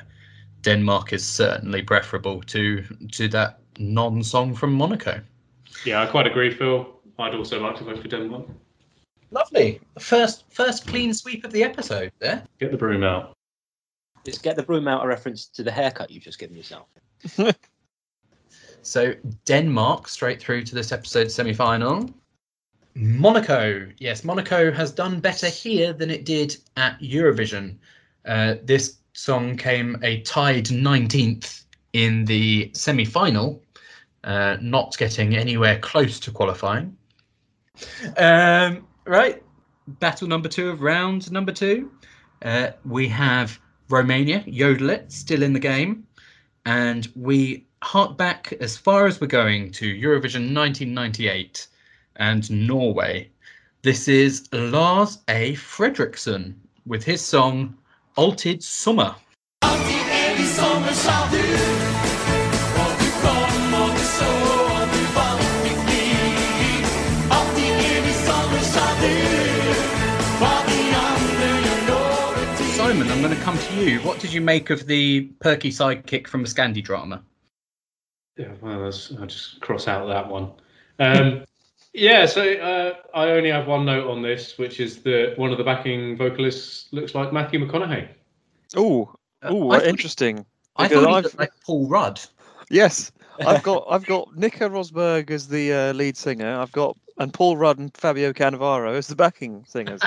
Denmark 0.62 1.12
is 1.12 1.24
certainly 1.24 1.82
preferable 1.82 2.42
to 2.42 2.82
to 3.12 3.28
that 3.28 3.60
non 3.78 4.22
song 4.22 4.54
from 4.54 4.72
Monaco. 4.72 5.20
Yeah, 5.84 6.02
I 6.02 6.06
quite 6.06 6.26
agree, 6.26 6.50
Phil. 6.50 6.88
I'd 7.18 7.34
also 7.34 7.60
like 7.60 7.76
to 7.76 7.84
vote 7.84 8.00
for 8.00 8.08
Denmark. 8.08 8.46
Lovely. 9.30 9.80
First 9.98 10.44
first 10.50 10.86
clean 10.86 11.12
sweep 11.12 11.44
of 11.44 11.52
the 11.52 11.62
episode 11.62 12.12
there. 12.18 12.42
Get 12.58 12.70
the 12.70 12.78
broom 12.78 13.02
out. 13.02 13.34
Is 14.24 14.38
get 14.38 14.56
the 14.56 14.62
broom 14.62 14.88
out 14.88 15.04
a 15.04 15.08
reference 15.08 15.46
to 15.46 15.62
the 15.62 15.70
haircut 15.70 16.10
you've 16.10 16.24
just 16.24 16.38
given 16.38 16.56
yourself? 16.56 16.88
So 18.88 19.14
Denmark 19.44 20.08
straight 20.08 20.40
through 20.40 20.64
to 20.64 20.74
this 20.74 20.92
episode 20.92 21.30
semi 21.30 21.52
final. 21.52 22.10
Monaco. 22.94 23.86
Yes, 23.98 24.24
Monaco 24.24 24.72
has 24.72 24.90
done 24.90 25.20
better 25.20 25.48
here 25.48 25.92
than 25.92 26.10
it 26.10 26.24
did 26.24 26.56
at 26.76 26.98
Eurovision. 27.00 27.76
Uh, 28.24 28.56
this 28.64 28.96
song 29.12 29.56
came 29.56 29.96
a 30.02 30.20
tied 30.22 30.66
19th 30.66 31.64
in 31.92 32.24
the 32.24 32.70
semi 32.74 33.04
final, 33.04 33.62
uh, 34.24 34.56
not 34.60 34.96
getting 34.96 35.36
anywhere 35.36 35.78
close 35.78 36.18
to 36.20 36.30
qualifying. 36.30 36.96
Um, 38.16 38.86
right. 39.04 39.42
Battle 39.86 40.28
number 40.28 40.48
two 40.48 40.70
of 40.70 40.80
round 40.80 41.30
number 41.30 41.52
two. 41.52 41.90
Uh, 42.42 42.70
we 42.84 43.06
have 43.08 43.60
Romania, 43.90 44.42
Yodel 44.46 44.90
It, 44.90 45.12
still 45.12 45.42
in 45.42 45.52
the 45.52 45.60
game. 45.60 46.06
And 46.66 47.08
we 47.14 47.67
hark 47.82 48.16
back 48.16 48.52
as 48.60 48.76
far 48.76 49.06
as 49.06 49.20
we're 49.20 49.26
going 49.26 49.70
to 49.72 49.86
Eurovision 49.86 50.54
1998 50.54 51.66
and 52.16 52.50
Norway. 52.50 53.30
This 53.82 54.08
is 54.08 54.48
Lars 54.52 55.18
A. 55.28 55.54
Fredriksen 55.54 56.54
with 56.86 57.04
his 57.04 57.20
song 57.20 57.76
Alltid 58.16 58.62
sommer. 58.62 59.14
Simon, 72.76 73.10
I'm 73.10 73.20
going 73.20 73.36
to 73.36 73.42
come 73.42 73.58
to 73.58 73.74
you. 73.74 74.00
What 74.00 74.18
did 74.18 74.32
you 74.32 74.40
make 74.40 74.70
of 74.70 74.86
the 74.86 75.22
perky 75.40 75.70
sidekick 75.70 76.26
from 76.26 76.42
a 76.42 76.46
Scandi 76.46 76.82
drama? 76.82 77.22
Yeah, 78.38 78.52
well, 78.60 78.84
that's, 78.84 79.12
I'll 79.18 79.26
just 79.26 79.60
cross 79.60 79.88
out 79.88 80.06
that 80.06 80.28
one. 80.28 80.52
Um, 81.00 81.44
yeah, 81.92 82.24
so 82.24 82.42
uh, 82.54 82.94
I 83.14 83.30
only 83.32 83.50
have 83.50 83.66
one 83.66 83.84
note 83.84 84.08
on 84.08 84.22
this, 84.22 84.56
which 84.58 84.78
is 84.80 85.02
that 85.02 85.34
one 85.36 85.50
of 85.52 85.58
the 85.58 85.64
backing 85.64 86.16
vocalists 86.16 86.86
looks 86.92 87.14
like 87.14 87.32
Matthew 87.32 87.58
McConaughey. 87.66 88.08
Oh, 88.76 89.10
Uh, 89.42 89.48
oh, 89.50 89.70
I 89.72 89.78
thought- 89.80 89.88
interesting. 89.88 90.46
I 90.76 90.86
thought 90.88 91.00
he 91.08 91.12
I've- 91.14 91.22
looked 91.24 91.38
like 91.38 91.50
Paul 91.66 91.88
Rudd. 91.88 92.20
Yes, 92.70 93.10
I've 93.44 93.62
got 93.62 93.86
I've 93.90 94.04
got 94.06 94.36
Nico 94.36 94.68
Rosberg 94.68 95.30
as 95.30 95.48
the 95.48 95.72
uh, 95.72 95.92
lead 95.94 96.16
singer. 96.16 96.58
I've 96.60 96.70
got 96.72 96.96
and 97.18 97.32
Paul 97.32 97.56
Rudd 97.56 97.78
and 97.78 97.96
Fabio 97.96 98.32
Cannavaro 98.32 98.94
as 98.94 99.06
the 99.08 99.16
backing 99.16 99.64
singers. 99.66 100.00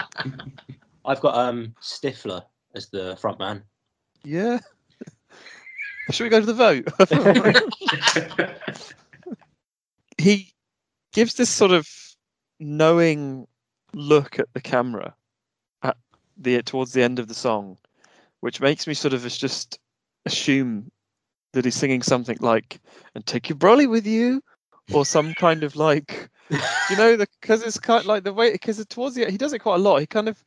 I've 1.06 1.20
got 1.22 1.36
um 1.36 1.74
Stifler 1.82 2.44
as 2.76 2.88
the 2.90 3.18
front 3.20 3.40
man. 3.40 3.64
yeah. 4.24 4.60
Should 6.12 6.24
we 6.26 6.30
go 6.30 6.40
to 6.40 6.46
the 6.46 6.54
vote? 6.54 6.88
he 10.18 10.54
gives 11.14 11.36
this 11.36 11.50
sort 11.50 11.72
of 11.72 11.88
knowing 12.60 13.48
look 13.94 14.40
at 14.40 14.48
the 14.54 14.62
camera 14.62 15.14
at 15.84 15.98
the 16.38 16.62
towards 16.62 16.94
the 16.94 17.04
end 17.04 17.20
of 17.20 17.28
the 17.28 17.34
song, 17.34 17.78
which 18.40 18.62
makes 18.62 18.88
me 18.88 18.94
sort 18.94 19.14
of 19.14 19.28
just 19.28 19.80
assume 20.26 20.92
that 21.54 21.66
he's 21.66 21.76
singing 21.76 22.02
something 22.02 22.38
like 22.40 22.80
"and 23.16 23.26
take 23.26 23.50
your 23.50 23.58
brolly 23.58 23.88
with 23.88 24.06
you," 24.06 24.42
or 24.94 25.06
some 25.06 25.34
kind 25.34 25.64
of 25.64 25.76
like, 25.76 26.30
you 26.90 26.96
know, 26.96 27.18
because 27.18 27.64
it's 27.64 27.80
kind 27.80 28.02
of 28.02 28.06
like 28.06 28.24
the 28.24 28.34
way 28.34 28.52
because 28.52 28.80
it 28.80 28.90
towards 28.90 29.16
the 29.16 29.30
he 29.30 29.38
does 29.38 29.54
it 29.54 29.60
quite 29.60 29.76
a 29.76 29.84
lot. 29.84 30.00
He 30.00 30.08
kind 30.08 30.30
of 30.30 30.44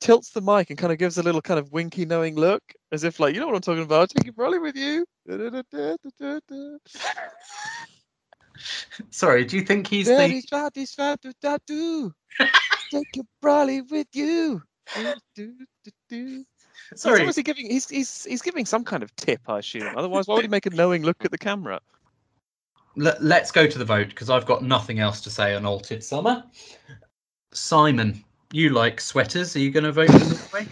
tilts 0.00 0.30
the 0.30 0.40
mic 0.40 0.70
and 0.70 0.78
kind 0.78 0.92
of 0.92 0.98
gives 0.98 1.18
a 1.18 1.22
little 1.22 1.42
kind 1.42 1.60
of 1.60 1.72
winky 1.72 2.04
knowing 2.04 2.34
look 2.34 2.62
as 2.92 3.04
if 3.04 3.20
like 3.20 3.34
you 3.34 3.40
know 3.40 3.46
what 3.46 3.56
I'm 3.56 3.60
talking 3.60 3.82
about. 3.82 4.10
Take 4.10 4.24
your 4.24 4.34
brolly 4.34 4.60
with 4.60 4.76
you. 4.76 5.06
Sorry, 9.10 9.44
do 9.44 9.56
you 9.56 9.62
think 9.62 9.86
he's 9.86 10.08
Very 10.08 10.28
the? 10.28 10.42
this 10.74 10.94
try 10.94 11.16
to. 11.66 12.14
Take 12.90 13.06
your 13.14 13.24
brolly 13.42 13.88
with 13.90 14.08
you. 14.12 14.62
Do, 14.94 15.14
do, 15.36 15.54
do, 15.84 15.90
do. 16.08 16.44
He's 16.90 17.00
Sorry, 17.00 17.20
obviously 17.20 17.42
giving 17.42 17.70
he's, 17.70 17.88
he's 17.88 18.24
he's 18.24 18.42
giving 18.42 18.66
some 18.66 18.84
kind 18.84 19.02
of 19.02 19.14
tip, 19.16 19.40
I 19.48 19.58
assume. 19.58 19.96
Otherwise, 19.96 20.26
why 20.26 20.34
would 20.34 20.44
he 20.44 20.48
make 20.48 20.66
a 20.66 20.70
knowing 20.70 21.02
look 21.02 21.24
at 21.24 21.30
the 21.30 21.38
camera? 21.38 21.80
Let, 22.96 23.22
let's 23.22 23.52
go 23.52 23.66
to 23.66 23.78
the 23.78 23.84
vote 23.84 24.08
because 24.08 24.30
I've 24.30 24.46
got 24.46 24.64
nothing 24.64 24.98
else 24.98 25.20
to 25.22 25.30
say 25.30 25.54
on 25.54 25.62
Alltid 25.62 26.02
sommer. 26.02 26.44
Simon, 27.52 28.24
you 28.52 28.70
like 28.70 29.00
sweaters. 29.00 29.54
Are 29.56 29.60
you 29.60 29.70
going 29.70 29.84
to 29.84 29.92
vote 29.92 30.10
for 30.10 30.18
Norway? 30.18 30.68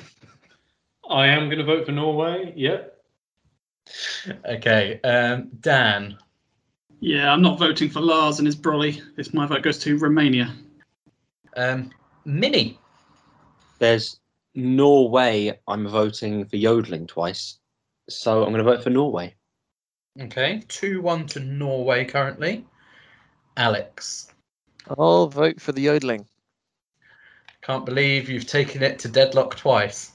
I 1.10 1.26
am 1.28 1.46
going 1.46 1.58
to 1.58 1.64
vote 1.64 1.86
for 1.86 1.92
Norway. 1.92 2.52
Yep. 2.56 2.94
Okay, 4.44 5.00
um, 5.02 5.48
Dan. 5.60 6.18
Yeah, 7.00 7.32
I'm 7.32 7.42
not 7.42 7.58
voting 7.58 7.88
for 7.88 8.00
Lars 8.00 8.38
and 8.38 8.46
his 8.46 8.56
brolly. 8.56 9.00
This 9.16 9.32
my 9.32 9.46
vote 9.46 9.62
goes 9.62 9.78
to 9.78 9.96
Romania. 9.98 10.54
Um, 11.56 11.90
Minnie. 12.24 12.78
There's 13.78 14.18
Norway. 14.54 15.58
I'm 15.68 15.86
voting 15.86 16.44
for 16.44 16.56
yodeling 16.56 17.06
twice, 17.06 17.58
so 18.08 18.42
I'm 18.42 18.52
going 18.52 18.64
to 18.64 18.70
vote 18.70 18.82
for 18.82 18.90
Norway. 18.90 19.34
Okay, 20.20 20.62
two 20.68 21.00
one 21.00 21.26
to 21.28 21.40
Norway 21.40 22.04
currently. 22.04 22.66
Alex. 23.56 24.32
I'll 24.98 25.28
vote 25.28 25.60
for 25.60 25.72
the 25.72 25.82
yodeling. 25.82 26.26
Can't 27.68 27.84
believe 27.84 28.30
you've 28.30 28.46
taken 28.46 28.82
it 28.82 28.98
to 29.00 29.08
deadlock 29.08 29.54
twice. 29.54 30.12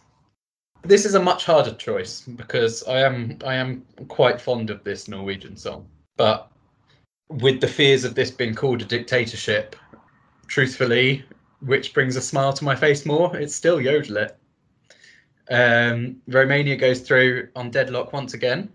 This 0.81 1.05
is 1.05 1.13
a 1.13 1.21
much 1.21 1.45
harder 1.45 1.75
choice 1.75 2.21
because 2.21 2.83
I 2.85 3.01
am 3.01 3.37
I 3.45 3.53
am 3.53 3.85
quite 4.07 4.41
fond 4.41 4.71
of 4.71 4.83
this 4.83 5.07
Norwegian 5.07 5.55
song, 5.55 5.87
but 6.17 6.51
with 7.29 7.61
the 7.61 7.67
fears 7.67 8.05
of 8.05 8.15
this 8.15 8.31
being 8.31 8.55
called 8.55 8.81
a 8.81 8.85
dictatorship, 8.85 9.75
truthfully, 10.47 11.23
which 11.59 11.93
brings 11.93 12.15
a 12.15 12.21
smile 12.21 12.53
to 12.53 12.63
my 12.63 12.75
face 12.75 13.05
more, 13.05 13.37
it's 13.37 13.55
still 13.55 13.79
Yodel 13.79 14.17
it. 14.17 14.35
Um, 15.51 16.23
Romania 16.27 16.75
goes 16.75 17.01
through 17.01 17.49
on 17.55 17.69
deadlock 17.69 18.13
once 18.13 18.33
again 18.33 18.67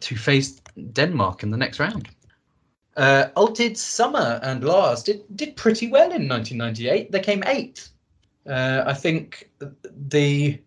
to 0.00 0.16
face 0.16 0.62
Denmark 0.94 1.42
in 1.42 1.50
the 1.50 1.58
next 1.58 1.78
round. 1.78 2.08
Uh, 2.96 3.28
Summer 3.74 4.38
and 4.42 4.62
Lars 4.64 5.02
did 5.02 5.24
did 5.36 5.56
pretty 5.56 5.88
well 5.88 6.12
in 6.12 6.28
1998. 6.28 7.10
They 7.10 7.20
came 7.20 7.42
eighth. 7.46 7.90
Uh, 8.46 8.82
I 8.86 8.92
think 8.92 9.50
the 10.08 10.58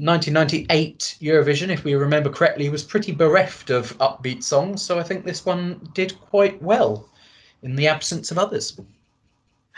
1998 0.00 1.18
Eurovision, 1.20 1.68
if 1.68 1.84
we 1.84 1.94
remember 1.94 2.30
correctly, 2.30 2.68
was 2.68 2.82
pretty 2.82 3.12
bereft 3.12 3.70
of 3.70 3.96
upbeat 3.98 4.42
songs. 4.42 4.82
So 4.82 4.98
I 4.98 5.04
think 5.04 5.24
this 5.24 5.46
one 5.46 5.88
did 5.94 6.18
quite 6.20 6.60
well 6.60 7.08
in 7.62 7.76
the 7.76 7.86
absence 7.86 8.30
of 8.32 8.38
others. 8.38 8.80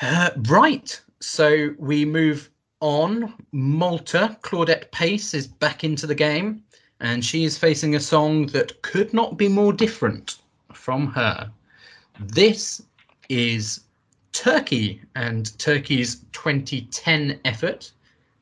Uh, 0.01 0.31
right. 0.49 0.99
So 1.21 1.75
we 1.79 2.05
move 2.05 2.51
on. 2.81 3.35
Malta, 3.53 4.37
Claudette 4.43 4.91
Pace 4.93 5.35
is 5.35 5.47
back 5.47 5.85
into 5.85 6.07
the 6.07 6.15
game, 6.15 6.63
and 7.01 7.25
she 7.25 7.45
is 7.45 7.59
facing 7.59 7.95
a 7.95 8.01
song 8.01 8.47
that 8.47 8.81
could 8.83 9.13
not 9.13 9.37
be 9.37 9.49
more 9.49 9.73
different 9.73 10.37
from 10.73 11.07
her. 11.09 11.51
This 12.21 12.81
is 13.29 13.81
Turkey 14.33 15.03
and 15.17 15.57
Turkey's 15.59 16.21
2010 16.33 17.41
effort. 17.45 17.91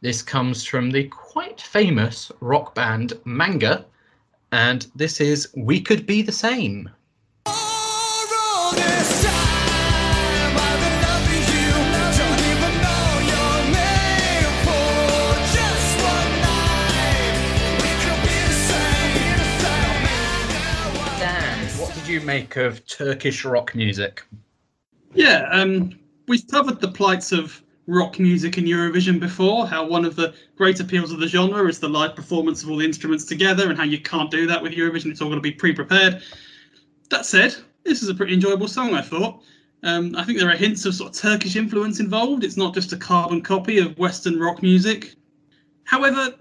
This 0.03 0.21
comes 0.21 0.65
from 0.65 0.91
the 0.91 1.05
quite 1.05 1.61
famous 1.61 2.31
rock 2.41 2.75
band 2.75 3.15
Manga, 3.25 3.87
and 4.51 4.87
this 4.95 5.21
is 5.21 5.49
We 5.57 5.81
Could 5.81 6.05
Be 6.05 6.21
the 6.21 6.33
Same. 6.33 6.91
You 22.13 22.21
make 22.21 22.57
of 22.57 22.87
Turkish 22.87 23.43
rock 23.43 23.75
music? 23.75 24.23
Yeah, 25.15 25.49
um, 25.51 25.99
we've 26.29 26.47
covered 26.47 26.79
the 26.79 26.89
plights 26.89 27.33
of 27.33 27.63
rock 27.87 28.19
music 28.19 28.59
in 28.59 28.65
Eurovision 28.65 29.19
before. 29.19 29.67
How 29.67 29.87
one 29.87 30.05
of 30.05 30.15
the 30.15 30.35
great 30.57 30.79
appeals 30.79 31.11
of 31.11 31.21
the 31.21 31.27
genre 31.27 31.67
is 31.67 31.81
the 31.81 31.89
live 31.89 32.15
performance 32.15 32.63
of 32.63 32.69
all 32.71 32.77
the 32.77 32.85
instruments 32.85 33.25
together, 33.25 33.71
and 33.71 33.79
how 33.79 33.85
you 33.85 33.99
can't 33.99 34.31
do 34.31 34.47
that 34.47 34.63
with 34.63 34.73
Eurovision. 34.73 35.11
It's 35.11 35.23
all 35.23 35.29
going 35.29 35.39
to 35.39 35.43
be 35.43 35.53
pre-prepared. 35.53 36.23
That 37.09 37.25
said, 37.25 37.57
this 37.85 38.03
is 38.03 38.11
a 38.11 38.15
pretty 38.15 38.35
enjoyable 38.35 38.69
song. 38.69 38.93
I 38.93 39.01
thought. 39.01 39.43
Um, 39.83 40.15
I 40.15 40.23
think 40.23 40.39
there 40.39 40.51
are 40.51 40.57
hints 40.57 40.85
of 40.85 40.95
sort 40.95 41.17
of 41.17 41.21
Turkish 41.21 41.57
influence 41.57 41.99
involved. 41.99 42.45
It's 42.45 42.59
not 42.59 42.75
just 42.75 42.93
a 42.93 42.97
carbon 42.97 43.41
copy 43.41 43.79
of 43.79 43.99
Western 43.99 44.39
rock 44.39 44.63
music. 44.63 45.15
However, 45.85 46.35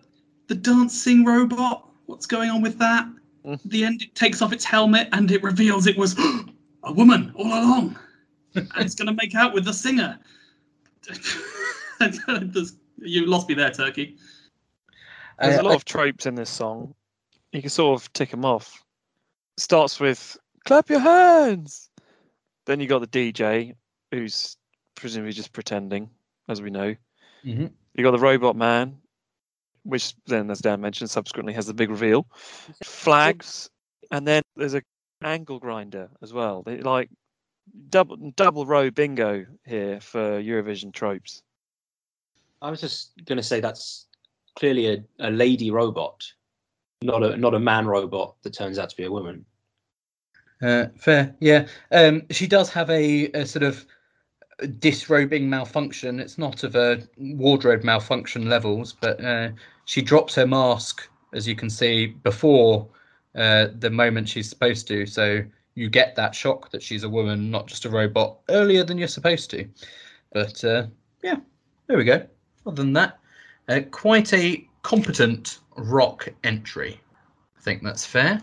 the 0.47 0.55
dancing 0.55 1.23
robot, 1.23 1.89
what's 2.07 2.25
going 2.25 2.49
on 2.49 2.61
with 2.61 2.77
that? 2.79 3.07
Mm. 3.45 3.53
At 3.53 3.63
the 3.63 3.83
end, 3.83 4.01
it 4.03 4.13
takes 4.15 4.41
off 4.41 4.53
its 4.53 4.63
helmet 4.63 5.09
and 5.13 5.31
it 5.31 5.41
reveals 5.43 5.87
it 5.87 5.97
was 5.97 6.17
a 6.83 6.91
woman 6.93 7.31
all 7.35 7.47
along 7.47 7.97
and 8.55 8.69
it's 8.77 8.95
going 8.95 9.07
to 9.07 9.13
make 9.13 9.35
out 9.35 9.53
with 9.53 9.65
the 9.65 9.73
singer. 9.73 10.19
you 12.97 13.25
lost 13.25 13.47
me 13.49 13.55
there, 13.55 13.71
Turkey. 13.71 14.17
There's 15.39 15.57
Uh, 15.57 15.61
a 15.61 15.63
lot 15.63 15.75
of 15.75 15.85
tropes 15.85 16.25
in 16.25 16.35
this 16.35 16.49
song. 16.49 16.93
You 17.51 17.61
can 17.61 17.69
sort 17.69 17.99
of 17.99 18.11
tick 18.13 18.29
them 18.29 18.45
off. 18.45 18.83
Starts 19.57 19.99
with 19.99 20.37
"clap 20.65 20.89
your 20.89 20.99
hands," 20.99 21.89
then 22.65 22.79
you 22.79 22.87
got 22.87 22.99
the 22.99 23.07
DJ, 23.07 23.75
who's 24.11 24.55
presumably 24.95 25.33
just 25.33 25.51
pretending, 25.51 26.09
as 26.47 26.61
we 26.61 26.69
know. 26.69 26.95
Mhm. 27.43 27.71
You 27.95 28.03
got 28.03 28.11
the 28.11 28.19
robot 28.19 28.55
man, 28.55 29.00
which 29.83 30.13
then, 30.27 30.49
as 30.51 30.59
Dan 30.59 30.81
mentioned, 30.81 31.09
subsequently 31.09 31.53
has 31.53 31.65
the 31.65 31.73
big 31.73 31.89
reveal. 31.89 32.25
Flags, 32.83 33.69
and 34.11 34.27
then 34.27 34.43
there's 34.55 34.73
a 34.73 34.81
angle 35.23 35.59
grinder 35.59 36.09
as 36.21 36.33
well. 36.33 36.63
They 36.63 36.77
like 36.77 37.09
double 37.89 38.31
double 38.35 38.65
row 38.65 38.89
bingo 38.89 39.45
here 39.65 39.99
for 39.99 40.41
Eurovision 40.41 40.93
tropes. 40.93 41.41
I 42.61 42.69
was 42.69 42.81
just 42.81 43.11
going 43.25 43.37
to 43.37 43.43
say 43.43 43.59
that's 43.59 44.05
clearly 44.55 44.87
a, 44.87 45.03
a 45.19 45.31
lady 45.31 45.71
robot, 45.71 46.23
not 47.01 47.23
a 47.23 47.37
not 47.37 47.53
a 47.53 47.59
man 47.59 47.87
robot 47.87 48.35
that 48.43 48.53
turns 48.53 48.77
out 48.77 48.89
to 48.89 48.97
be 48.97 49.05
a 49.05 49.11
woman. 49.11 49.45
Uh, 50.61 50.87
fair, 50.95 51.35
yeah. 51.39 51.67
Um, 51.91 52.21
she 52.29 52.45
does 52.45 52.69
have 52.69 52.87
a, 52.91 53.31
a 53.31 53.47
sort 53.47 53.63
of 53.63 53.83
disrobing 54.79 55.49
malfunction. 55.49 56.19
It's 56.19 56.37
not 56.37 56.63
of 56.63 56.75
a 56.75 57.01
wardrobe 57.17 57.83
malfunction 57.83 58.49
levels, 58.49 58.93
but 58.93 59.23
uh, 59.23 59.49
she 59.85 60.01
drops 60.01 60.35
her 60.35 60.47
mask, 60.47 61.07
as 61.33 61.47
you 61.47 61.55
can 61.55 61.69
see, 61.69 62.07
before 62.07 62.87
uh, 63.35 63.67
the 63.79 63.89
moment 63.89 64.29
she's 64.29 64.49
supposed 64.49 64.87
to. 64.87 65.05
So 65.05 65.43
you 65.75 65.89
get 65.89 66.15
that 66.15 66.35
shock 66.35 66.69
that 66.71 66.83
she's 66.83 67.03
a 67.03 67.09
woman, 67.09 67.49
not 67.49 67.67
just 67.67 67.85
a 67.85 67.89
robot, 67.89 68.37
earlier 68.49 68.83
than 68.83 68.97
you're 68.97 69.07
supposed 69.07 69.49
to. 69.51 69.67
But 70.31 70.63
uh, 70.63 70.87
yeah, 71.23 71.37
there 71.87 71.97
we 71.97 72.03
go. 72.03 72.25
Other 72.65 72.83
than 72.83 72.93
that, 72.93 73.19
uh, 73.69 73.81
quite 73.91 74.33
a 74.33 74.67
competent 74.83 75.59
rock 75.77 76.27
entry. 76.43 76.99
I 77.57 77.61
think 77.61 77.83
that's 77.83 78.05
fair. 78.05 78.41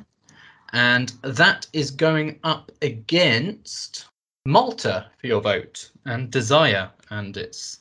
And 0.73 1.13
that 1.23 1.67
is 1.73 1.91
going 1.91 2.39
up 2.45 2.71
against 2.83 4.09
Malta 4.49 5.11
for 5.19 5.27
your 5.27 5.43
vote, 5.43 5.91
and 6.07 6.31
Desire 6.31 6.91
and 7.11 7.37
its 7.37 7.81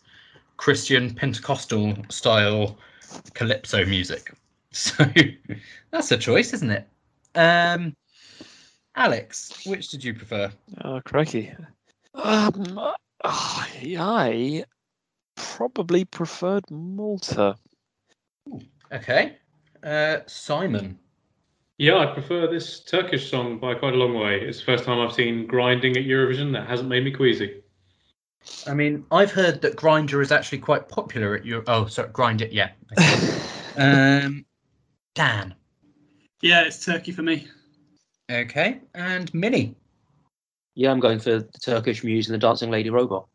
Christian 0.58 1.16
Pentecostal 1.16 1.96
style 2.10 2.78
calypso 3.34 3.86
music. 3.86 4.34
So 4.74 5.06
that's 5.90 6.12
a 6.12 6.18
choice, 6.18 6.54
isn't 6.54 6.70
it? 6.70 6.88
Um, 7.34 7.96
Alex, 8.96 9.66
which 9.66 9.90
did 9.90 10.04
you 10.04 10.14
prefer? 10.14 10.52
Oh, 10.84 11.02
crikey. 11.04 11.56
Um, 12.14 12.78
I 13.24 14.66
probably 15.36 16.06
preferred 16.06 16.70
Malta. 16.70 17.56
Okay. 18.92 19.38
Uh, 19.82 20.18
Simon. 20.28 21.00
Yeah, 21.80 21.98
I 21.98 22.08
prefer 22.08 22.48
this 22.48 22.80
Turkish 22.80 23.30
song 23.30 23.60
by 23.60 23.76
quite 23.76 23.94
a 23.94 23.98
long 23.98 24.16
way. 24.16 24.42
It's 24.42 24.58
the 24.58 24.66
first 24.66 24.84
time 24.84 25.00
I've 25.00 25.14
seen 25.14 25.46
grinding 25.46 25.96
at 25.96 26.06
Eurovision 26.06 26.52
that 26.54 26.68
hasn't 26.68 26.90
made 26.90 27.04
me 27.04 27.12
queasy. 27.12 27.62
I 28.66 28.74
mean, 28.74 29.06
I've 29.12 29.32
heard 29.32 29.62
that 29.62 29.76
Grindr 29.76 30.22
is 30.22 30.32
actually 30.32 30.58
quite 30.58 30.90
popular 30.90 31.36
at 31.36 31.46
Euro. 31.46 31.64
Oh, 31.68 31.86
sorry, 31.86 32.10
Grind 32.10 32.42
it, 32.42 32.52
yeah. 32.52 32.72
um, 33.78 34.44
Dan. 35.14 35.54
Yeah, 36.42 36.62
it's 36.64 36.84
Turkey 36.84 37.12
for 37.12 37.22
me. 37.22 37.48
Okay, 38.32 38.82
and 38.96 39.32
Minnie. 39.34 39.76
Yeah, 40.74 40.92
I'm 40.92 41.00
going 41.00 41.20
for 41.20 41.40
the 41.40 41.60
Turkish 41.62 42.04
Muse 42.04 42.28
and 42.28 42.34
the 42.34 42.40
Dancing 42.40 42.72
Lady 42.72 42.90
Robot. 42.90 43.28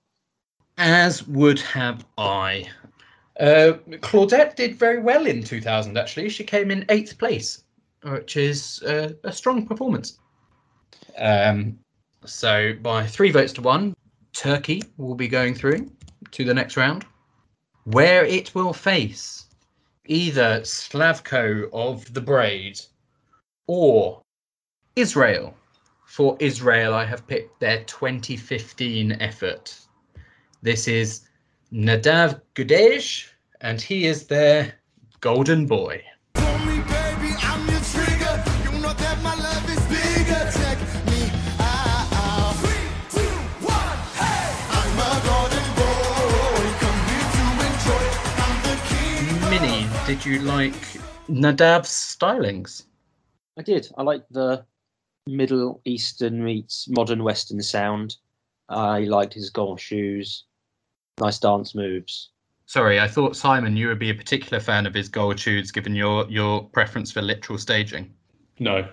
As 0.79 1.27
would 1.29 1.61
have 1.61 2.05
I. 2.19 2.69
Uh, 3.39 3.75
Claudette 4.01 4.57
did 4.57 4.75
very 4.75 5.01
well 5.01 5.27
in 5.27 5.43
2000, 5.43 5.97
actually. 5.97 6.29
She 6.29 6.45
came 6.45 6.71
in 6.71 6.85
eighth 6.89 7.19
place, 7.19 7.62
which 8.05 8.37
is 8.37 8.83
uh, 8.83 9.13
a 9.25 9.33
strong 9.33 9.67
performance. 9.67 10.19
Um, 11.19 11.79
so, 12.25 12.75
by 12.83 13.07
three 13.07 13.31
votes 13.31 13.53
to 13.55 13.63
one, 13.63 13.95
Turkey 14.33 14.83
will 14.97 15.15
be 15.15 15.29
going 15.29 15.55
through 15.55 15.91
to 16.31 16.45
the 16.45 16.55
next 16.55 16.77
round, 16.77 17.05
where 17.85 18.25
it 18.25 18.55
will 18.55 18.73
face 18.73 19.47
either 20.07 20.61
Slavko 20.61 21.69
of 21.73 22.13
the 22.15 22.21
Braid 22.21 22.81
or 23.67 24.23
Israel. 24.97 25.55
For 26.07 26.37
Israel, 26.41 26.95
I 26.95 27.05
have 27.07 27.27
picked 27.27 27.59
their 27.61 27.85
2015 27.85 29.13
effort. 29.13 29.79
This 30.61 30.87
is 30.87 31.23
Nadav 31.73 32.41
Guedj, 32.55 33.29
and 33.63 33.81
he 33.81 34.07
is 34.07 34.27
their 34.27 34.75
golden 35.21 35.67
boy. 35.67 36.05
Did 50.13 50.27
you 50.27 50.41
like 50.41 50.75
Nadav's 51.27 51.89
stylings? 51.89 52.85
I 53.59 53.63
did. 53.63 53.89
I 53.97 54.03
like 54.03 54.23
the 54.31 54.63
Middle 55.27 55.81
Eastern 55.87 56.45
meets 56.45 56.87
modern 56.91 57.25
Western 57.25 57.63
sound. 57.63 58.17
I 58.69 59.05
liked 59.05 59.33
his 59.33 59.49
golf 59.49 59.81
shoes, 59.81 60.45
nice 61.19 61.39
dance 61.39 61.75
moves. 61.75 62.29
Sorry, 62.67 63.01
I 63.01 63.09
thought 63.09 63.37
Simon, 63.37 63.75
you 63.75 63.89
would 63.89 63.99
be 63.99 64.11
a 64.11 64.15
particular 64.15 64.61
fan 64.61 64.85
of 64.85 64.93
his 64.93 65.09
gold 65.09 65.41
shoes, 65.41 65.71
given 65.71 65.95
your 65.95 66.29
your 66.29 66.63
preference 66.63 67.11
for 67.11 67.23
literal 67.23 67.59
staging. 67.59 68.13
No, 68.59 68.87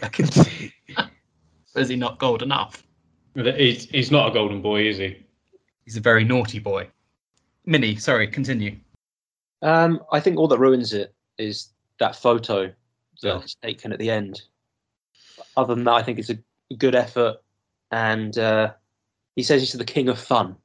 I 0.00 0.08
can 0.08 0.32
see 0.32 0.72
Is 1.76 1.90
he 1.90 1.96
not 1.96 2.18
gold 2.18 2.40
enough? 2.40 2.82
he's, 3.34 3.84
he's 3.90 4.10
not 4.10 4.30
a 4.30 4.32
golden 4.32 4.62
boy, 4.62 4.86
is 4.88 4.96
he? 4.96 5.26
He's 5.84 5.98
a 5.98 6.00
very 6.00 6.24
naughty 6.24 6.58
boy. 6.58 6.88
Minnie, 7.66 7.96
sorry, 7.96 8.26
continue. 8.26 8.78
Um, 9.64 10.00
I 10.12 10.20
think 10.20 10.38
all 10.38 10.46
that 10.48 10.58
ruins 10.58 10.92
it 10.92 11.14
is 11.38 11.70
that 11.98 12.14
photo 12.14 12.72
Yeah. 13.22 13.38
that's 13.38 13.54
taken 13.56 13.92
at 13.92 13.98
the 13.98 14.10
end. 14.10 14.42
Other 15.56 15.74
than 15.74 15.84
that, 15.84 15.94
I 15.94 16.02
think 16.02 16.18
it's 16.18 16.30
a 16.30 16.38
good 16.76 16.94
effort, 16.94 17.38
and 17.90 18.36
uh, 18.38 18.74
he 19.36 19.42
says 19.42 19.62
he's 19.62 19.72
the 19.72 19.84
king 19.84 20.08
of 20.08 20.20
fun, 20.20 20.56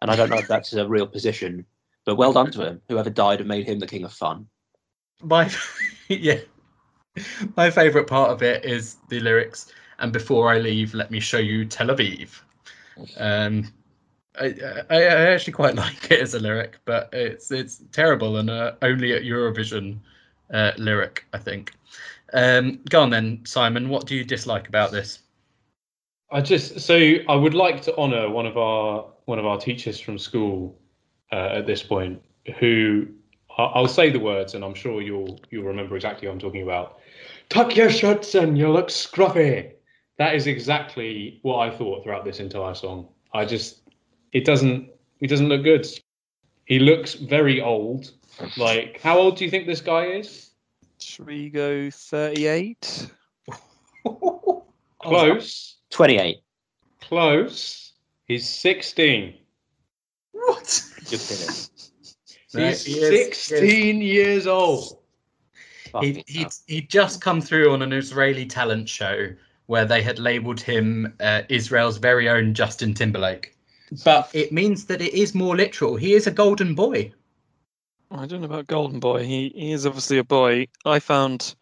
and 0.00 0.10
I 0.10 0.16
don't 0.16 0.30
know 0.30 0.38
if 0.38 0.48
that's 0.48 0.72
a 0.72 0.88
real 0.88 1.06
position, 1.06 1.66
but 2.06 2.16
well 2.16 2.32
done 2.32 2.50
to 2.52 2.66
him. 2.66 2.80
Whoever 2.88 3.10
died 3.10 3.40
and 3.40 3.48
made 3.48 3.66
him 3.66 3.78
the 3.78 3.86
king 3.86 4.04
of 4.04 4.12
fun. 4.12 4.46
My 5.22 5.50
yeah, 6.08 6.38
my 7.56 7.70
favourite 7.70 8.06
part 8.06 8.30
of 8.30 8.42
it 8.42 8.64
is 8.64 8.96
the 9.08 9.20
lyrics. 9.20 9.70
And 9.98 10.12
before 10.12 10.50
I 10.52 10.58
leave, 10.58 10.94
let 10.94 11.10
me 11.10 11.20
show 11.20 11.38
you 11.38 11.64
Tel 11.64 11.88
Aviv. 11.88 12.40
Um, 13.18 13.72
I, 14.38 14.54
I, 14.90 14.96
I 14.96 15.30
actually 15.32 15.52
quite 15.52 15.74
like 15.84 16.10
it 16.10 16.20
as 16.20 16.34
a 16.34 16.38
lyric, 16.38 16.78
but 16.84 17.08
it's 17.12 17.50
it's 17.50 17.82
terrible 17.92 18.36
and 18.38 18.50
uh, 18.50 18.72
only 18.82 19.12
at 19.12 19.22
Eurovision 19.22 19.98
uh, 20.52 20.72
lyric, 20.76 21.26
I 21.32 21.38
think. 21.38 21.72
Um, 22.32 22.80
go 22.88 23.02
on 23.02 23.10
then, 23.10 23.40
Simon. 23.44 23.88
What 23.88 24.06
do 24.06 24.14
you 24.16 24.24
dislike 24.24 24.68
about 24.68 24.92
this? 24.92 25.20
I 26.30 26.40
just 26.40 26.80
so 26.80 27.14
I 27.28 27.36
would 27.36 27.54
like 27.54 27.82
to 27.82 27.96
honour 27.96 28.28
one 28.28 28.46
of 28.46 28.56
our 28.56 29.06
one 29.26 29.38
of 29.38 29.46
our 29.46 29.58
teachers 29.58 30.00
from 30.00 30.18
school 30.18 30.76
uh, 31.32 31.50
at 31.52 31.66
this 31.66 31.82
point, 31.82 32.20
who 32.58 33.06
I'll 33.58 33.88
say 33.88 34.10
the 34.10 34.20
words, 34.20 34.54
and 34.54 34.64
I'm 34.64 34.74
sure 34.74 35.00
you'll 35.00 35.40
you'll 35.50 35.64
remember 35.64 35.94
exactly 35.96 36.26
what 36.26 36.34
I'm 36.34 36.40
talking 36.40 36.62
about. 36.62 36.98
Tuck 37.48 37.76
your 37.76 37.90
shirts 37.90 38.34
and 38.34 38.58
you 38.58 38.70
look 38.70 38.88
scruffy. 38.88 39.72
That 40.18 40.34
is 40.34 40.46
exactly 40.46 41.38
what 41.42 41.58
I 41.58 41.70
thought 41.70 42.02
throughout 42.02 42.24
this 42.24 42.40
entire 42.40 42.74
song. 42.74 43.08
I 43.32 43.44
just 43.44 43.80
it 44.32 44.44
doesn't 44.44 44.90
it 45.20 45.28
doesn't 45.28 45.48
look 45.48 45.62
good. 45.64 45.86
He 46.66 46.78
looks 46.78 47.14
very 47.14 47.60
old. 47.60 48.10
Like 48.56 49.00
how 49.00 49.18
old 49.18 49.36
do 49.36 49.44
you 49.44 49.50
think 49.50 49.66
this 49.66 49.80
guy 49.80 50.06
is? 50.06 50.50
Should 51.00 51.26
we 51.26 51.50
go 51.50 51.90
38? 51.90 53.10
Close. 55.02 55.76
28. 55.90 56.38
Close. 57.00 57.92
He's 58.26 58.48
16. 58.48 59.34
What? 60.32 60.82
Good 61.10 61.20
finish. 61.20 61.68
He's 62.52 62.84
He 62.84 62.98
is- 63.00 63.36
16 63.36 64.00
years 64.00 64.46
old. 64.46 64.98
He 66.00 66.22
he 66.26 66.46
he'd 66.66 66.90
just 66.90 67.20
come 67.22 67.40
through 67.40 67.72
on 67.72 67.80
an 67.80 67.92
Israeli 67.92 68.44
talent 68.44 68.88
show 68.88 69.28
where 69.66 69.84
they 69.86 70.02
had 70.02 70.18
labelled 70.18 70.60
him 70.60 71.14
uh, 71.20 71.42
Israel's 71.48 71.96
very 71.96 72.28
own 72.28 72.52
Justin 72.54 72.92
Timberlake. 72.92 73.55
But 74.04 74.30
it 74.32 74.52
means 74.52 74.86
that 74.86 75.00
it 75.00 75.14
is 75.14 75.34
more 75.34 75.56
literal. 75.56 75.96
He 75.96 76.14
is 76.14 76.26
a 76.26 76.30
golden 76.32 76.74
boy. 76.74 77.12
I 78.10 78.26
don't 78.26 78.40
know 78.40 78.46
about 78.46 78.68
Golden 78.68 79.00
Boy. 79.00 79.24
He, 79.24 79.52
he 79.54 79.72
is 79.72 79.84
obviously 79.84 80.18
a 80.18 80.24
boy. 80.24 80.68
I 80.84 81.00
found 81.00 81.56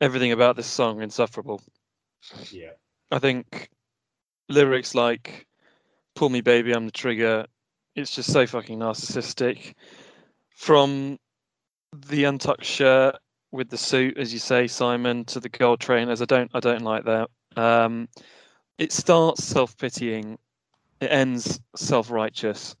everything 0.00 0.30
about 0.30 0.56
this 0.56 0.68
song 0.68 1.02
insufferable. 1.02 1.60
Yeah. 2.50 2.70
I 3.10 3.18
think 3.18 3.70
lyrics 4.48 4.94
like 4.94 5.46
"Pull 6.14 6.28
me, 6.28 6.40
baby, 6.40 6.72
I'm 6.72 6.86
the 6.86 6.92
trigger." 6.92 7.46
It's 7.96 8.14
just 8.14 8.32
so 8.32 8.46
fucking 8.46 8.78
narcissistic. 8.78 9.74
From 10.50 11.18
the 12.08 12.24
untucked 12.24 12.64
shirt 12.64 13.16
with 13.52 13.68
the 13.68 13.78
suit, 13.78 14.16
as 14.18 14.32
you 14.32 14.38
say, 14.38 14.66
Simon, 14.66 15.24
to 15.26 15.40
the 15.40 15.48
gold 15.48 15.80
trainers, 15.80 16.20
I 16.22 16.24
don't, 16.24 16.50
I 16.54 16.60
don't 16.60 16.82
like 16.82 17.04
that. 17.04 17.30
Um, 17.56 18.08
it 18.78 18.90
starts 18.90 19.44
self-pitying, 19.44 20.38
it 21.00 21.10
ends 21.10 21.60
self-righteous. 21.76 22.76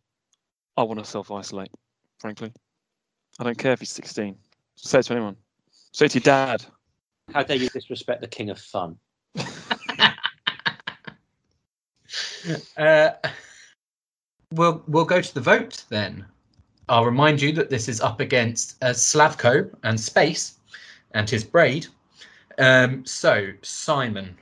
I 0.76 0.82
want 0.82 0.98
to 0.98 1.04
self-isolate, 1.04 1.70
frankly. 2.18 2.52
I 3.38 3.44
don't 3.44 3.58
care 3.58 3.72
if 3.72 3.80
he's 3.80 3.90
16. 3.90 4.36
Say 4.76 4.98
it 4.98 5.02
to 5.04 5.12
anyone. 5.14 5.36
Say 5.92 6.06
it 6.06 6.10
to 6.10 6.18
your 6.18 6.24
dad. 6.24 6.64
How 7.32 7.42
dare 7.42 7.56
you 7.56 7.68
disrespect 7.68 8.20
the 8.20 8.28
king 8.28 8.50
of 8.50 8.58
fun? 8.58 8.96
Uh, 12.76 13.10
we'll 14.52 14.82
we'll 14.86 15.04
go 15.04 15.20
to 15.20 15.34
the 15.34 15.40
vote 15.40 15.84
then. 15.88 16.24
I'll 16.88 17.04
remind 17.04 17.40
you 17.40 17.52
that 17.52 17.70
this 17.70 17.88
is 17.88 18.00
up 18.00 18.20
against 18.20 18.82
uh, 18.82 18.88
Slavko 18.88 19.70
and 19.82 19.98
Space 19.98 20.58
and 21.12 21.28
his 21.28 21.42
braid. 21.42 21.86
Um, 22.58 23.04
so 23.06 23.48
Simon, 23.62 24.36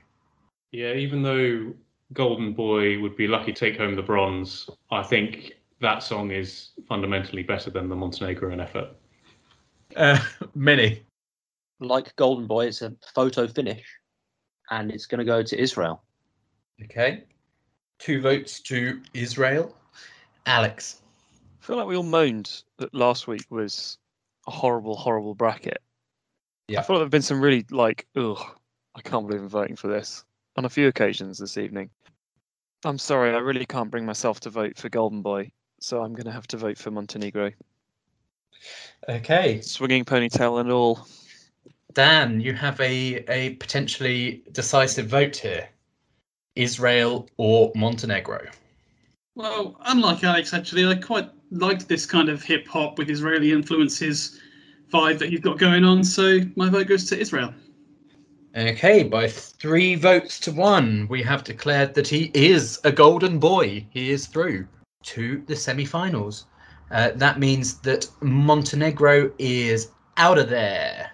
Yeah, 0.73 0.95
even 0.95 1.23
though 1.23 1.73
Golden 2.13 2.53
Boy 2.53 3.01
would 3.01 3.17
be 3.17 3.27
lucky 3.27 3.53
to 3.53 3.59
take 3.59 3.79
home 3.79 3.95
the 3.95 4.03
bronze, 4.03 4.69
I 4.91 5.03
think 5.03 5.55
that 5.81 6.03
song 6.03 6.31
is 6.31 6.71
fundamentally 6.89 7.43
better 7.43 7.71
than 7.71 7.89
the 7.89 7.97
Montenegrin 7.97 8.61
effort. 8.61 8.91
uh, 9.97 10.19
Minnie. 10.55 11.03
Like 11.81 12.15
Golden 12.17 12.47
Boy, 12.47 12.67
it's 12.67 12.83
a 12.83 12.95
photo 13.15 13.47
finish, 13.47 13.85
and 14.71 14.91
it's 14.91 15.07
going 15.07 15.19
to 15.19 15.25
go 15.25 15.43
to 15.43 15.61
Israel. 15.61 16.03
Okay, 16.85 17.25
two 17.99 18.21
votes 18.21 18.61
to 18.61 19.01
Israel. 19.15 19.77
Alex. 20.47 21.03
I 21.61 21.67
feel 21.67 21.77
like 21.77 21.87
we 21.87 21.97
all 21.97 22.03
moaned 22.03 22.63
that 22.79 22.93
last 22.95 23.29
week 23.29 23.45
was 23.51 23.99
a 24.49 24.51
horrible, 24.51 24.97
horrible 24.97 25.35
bracket. 25.35 25.81
Yeah. 26.69 26.81
I 26.81 26.83
feel 26.83 26.97
like 26.97 27.01
there 27.01 27.05
have 27.05 27.11
been 27.11 27.23
some 27.23 27.41
really 27.41 27.65
like, 27.71 28.07
ugh, 28.17 28.43
I 28.97 29.01
can't 29.01 29.27
believe 29.27 29.43
I'm 29.43 29.49
voting 29.49 29.77
for 29.77 29.87
this 29.87 30.25
on 30.57 30.65
a 30.65 30.71
few 30.71 30.89
occasions 30.89 31.39
this 31.39 31.57
evening. 31.57 31.91
I'm 32.85 32.99
sorry, 32.99 33.33
I 33.33 33.39
really 33.39 33.67
can't 33.67 33.91
bring 33.91 34.05
myself 34.05 34.41
to 34.41 34.51
vote 34.51 34.77
for 34.77 34.89
Golden 34.89 35.23
Boy, 35.23 35.53
so 35.81 36.03
I'm 36.03 36.13
going 36.13 36.27
to 36.27 36.33
have 36.33 36.47
to 36.49 36.57
vote 36.57 36.79
for 36.79 36.91
Montenegro. 36.91 37.53
Okay, 39.09 39.61
Swinging 39.61 40.05
ponytail 40.05 40.61
and 40.61 40.71
all. 40.71 41.07
Dan, 41.95 42.41
you 42.41 42.55
have 42.55 42.81
a, 42.81 43.25
a 43.31 43.55
potentially 43.55 44.43
decisive 44.53 45.07
vote 45.07 45.37
here. 45.37 45.69
Israel 46.57 47.29
or 47.37 47.73
Montenegro? 47.75 48.47
Well, 49.35 49.77
unlike 49.87 50.23
Alex, 50.25 50.53
actually, 50.53 50.87
I 50.87 50.95
quite 50.95 51.31
liked 51.51 51.89
this 51.89 52.05
kind 52.07 52.29
of 52.29 52.43
hip 52.43 52.67
hop 52.67 52.99
with 52.99 53.09
Israeli 53.09 53.53
influences 53.53 54.39
vibe 54.93 55.19
that 55.19 55.31
you've 55.31 55.43
got 55.43 55.59
going 55.59 55.85
on. 55.85 56.05
So 56.05 56.41
my 56.57 56.69
vote 56.69 56.87
goes 56.87 57.07
to 57.07 57.19
Israel. 57.19 57.55
Okay, 58.55 59.03
by 59.03 59.29
three 59.29 59.95
votes 59.95 60.39
to 60.41 60.53
one, 60.53 61.07
we 61.09 61.23
have 61.23 61.43
declared 61.43 61.95
that 61.95 62.07
he 62.07 62.31
is 62.35 62.79
a 62.85 62.93
golden 62.93 63.39
boy. 63.39 63.87
He 63.89 64.11
is 64.11 64.27
through 64.27 64.67
to 65.05 65.43
the 65.47 65.57
semi-finals. 65.57 66.45
Uh, 66.91 67.13
that 67.15 67.39
means 67.39 67.77
that 67.81 68.07
Montenegro 68.21 69.33
is 69.39 69.89
out 70.19 70.37
of 70.37 70.51
there. 70.51 71.13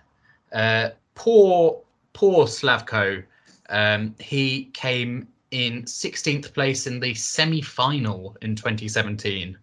Uh, 0.52 0.90
poor, 1.14 1.80
poor 2.12 2.46
Slavko. 2.46 3.22
Um, 3.68 4.16
he 4.18 4.64
came 4.74 5.28
in 5.52 5.84
16th 5.84 6.52
place 6.52 6.88
in 6.88 6.98
the 6.98 7.14
semi-final 7.14 8.36
in 8.42 8.56
2017. 8.56 9.56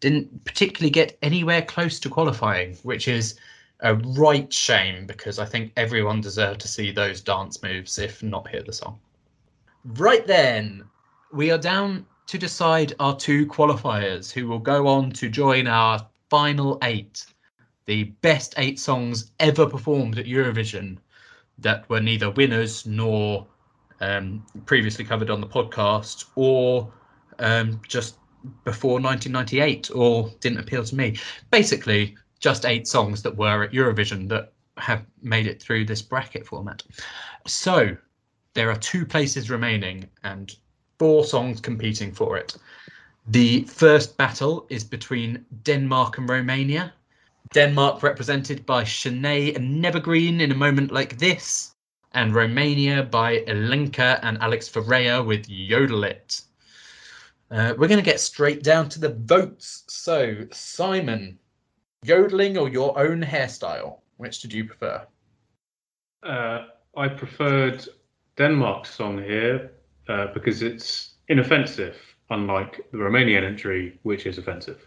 Didn't 0.00 0.44
particularly 0.44 0.90
get 0.90 1.18
anywhere 1.20 1.60
close 1.60 2.00
to 2.00 2.08
qualifying, 2.08 2.76
which 2.76 3.08
is 3.08 3.38
a 3.80 3.94
right 3.94 4.52
shame 4.52 5.06
because 5.06 5.38
I 5.38 5.44
think 5.44 5.72
everyone 5.76 6.20
deserved 6.20 6.60
to 6.60 6.68
see 6.68 6.90
those 6.90 7.20
dance 7.20 7.62
moves, 7.62 7.98
if 7.98 8.22
not 8.22 8.48
hear 8.48 8.62
the 8.62 8.72
song. 8.72 8.98
Right 9.84 10.26
then, 10.26 10.84
we 11.32 11.50
are 11.50 11.58
down 11.58 12.06
to 12.26 12.38
decide 12.38 12.94
our 13.00 13.16
two 13.16 13.46
qualifiers 13.46 14.32
who 14.32 14.48
will 14.48 14.58
go 14.58 14.86
on 14.86 15.10
to 15.12 15.28
join 15.28 15.66
our 15.66 16.06
final 16.30 16.78
eight, 16.82 17.26
the 17.86 18.04
best 18.22 18.54
eight 18.56 18.78
songs 18.78 19.30
ever 19.40 19.66
performed 19.66 20.18
at 20.18 20.26
Eurovision 20.26 20.96
that 21.58 21.88
were 21.88 22.00
neither 22.00 22.30
winners 22.30 22.86
nor 22.86 23.46
um, 24.00 24.44
previously 24.66 25.04
covered 25.04 25.30
on 25.30 25.40
the 25.40 25.46
podcast 25.46 26.24
or 26.34 26.90
um, 27.38 27.80
just 27.86 28.16
before 28.64 29.00
1998 29.00 29.90
or 29.94 30.30
didn't 30.40 30.58
appeal 30.58 30.84
to 30.84 30.94
me. 30.94 31.16
Basically, 31.50 32.16
just 32.44 32.66
eight 32.66 32.86
songs 32.86 33.22
that 33.22 33.34
were 33.34 33.62
at 33.62 33.72
Eurovision 33.72 34.28
that 34.28 34.52
have 34.76 35.02
made 35.22 35.46
it 35.46 35.62
through 35.62 35.82
this 35.86 36.02
bracket 36.02 36.46
format. 36.46 36.82
So 37.46 37.96
there 38.52 38.70
are 38.70 38.76
two 38.76 39.06
places 39.06 39.48
remaining 39.48 40.10
and 40.24 40.54
four 40.98 41.24
songs 41.24 41.58
competing 41.58 42.12
for 42.12 42.36
it. 42.36 42.54
The 43.28 43.62
first 43.62 44.18
battle 44.18 44.66
is 44.68 44.84
between 44.84 45.46
Denmark 45.62 46.18
and 46.18 46.28
Romania. 46.28 46.92
Denmark 47.54 48.02
represented 48.02 48.66
by 48.66 48.84
Chanée 48.84 49.56
and 49.56 49.82
N'evergreen 49.82 50.40
in 50.40 50.52
a 50.52 50.62
moment 50.66 50.92
like 50.92 51.16
this, 51.16 51.74
and 52.12 52.34
Romania 52.34 53.04
by 53.04 53.38
Ilinca 53.46 54.20
and 54.22 54.36
Alex 54.42 54.68
Florea 54.68 55.24
with 55.24 55.48
Yodel 55.48 56.04
It. 56.04 56.42
Uh, 57.50 57.72
we're 57.78 57.88
going 57.88 58.04
to 58.04 58.10
get 58.12 58.20
straight 58.20 58.62
down 58.62 58.90
to 58.90 59.00
the 59.00 59.14
votes. 59.14 59.84
So, 59.88 60.46
Simon, 60.52 61.38
yodeling 62.04 62.56
or 62.58 62.68
your 62.68 62.98
own 62.98 63.22
hairstyle? 63.22 63.98
Which 64.16 64.40
did 64.40 64.52
you 64.52 64.64
prefer? 64.64 65.06
Uh, 66.22 66.66
I 66.96 67.08
preferred 67.08 67.86
Denmark's 68.36 68.94
song 68.94 69.22
here 69.22 69.72
uh, 70.08 70.28
because 70.32 70.62
it's 70.62 71.14
inoffensive, 71.28 71.96
unlike 72.30 72.84
the 72.92 72.98
Romanian 72.98 73.44
entry, 73.44 73.98
which 74.02 74.26
is 74.26 74.38
offensive. 74.38 74.80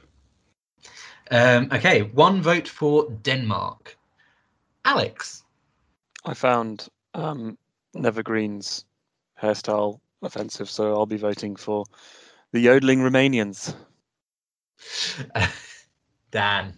Um, 1.29 1.69
okay, 1.71 2.03
one 2.03 2.41
vote 2.41 2.67
for 2.67 3.09
Denmark. 3.23 3.97
Alex, 4.85 5.43
I 6.25 6.33
found 6.33 6.87
um, 7.13 7.57
N'evergreen's 7.95 8.85
hairstyle 9.41 9.99
offensive, 10.21 10.69
so 10.69 10.93
I'll 10.93 11.05
be 11.05 11.17
voting 11.17 11.55
for 11.55 11.85
the 12.51 12.61
yodeling 12.61 12.99
Romanians. 12.99 13.75
Dan. 16.31 16.73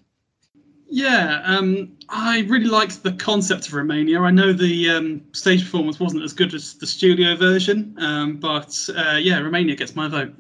Yeah, 0.90 1.42
um, 1.46 1.96
I 2.10 2.42
really 2.50 2.66
liked 2.66 3.04
the 3.04 3.12
concept 3.14 3.68
of 3.68 3.74
Romania. 3.74 4.22
I 4.22 4.32
know 4.32 4.54
the 4.54 4.90
um, 4.90 5.22
stage 5.34 5.64
performance 5.64 6.00
wasn't 6.00 6.24
as 6.24 6.34
good 6.34 6.54
as 6.56 6.74
the 6.74 6.88
studio 6.88 7.36
version, 7.36 7.96
um, 8.00 8.38
but 8.38 8.90
uh, 8.96 9.18
yeah, 9.22 9.40
Romania 9.40 9.76
gets 9.76 9.96
my 9.96 10.08
vote. 10.08 10.34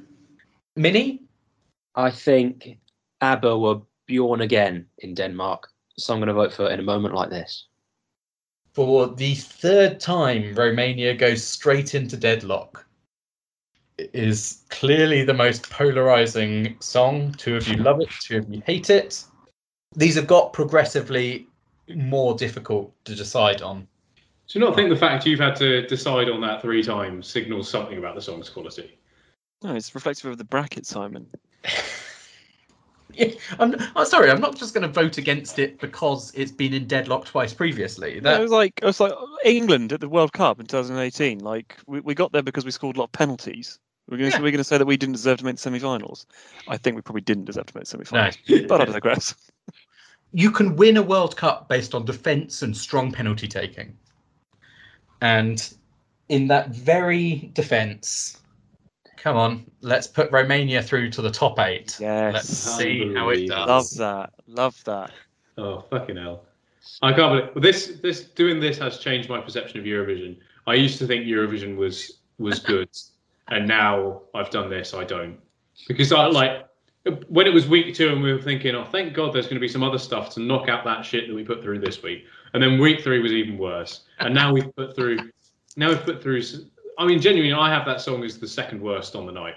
Mini, 0.75 1.21
I 1.93 2.09
think 2.09 2.79
ABBA 3.21 3.59
were 3.59 3.81
born 4.07 4.41
again 4.41 4.87
in 4.99 5.13
Denmark, 5.13 5.67
so 5.97 6.13
I'm 6.13 6.19
going 6.19 6.27
to 6.27 6.33
vote 6.33 6.53
for 6.53 6.65
it 6.65 6.73
in 6.73 6.79
a 6.79 6.83
moment 6.83 7.13
like 7.13 7.29
this. 7.29 7.67
For 8.73 9.07
the 9.07 9.35
third 9.35 9.99
time, 9.99 10.55
Romania 10.55 11.13
goes 11.13 11.43
straight 11.43 11.93
into 11.93 12.17
deadlock. 12.17 12.85
It 13.99 14.09
is 14.13 14.63
clearly 14.69 15.23
the 15.23 15.33
most 15.33 15.69
polarizing 15.69 16.77
song. 16.79 17.33
Two 17.33 17.57
of 17.57 17.67
you 17.67 17.75
love 17.75 17.99
it, 17.99 18.09
two 18.21 18.37
of 18.37 18.53
you 18.53 18.63
hate 18.65 18.89
it. 18.89 19.25
These 19.95 20.15
have 20.15 20.27
got 20.27 20.53
progressively 20.53 21.47
more 21.95 22.35
difficult 22.35 22.93
to 23.05 23.15
decide 23.15 23.61
on. 23.61 23.87
Do 24.47 24.59
you 24.59 24.65
not 24.65 24.75
think 24.75 24.89
the 24.89 24.95
fact 24.95 25.25
you've 25.25 25.39
had 25.39 25.55
to 25.57 25.85
decide 25.87 26.29
on 26.29 26.41
that 26.41 26.61
three 26.61 26.83
times 26.83 27.27
signals 27.27 27.69
something 27.69 27.97
about 27.97 28.15
the 28.15 28.21
song's 28.21 28.49
quality? 28.49 28.97
No, 29.63 29.75
it's 29.75 29.93
reflective 29.93 30.31
of 30.31 30.37
the 30.37 30.43
bracket, 30.43 30.85
Simon. 30.85 31.27
Yeah, 33.15 33.31
I'm, 33.57 33.75
I'm 33.95 34.05
sorry, 34.05 34.29
I'm 34.29 34.39
not 34.39 34.55
just 34.55 34.73
going 34.73 34.83
to 34.83 34.87
vote 34.87 35.17
against 35.17 35.57
it 35.57 35.79
because 35.79 36.31
it's 36.35 36.51
been 36.51 36.73
in 36.73 36.85
deadlock 36.87 37.25
twice 37.25 37.53
previously. 37.53 38.21
No, 38.21 38.29
That 38.31 38.39
it 38.39 38.43
was 38.43 38.51
like 38.51 38.79
it 38.81 38.85
was 38.85 38.99
like 38.99 39.11
England 39.43 39.91
at 39.91 39.99
the 39.99 40.07
World 40.07 40.31
Cup 40.31 40.59
in 40.59 40.67
2018. 40.67 41.39
Like 41.39 41.75
we, 41.87 42.01
we 42.01 42.13
got 42.13 42.31
there 42.31 42.43
because 42.43 42.65
we 42.65 42.71
scored 42.71 42.97
a 42.97 42.99
lot 42.99 43.05
of 43.05 43.11
penalties. 43.11 43.79
We're 44.07 44.17
going 44.17 44.29
to 44.31 44.37
Yeah. 44.37 44.43
we're 44.43 44.51
going 44.51 44.59
to 44.59 44.63
say 44.63 44.77
that 44.77 44.85
we 44.85 44.95
didn't 44.95 45.13
deserve 45.13 45.39
to 45.39 45.45
make 45.45 45.55
the 45.55 45.61
semi-finals. 45.61 46.27
I 46.67 46.77
think 46.77 46.95
we 46.95 47.01
probably 47.01 47.21
didn't 47.21 47.45
deserve 47.45 47.65
to 47.65 47.75
make 47.75 47.85
the 47.85 47.89
semi-finals. 47.89 48.37
But 48.67 48.81
I 48.81 48.85
digress. 48.85 49.33
You 50.31 50.51
can 50.51 50.75
win 50.75 50.97
a 50.97 51.01
World 51.01 51.35
Cup 51.35 51.67
based 51.67 51.95
on 51.95 52.05
defence 52.05 52.61
and 52.61 52.75
strong 52.75 53.11
penalty 53.11 53.47
taking. 53.47 53.97
And 55.21 55.73
in 56.29 56.47
that 56.47 56.69
very 56.69 57.51
defence, 57.53 58.39
come 59.17 59.35
on, 59.35 59.65
let's 59.81 60.07
put 60.07 60.31
Romania 60.31 60.81
through 60.81 61.09
to 61.11 61.21
the 61.21 61.31
top 61.31 61.59
eight. 61.59 61.97
Yes. 61.99 62.33
Let's 62.33 62.47
see 62.47 63.13
how 63.13 63.29
it 63.29 63.49
Unbelievable. 63.49 63.65
does. 63.65 63.99
Love 63.99 64.29
that. 64.29 64.33
Love 64.47 64.83
that. 64.85 65.11
Oh 65.57 65.81
fucking 65.89 66.15
hell! 66.15 66.45
I 67.01 67.11
can't 67.11 67.33
believe 67.33 67.49
well, 67.53 67.61
this. 67.61 67.99
This 68.01 68.23
doing 68.23 68.61
this 68.61 68.77
has 68.77 68.99
changed 68.99 69.27
my 69.29 69.41
perception 69.41 69.77
of 69.79 69.85
Eurovision. 69.85 70.37
I 70.67 70.75
used 70.75 70.99
to 70.99 71.07
think 71.07 71.25
Eurovision 71.25 71.75
was 71.75 72.19
was 72.37 72.59
good, 72.59 72.87
and 73.49 73.67
now 73.67 74.21
I've 74.33 74.49
done 74.51 74.69
this. 74.69 74.93
I 74.93 75.03
don't 75.03 75.37
because 75.87 76.13
I 76.13 76.27
like 76.27 76.68
when 77.27 77.47
it 77.47 77.53
was 77.53 77.67
week 77.67 77.95
two 77.95 78.09
and 78.09 78.21
we 78.21 78.33
were 78.33 78.41
thinking, 78.41 78.75
oh, 78.75 78.85
thank 78.85 79.13
God, 79.13 79.33
there's 79.33 79.45
going 79.45 79.55
to 79.55 79.61
be 79.61 79.67
some 79.67 79.83
other 79.83 79.97
stuff 79.97 80.33
to 80.35 80.39
knock 80.39 80.69
out 80.69 80.83
that 80.85 81.03
shit 81.03 81.27
that 81.27 81.33
we 81.33 81.43
put 81.43 81.61
through 81.61 81.79
this 81.79 82.01
week. 82.03 82.25
And 82.53 82.61
then 82.61 82.79
week 82.79 83.01
three 83.03 83.19
was 83.19 83.31
even 83.31 83.57
worse. 83.57 84.01
And 84.19 84.33
now 84.33 84.51
we've 84.51 84.73
put 84.75 84.95
through, 84.95 85.19
now 85.77 85.89
we've 85.89 86.03
put 86.03 86.21
through. 86.21 86.41
I 86.97 87.05
mean, 87.05 87.21
genuinely, 87.21 87.53
I 87.53 87.69
have 87.69 87.85
that 87.85 88.01
song 88.01 88.23
as 88.23 88.37
the 88.37 88.47
second 88.47 88.81
worst 88.81 89.15
on 89.15 89.25
the 89.25 89.31
night. 89.31 89.55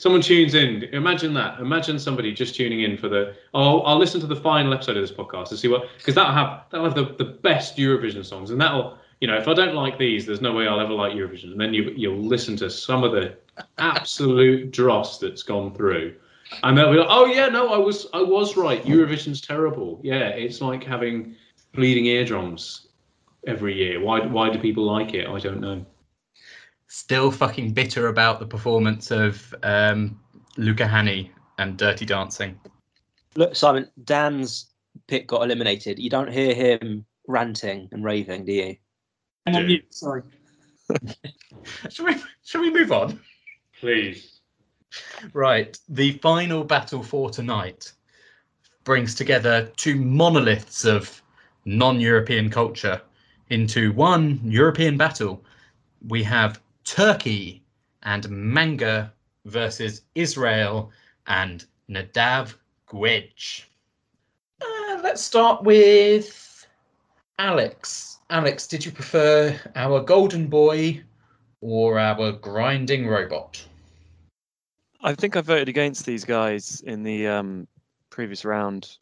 Someone 0.00 0.22
tunes 0.22 0.54
in. 0.54 0.84
Imagine 0.94 1.34
that. 1.34 1.60
Imagine 1.60 1.98
somebody 1.98 2.32
just 2.32 2.54
tuning 2.54 2.80
in 2.80 2.96
for 2.96 3.08
the. 3.08 3.34
Oh, 3.52 3.80
I'll 3.82 3.98
listen 3.98 4.18
to 4.22 4.26
the 4.26 4.34
final 4.34 4.72
episode 4.72 4.96
of 4.96 5.02
this 5.06 5.12
podcast 5.12 5.48
to 5.48 5.58
see 5.58 5.68
what 5.68 5.88
because 5.98 6.14
that'll 6.14 6.32
have 6.32 6.62
that'll 6.70 6.86
have 6.86 6.94
the, 6.94 7.14
the 7.22 7.32
best 7.32 7.76
Eurovision 7.76 8.24
songs, 8.24 8.50
and 8.50 8.58
that'll 8.58 8.96
you 9.20 9.28
know 9.28 9.36
if 9.36 9.46
I 9.46 9.52
don't 9.52 9.74
like 9.74 9.98
these, 9.98 10.24
there's 10.24 10.40
no 10.40 10.54
way 10.54 10.66
I'll 10.66 10.80
ever 10.80 10.94
like 10.94 11.12
Eurovision. 11.12 11.52
And 11.52 11.60
then 11.60 11.74
you 11.74 11.92
you'll 11.94 12.16
listen 12.16 12.56
to 12.56 12.70
some 12.70 13.04
of 13.04 13.12
the 13.12 13.36
absolute 13.76 14.70
dross 14.70 15.18
that's 15.18 15.42
gone 15.42 15.74
through, 15.74 16.16
and 16.62 16.76
they'll 16.76 16.90
be 16.90 16.98
like, 16.98 17.08
oh 17.10 17.26
yeah, 17.26 17.48
no, 17.48 17.72
I 17.72 17.78
was 17.78 18.06
I 18.12 18.22
was 18.22 18.56
right. 18.56 18.84
Eurovision's 18.84 19.40
terrible. 19.40 20.00
Yeah, 20.02 20.28
it's 20.28 20.60
like 20.60 20.84
having 20.84 21.36
bleeding 21.72 22.06
eardrums 22.06 22.88
every 23.46 23.74
year. 23.74 24.00
Why 24.00 24.20
why 24.20 24.50
do 24.50 24.58
people 24.58 24.84
like 24.84 25.14
it? 25.14 25.28
I 25.28 25.38
don't 25.38 25.60
know. 25.60 25.84
Still 26.88 27.30
fucking 27.30 27.72
bitter 27.72 28.08
about 28.08 28.40
the 28.40 28.46
performance 28.46 29.10
of 29.10 29.54
um, 29.62 30.20
Luca 30.56 30.84
Hänni 30.84 31.30
and 31.58 31.76
Dirty 31.76 32.04
Dancing. 32.04 32.58
Look, 33.36 33.54
Simon, 33.54 33.88
Dan's 34.04 34.70
pick 35.06 35.28
got 35.28 35.42
eliminated. 35.42 36.00
You 36.00 36.10
don't 36.10 36.30
hear 36.32 36.52
him 36.52 37.04
ranting 37.28 37.88
and 37.92 38.04
raving, 38.04 38.44
do 38.44 38.52
you? 38.52 38.76
I'm 39.46 39.54
on 39.54 39.66
mute, 39.66 39.94
sorry. 39.94 40.22
Shall 41.90 42.06
we, 42.06 42.16
shall 42.44 42.62
we 42.62 42.70
move 42.72 42.90
on? 42.90 43.20
Please. 43.78 44.39
Right. 45.32 45.78
The 45.88 46.12
final 46.18 46.64
battle 46.64 47.02
for 47.02 47.30
tonight 47.30 47.92
brings 48.84 49.14
together 49.14 49.70
two 49.76 49.96
monoliths 49.96 50.84
of 50.84 51.22
non 51.64 52.00
European 52.00 52.50
culture 52.50 53.00
into 53.50 53.92
one 53.92 54.40
European 54.44 54.96
battle. 54.96 55.44
We 56.08 56.22
have 56.24 56.60
Turkey 56.84 57.62
and 58.02 58.28
Manga 58.30 59.12
versus 59.44 60.02
Israel 60.14 60.90
and 61.26 61.64
Nadav 61.88 62.54
Guedj. 62.88 63.64
Uh, 64.60 65.00
let's 65.02 65.22
start 65.22 65.62
with 65.62 66.66
Alex. 67.38 68.18
Alex, 68.30 68.66
did 68.66 68.84
you 68.84 68.92
prefer 68.92 69.58
our 69.74 70.00
golden 70.00 70.46
boy 70.46 71.02
or 71.60 71.98
our 71.98 72.32
grinding 72.32 73.06
robot? 73.06 73.64
I 75.02 75.14
think 75.14 75.36
I 75.36 75.40
voted 75.40 75.68
against 75.68 76.04
these 76.04 76.24
guys 76.24 76.82
in 76.86 77.02
the 77.02 77.26
um, 77.26 77.66
previous 78.10 78.44
round. 78.44 78.98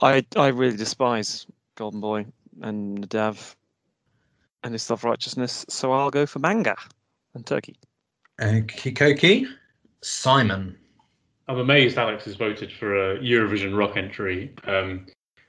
I 0.00 0.24
I 0.36 0.48
really 0.48 0.76
despise 0.76 1.46
Golden 1.74 2.00
Boy 2.00 2.26
and 2.62 3.00
Nadav 3.00 3.56
and 4.62 4.72
his 4.72 4.82
self 4.82 5.04
righteousness, 5.04 5.64
so 5.68 5.92
I'll 5.92 6.10
go 6.10 6.26
for 6.26 6.38
Manga 6.38 6.76
and 7.34 7.44
Turkey. 7.44 7.76
Okie 8.40 8.94
dokie. 8.94 9.46
Simon. 10.02 10.76
I'm 11.48 11.58
amazed 11.58 11.98
Alex 11.98 12.26
has 12.26 12.36
voted 12.36 12.70
for 12.70 13.12
a 13.12 13.18
Eurovision 13.18 13.76
rock 13.76 13.96
entry. 13.96 14.54
Um, 14.64 15.06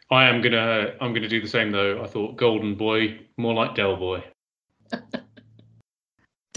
I 0.10 0.28
am 0.28 0.42
gonna 0.42 0.94
I'm 1.02 1.14
gonna 1.14 1.28
do 1.28 1.42
the 1.42 1.48
same 1.48 1.72
though. 1.72 2.02
I 2.04 2.08
thought 2.08 2.38
Golden 2.38 2.74
Boy 2.76 3.20
more 3.38 3.54
like 3.54 3.76
Del 3.76 3.96
Boy. 3.96 4.24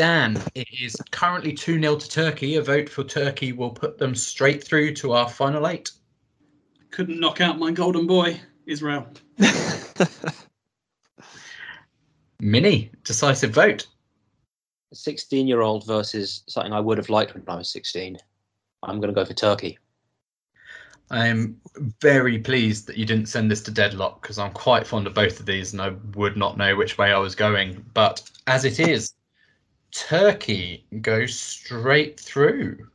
Dan, 0.03 0.37
it 0.57 0.67
is 0.83 0.97
currently 1.13 1.53
2 1.53 1.81
0 1.81 1.95
to 1.95 2.09
Turkey. 2.09 2.57
A 2.57 2.61
vote 2.61 2.89
for 2.89 3.05
Turkey 3.05 3.53
will 3.53 3.71
put 3.71 3.99
them 3.99 4.17
straight 4.17 4.65
through 4.65 4.95
to 4.95 5.13
our 5.13 5.29
final 5.29 5.69
eight. 5.69 5.93
Couldn't 6.91 7.21
knock 7.21 7.41
out 7.41 7.57
my 7.57 7.71
golden 7.71 8.09
boy, 8.09 8.41
Israel. 8.67 9.07
Mini, 12.41 12.91
decisive 13.05 13.53
vote. 13.53 13.87
16 14.93 15.47
year 15.47 15.61
old 15.61 15.87
versus 15.87 16.43
something 16.49 16.73
I 16.73 16.81
would 16.81 16.99
have 16.99 17.09
liked 17.09 17.35
when 17.35 17.45
I 17.47 17.55
was 17.55 17.71
16. 17.71 18.19
I'm 18.83 18.99
going 18.99 19.15
to 19.15 19.15
go 19.15 19.25
for 19.25 19.35
Turkey. 19.35 19.79
I 21.13 21.29
am 21.29 21.61
very 22.01 22.41
pleased 22.41 22.89
that 22.89 22.97
you 22.97 23.07
didn't 23.07 23.27
send 23.27 23.49
this 23.49 23.63
to 23.63 23.71
deadlock 23.71 24.21
because 24.21 24.41
I'm 24.41 24.51
quite 24.51 24.85
fond 24.85 25.07
of 25.07 25.15
both 25.15 25.39
of 25.39 25.47
these 25.47 25.73
and 25.73 25.81
I 25.81 25.91
would 26.17 26.37
not 26.37 26.59
know 26.59 26.75
which 26.75 26.99
way 26.99 27.13
I 27.13 27.19
was 27.19 27.37
going. 27.37 27.85
But 27.95 28.29
as 28.49 28.65
it 28.65 28.81
is, 28.81 29.15
Turkey 29.93 30.85
goes 31.01 31.39
straight 31.39 32.19
through. 32.19 32.89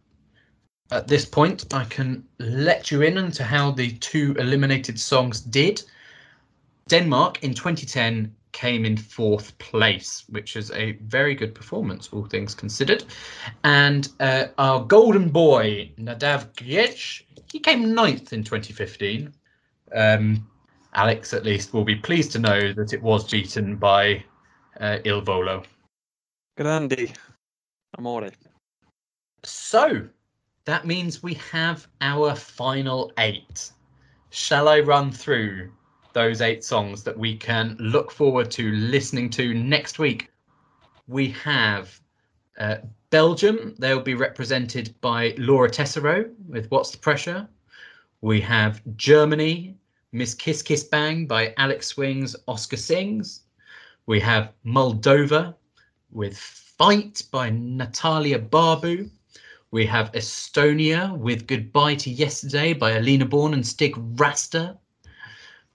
At 0.91 1.07
this 1.07 1.25
point, 1.25 1.73
I 1.73 1.83
can 1.85 2.23
let 2.39 2.91
you 2.91 3.01
in 3.01 3.17
into 3.17 3.43
how 3.43 3.71
the 3.71 3.91
two 3.97 4.35
eliminated 4.39 4.99
songs 4.99 5.41
did. 5.41 5.83
Denmark 6.89 7.43
in 7.43 7.53
2010 7.53 8.33
came 8.51 8.85
in 8.85 8.97
fourth 8.97 9.55
place, 9.59 10.23
which 10.29 10.55
is 10.55 10.71
a 10.71 10.93
very 11.03 11.35
good 11.35 11.53
performance, 11.53 12.09
all 12.11 12.25
things 12.25 12.55
considered. 12.55 13.03
And 13.63 14.09
uh, 14.19 14.47
our 14.57 14.83
golden 14.83 15.29
boy, 15.29 15.91
Nadav 15.99 16.53
Guedj, 16.53 17.23
he 17.51 17.59
came 17.59 17.93
ninth 17.93 18.33
in 18.33 18.43
2015. 18.43 19.33
Um, 19.93 20.47
Alex, 20.93 21.33
at 21.33 21.43
least, 21.43 21.73
will 21.73 21.83
be 21.83 21.95
pleased 21.95 22.31
to 22.31 22.39
know 22.39 22.73
that 22.73 22.93
it 22.93 23.03
was 23.03 23.29
beaten 23.29 23.75
by 23.75 24.23
uh, 24.79 24.97
Il 25.03 25.21
Volo. 25.21 25.63
Grandi. 26.57 27.13
Amore. 27.99 28.31
So 29.43 30.07
that 30.65 30.87
means 30.87 31.21
we 31.21 31.35
have 31.35 31.87
our 32.01 32.35
final 32.35 33.13
eight. 33.19 33.71
Shall 34.31 34.67
I 34.67 34.79
run 34.79 35.11
through 35.11 35.71
those 36.13 36.41
eight 36.41 36.63
songs 36.63 37.03
that 37.03 37.15
we 37.15 37.37
can 37.37 37.77
look 37.79 38.09
forward 38.09 38.49
to 38.51 38.71
listening 38.71 39.29
to 39.31 39.53
next 39.53 39.99
week? 39.99 40.31
We 41.07 41.29
have 41.29 42.01
uh, 42.57 42.77
Belgium. 43.11 43.75
They'll 43.77 44.01
be 44.01 44.15
represented 44.15 44.95
by 44.99 45.35
Laura 45.37 45.69
Tesoro 45.69 46.27
with 46.49 46.71
What's 46.71 46.89
the 46.89 46.97
Pressure. 46.97 47.47
We 48.21 48.41
have 48.41 48.81
Germany, 48.95 49.77
Miss 50.11 50.33
Kiss 50.33 50.63
Kiss 50.63 50.83
Bang 50.85 51.27
by 51.27 51.53
Alex 51.57 51.85
Swings, 51.85 52.35
Oscar 52.47 52.77
Sings. 52.77 53.41
We 54.07 54.19
have 54.21 54.53
Moldova 54.65 55.53
with 56.11 56.37
Fight 56.37 57.21
by 57.31 57.49
Natalia 57.49 58.39
Barbu. 58.39 59.09
We 59.71 59.85
have 59.87 60.11
Estonia 60.13 61.17
with 61.17 61.47
Goodbye 61.47 61.95
to 61.95 62.09
Yesterday 62.09 62.73
by 62.73 62.93
Elina 62.93 63.25
Born 63.25 63.53
and 63.53 63.65
Stig 63.65 63.95
Rasta. 63.97 64.77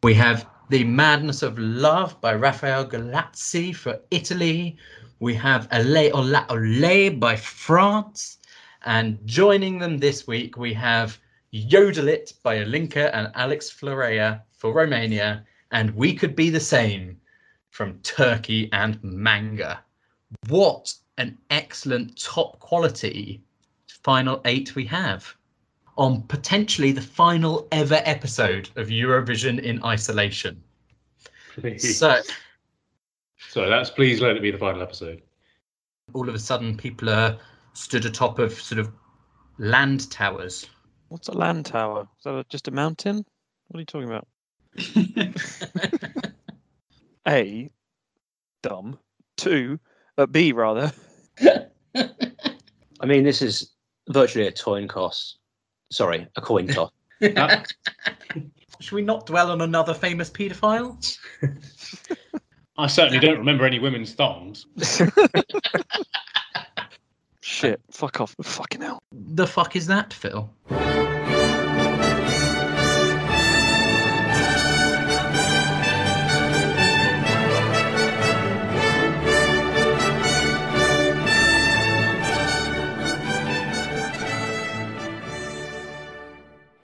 We 0.03 0.15
have 0.15 0.49
The 0.71 0.85
Madness 0.85 1.43
of 1.43 1.59
Love 1.59 2.21
by 2.21 2.35
Raphael 2.35 2.87
Gualazzi 2.87 3.75
for 3.75 4.01
Italy. 4.11 4.77
We 5.21 5.35
have 5.35 5.69
Allez 5.71 6.13
Ola 6.13 6.47
Olé 6.49 7.21
by 7.21 7.37
France. 7.37 8.39
And 8.85 9.19
joining 9.27 9.79
them 9.79 9.99
this 9.99 10.27
week, 10.27 10.57
we 10.57 10.73
have 10.75 11.21
Yodel 11.51 12.09
It 12.09 12.33
by 12.43 12.57
Ilinca 12.57 13.15
and 13.15 13.31
Alex 13.35 13.71
Florea 13.71 14.43
for 14.53 14.73
Romania. 14.73 15.45
And 15.71 15.95
We 15.95 16.15
Could 16.15 16.35
Be 16.35 16.49
the 16.49 16.61
Same 16.61 17.21
from 17.71 17.99
Turkey 18.01 18.71
and 18.73 18.99
Manga. 19.03 19.85
What 20.49 20.95
an 21.19 21.39
excellent 21.51 22.21
top 22.21 22.59
quality 22.61 23.43
final 24.03 24.41
eight 24.45 24.75
we 24.75 24.85
have 24.87 25.35
on 25.97 26.23
potentially 26.23 26.93
the 26.93 27.03
final 27.03 27.69
ever 27.71 28.01
episode 28.05 28.71
of 28.77 28.89
Eurovision 28.89 29.61
in 29.61 29.83
isolation. 29.85 30.63
So 31.79 32.21
So 33.49 33.69
that's 33.69 33.91
please 33.91 34.21
let 34.21 34.37
it 34.37 34.43
be 34.43 34.51
the 34.51 34.59
final 34.59 34.83
episode. 34.83 35.23
all 36.15 36.29
of 36.29 36.35
a 36.35 36.39
sudden 36.39 36.77
people 36.77 37.11
are 37.11 37.39
stood 37.75 38.05
atop 38.07 38.39
of 38.39 38.53
sort 38.53 38.79
of 38.79 38.91
land 39.59 40.11
towers. 40.11 40.67
What's 41.09 41.29
a 41.29 41.33
land 41.33 41.67
tower? 41.67 42.09
Is 42.19 42.25
that 42.25 42.49
just 42.49 42.69
a 42.69 42.71
mountain? 42.71 43.25
What 43.69 43.79
are 43.79 43.81
you 43.81 43.87
talking 43.87 44.09
about? 44.09 44.27
A, 47.29 47.71
dumb. 48.63 48.99
Two, 49.37 49.79
uh, 50.23 50.27
B 50.27 50.53
rather. 50.53 50.93
I 51.41 53.07
mean, 53.07 53.25
this 53.25 53.43
is 53.43 53.73
virtually 54.09 54.47
a 54.47 54.53
coin 54.53 54.89
toss. 54.89 55.37
Sorry, 55.91 56.27
a 56.37 56.41
coin 56.41 56.67
toss. 56.69 56.91
Uh, 57.23 57.63
Should 58.81 58.95
we 58.97 59.03
not 59.03 59.27
dwell 59.27 59.51
on 59.51 59.61
another 59.61 59.95
famous 59.95 60.31
paedophile? 60.31 61.17
I 62.79 62.87
certainly 62.87 63.19
don't 63.19 63.39
remember 63.39 63.67
any 63.67 63.79
women's 63.79 64.15
thongs. 64.15 64.67
Shit, 67.41 67.81
fuck 67.91 68.21
off. 68.21 68.35
Fucking 68.43 68.81
hell. 68.81 69.03
The 69.13 69.47
fuck 69.47 69.77
is 69.77 69.87
that, 69.89 70.13
Phil? 70.13 70.51